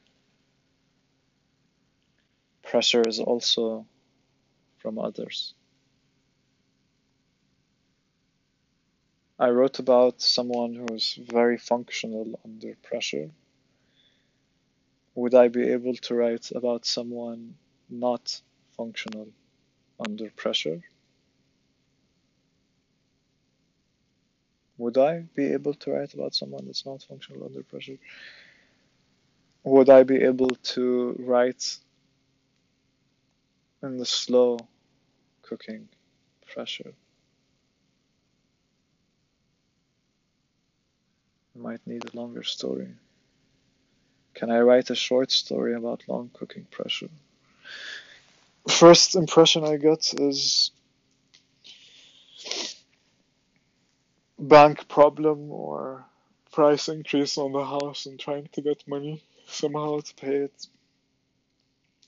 pressure 2.74 3.04
is 3.08 3.20
also 3.20 3.86
from 4.80 4.98
others. 4.98 5.54
I 9.38 9.50
wrote 9.50 9.78
about 9.78 10.22
someone 10.22 10.74
who's 10.74 11.20
very 11.40 11.60
functional 11.60 12.40
under 12.44 12.76
pressure. 12.82 13.30
Would 15.14 15.36
I 15.36 15.50
be 15.50 15.70
able 15.70 15.96
to 16.06 16.16
write 16.16 16.50
about 16.52 16.88
someone 16.88 17.56
not 17.90 18.42
functional 18.76 19.28
under 20.00 20.32
pressure? 20.32 20.82
Would 24.80 24.98
I 24.98 25.20
be 25.36 25.46
able 25.54 25.76
to 25.76 25.92
write 25.92 26.16
about 26.16 26.34
someone 26.34 26.66
that's 26.66 26.88
not 26.88 27.04
functional 27.04 27.46
under 27.46 27.62
pressure? 27.62 28.00
Would 29.66 29.89
I 29.89 30.03
be 30.03 30.18
able 30.24 30.49
to 30.49 31.16
write 31.20 31.78
in 33.82 33.97
the 33.97 34.05
slow 34.05 34.59
cooking 35.41 35.88
pressure? 36.53 36.93
I 41.55 41.59
might 41.59 41.86
need 41.88 42.03
a 42.03 42.18
longer 42.18 42.43
story. 42.43 42.89
Can 44.34 44.51
I 44.51 44.59
write 44.59 44.89
a 44.89 44.95
short 44.95 45.32
story 45.32 45.76
about 45.76 46.03
long 46.09 46.30
cooking 46.34 46.66
pressure? 46.70 47.09
First 48.68 49.16
impression 49.16 49.64
I 49.64 49.78
get 49.78 50.14
is 50.20 50.72
bank 54.38 54.89
problem 54.89 55.51
or 55.51 56.05
price 56.51 56.89
increase 56.89 57.38
on 57.38 57.53
the 57.53 57.64
house 57.64 58.05
and 58.07 58.20
trying 58.20 58.49
to 58.53 58.61
get 58.61 58.88
money 58.88 59.24
somehow 59.48 60.00
to 60.00 60.16
pay 60.16 60.36
it. 60.38 60.68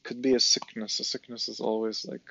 Could 0.03 0.21
be 0.21 0.36
a 0.36 0.39
sickness. 0.39 0.99
A 0.99 1.03
sickness 1.03 1.49
is 1.49 1.59
always 1.59 2.05
like 2.05 2.21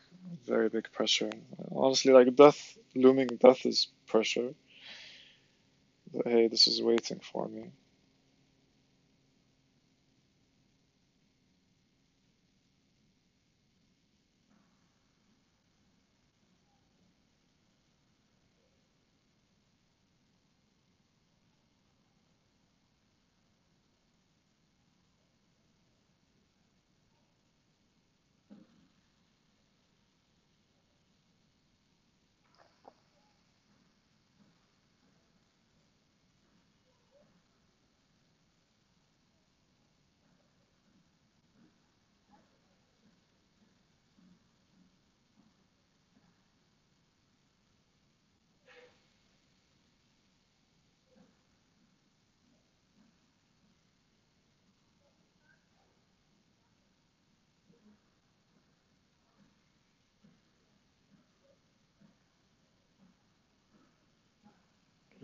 very 0.46 0.68
big 0.68 0.90
pressure. 0.92 1.30
Honestly, 1.72 2.12
like 2.12 2.34
death, 2.36 2.78
looming 2.94 3.26
death 3.26 3.66
is 3.66 3.88
pressure. 4.06 4.54
But 6.12 6.28
hey, 6.28 6.48
this 6.48 6.68
is 6.68 6.80
waiting 6.82 7.20
for 7.20 7.48
me. 7.48 7.72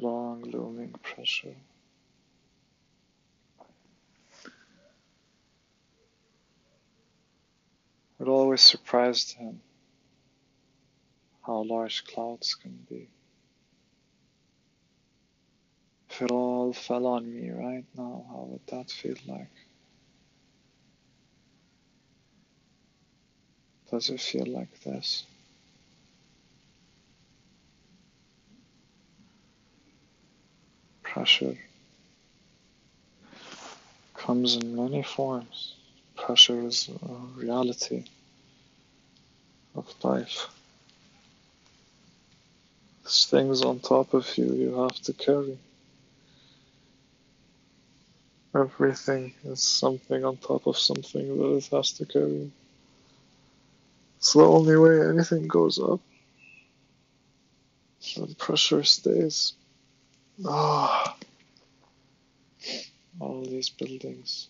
Long 0.01 0.42
looming 0.42 0.94
pressure. 1.03 1.57
It 8.18 8.28
always 8.28 8.61
surprised 8.61 9.32
him 9.32 9.61
how 11.46 11.62
large 11.62 12.05
clouds 12.05 12.55
can 12.55 12.86
be. 12.88 13.09
If 16.11 16.22
it 16.22 16.30
all 16.30 16.72
fell 16.72 17.07
on 17.07 17.32
me 17.32 17.51
right 17.51 17.84
now, 17.96 18.26
how 18.28 18.46
would 18.51 18.66
that 18.66 18.90
feel 18.90 19.16
like? 19.26 19.51
Does 23.90 24.11
it 24.11 24.20
feel 24.20 24.46
like 24.46 24.80
this? 24.80 25.24
Pressure 31.13 31.57
comes 34.15 34.55
in 34.55 34.77
many 34.77 35.03
forms. 35.03 35.75
Pressure 36.17 36.65
is 36.65 36.89
a 36.89 37.13
reality 37.37 38.05
of 39.75 39.93
life. 40.05 40.47
There's 43.03 43.27
things 43.27 43.63
on 43.63 43.81
top 43.81 44.15
of 44.15 44.39
you 44.39 44.55
you 44.55 44.83
have 44.83 44.95
to 45.07 45.13
carry. 45.13 45.59
Everything 48.55 49.35
is 49.43 49.61
something 49.61 50.25
on 50.25 50.37
top 50.37 50.69
of 50.69 50.79
something 50.79 51.27
that 51.39 51.57
it 51.57 51.67
has 51.73 51.91
to 51.95 52.07
carry. 52.07 52.53
It's 54.19 54.35
the 54.35 54.43
only 54.43 54.77
way 54.77 55.09
anything 55.09 55.49
goes 55.49 55.81
up. 55.81 56.01
And 58.17 58.39
pressure 58.39 58.85
stays. 58.85 59.55
Ah, 60.45 61.16
all 63.20 63.43
these 63.45 63.68
buildings. 63.70 64.49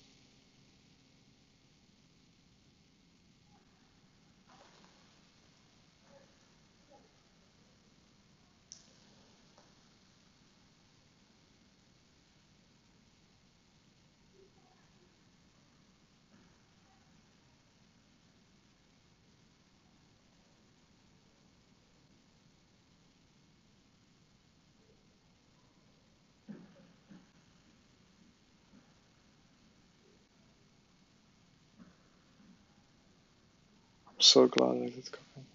So 34.21 34.49
glad 34.49 34.77
I 34.77 34.91
did 34.91 35.13
cooking. 35.13 35.50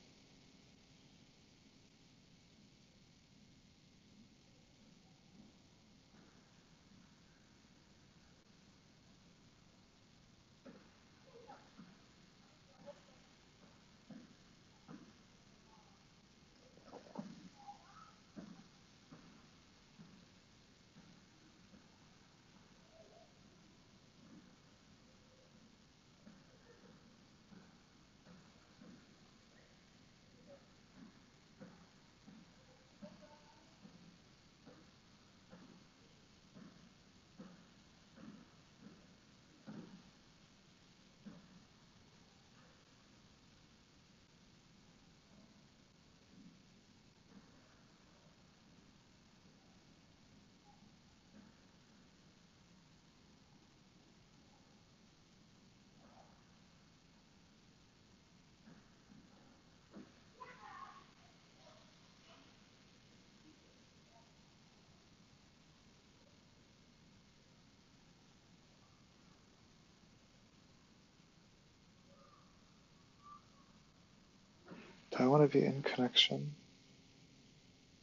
Do 75.17 75.23
I 75.23 75.27
want 75.27 75.49
to 75.49 75.57
be 75.59 75.65
in 75.65 75.81
connection? 75.81 76.55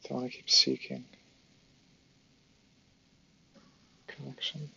Do 0.03 0.09
I 0.11 0.13
want 0.13 0.31
to 0.31 0.37
keep 0.37 0.49
seeking 0.49 1.05
connection? 4.07 4.69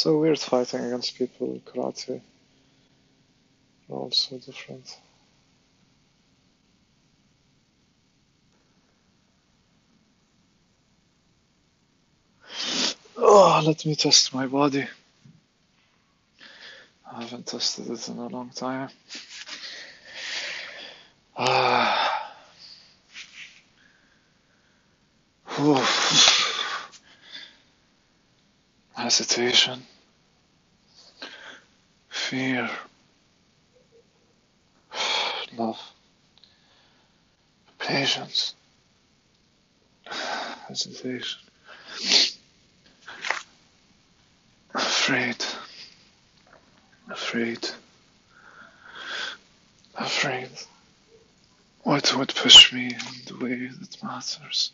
So 0.00 0.18
weird 0.18 0.38
fighting 0.38 0.82
against 0.82 1.18
people 1.18 1.52
in 1.52 1.60
karate. 1.60 2.06
They're 3.86 3.98
all 3.98 4.10
so 4.10 4.38
different. 4.38 4.96
Oh, 13.18 13.62
let 13.66 13.84
me 13.84 13.94
test 13.94 14.32
my 14.32 14.46
body. 14.46 14.88
I 17.12 17.22
haven't 17.22 17.46
tested 17.48 17.90
it 17.90 18.08
in 18.08 18.16
a 18.16 18.28
long 18.28 18.48
time. 18.54 18.88
Ah. 21.36 22.06
Hesitation, 29.10 29.82
fear, 32.08 32.70
love, 35.58 35.80
patience, 37.80 38.54
hesitation, 40.68 41.40
afraid, 44.72 45.44
afraid, 47.10 47.68
afraid. 49.96 50.50
What 51.82 52.16
would 52.16 52.32
push 52.32 52.72
me 52.72 52.94
in 52.94 53.00
the 53.26 53.44
way 53.44 53.66
that 53.66 54.04
matters? 54.04 54.70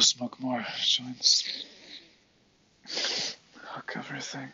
Smoke 0.00 0.40
more 0.40 0.64
joints. 0.80 1.64
Fuck 2.86 3.92
everything. 3.96 4.48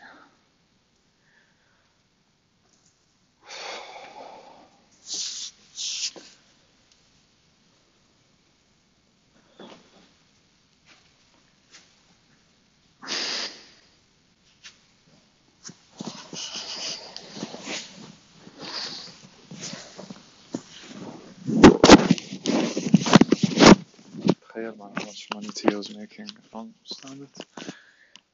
Making. 26.05 26.29
Understand 26.53 27.23
it. 27.23 27.75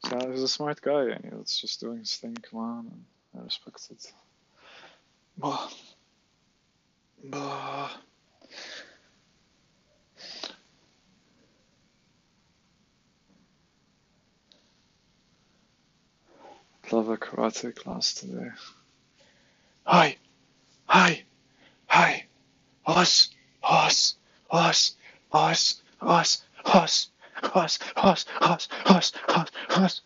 So 0.07 0.31
he's 0.31 0.43
a 0.43 0.49
smart 0.49 0.81
guy 0.81 1.11
and 1.11 1.25
he 1.25 1.31
was 1.31 1.57
just 1.59 1.81
doing 1.81 1.99
his 1.99 2.17
thing, 2.17 2.37
come 2.37 2.59
on, 2.61 2.87
and 2.91 3.05
I 3.41 3.45
respect 3.45 3.81
it. 3.91 4.13
Bah. 5.37 5.69
Bah. 7.25 7.91
Love 16.91 17.09
a 17.09 17.17
karate 17.17 17.77
class 17.77 18.15
today. 18.15 18.49
Hi! 19.85 20.17
Hi! 20.87 21.23
Hi! 21.87 22.25
Us! 22.85 23.29
horse, 27.51 27.79
horse, 27.97 28.25
horse, 28.41 28.69
horse, 28.87 29.13
horse, 29.29 29.51
horse. 29.71 30.01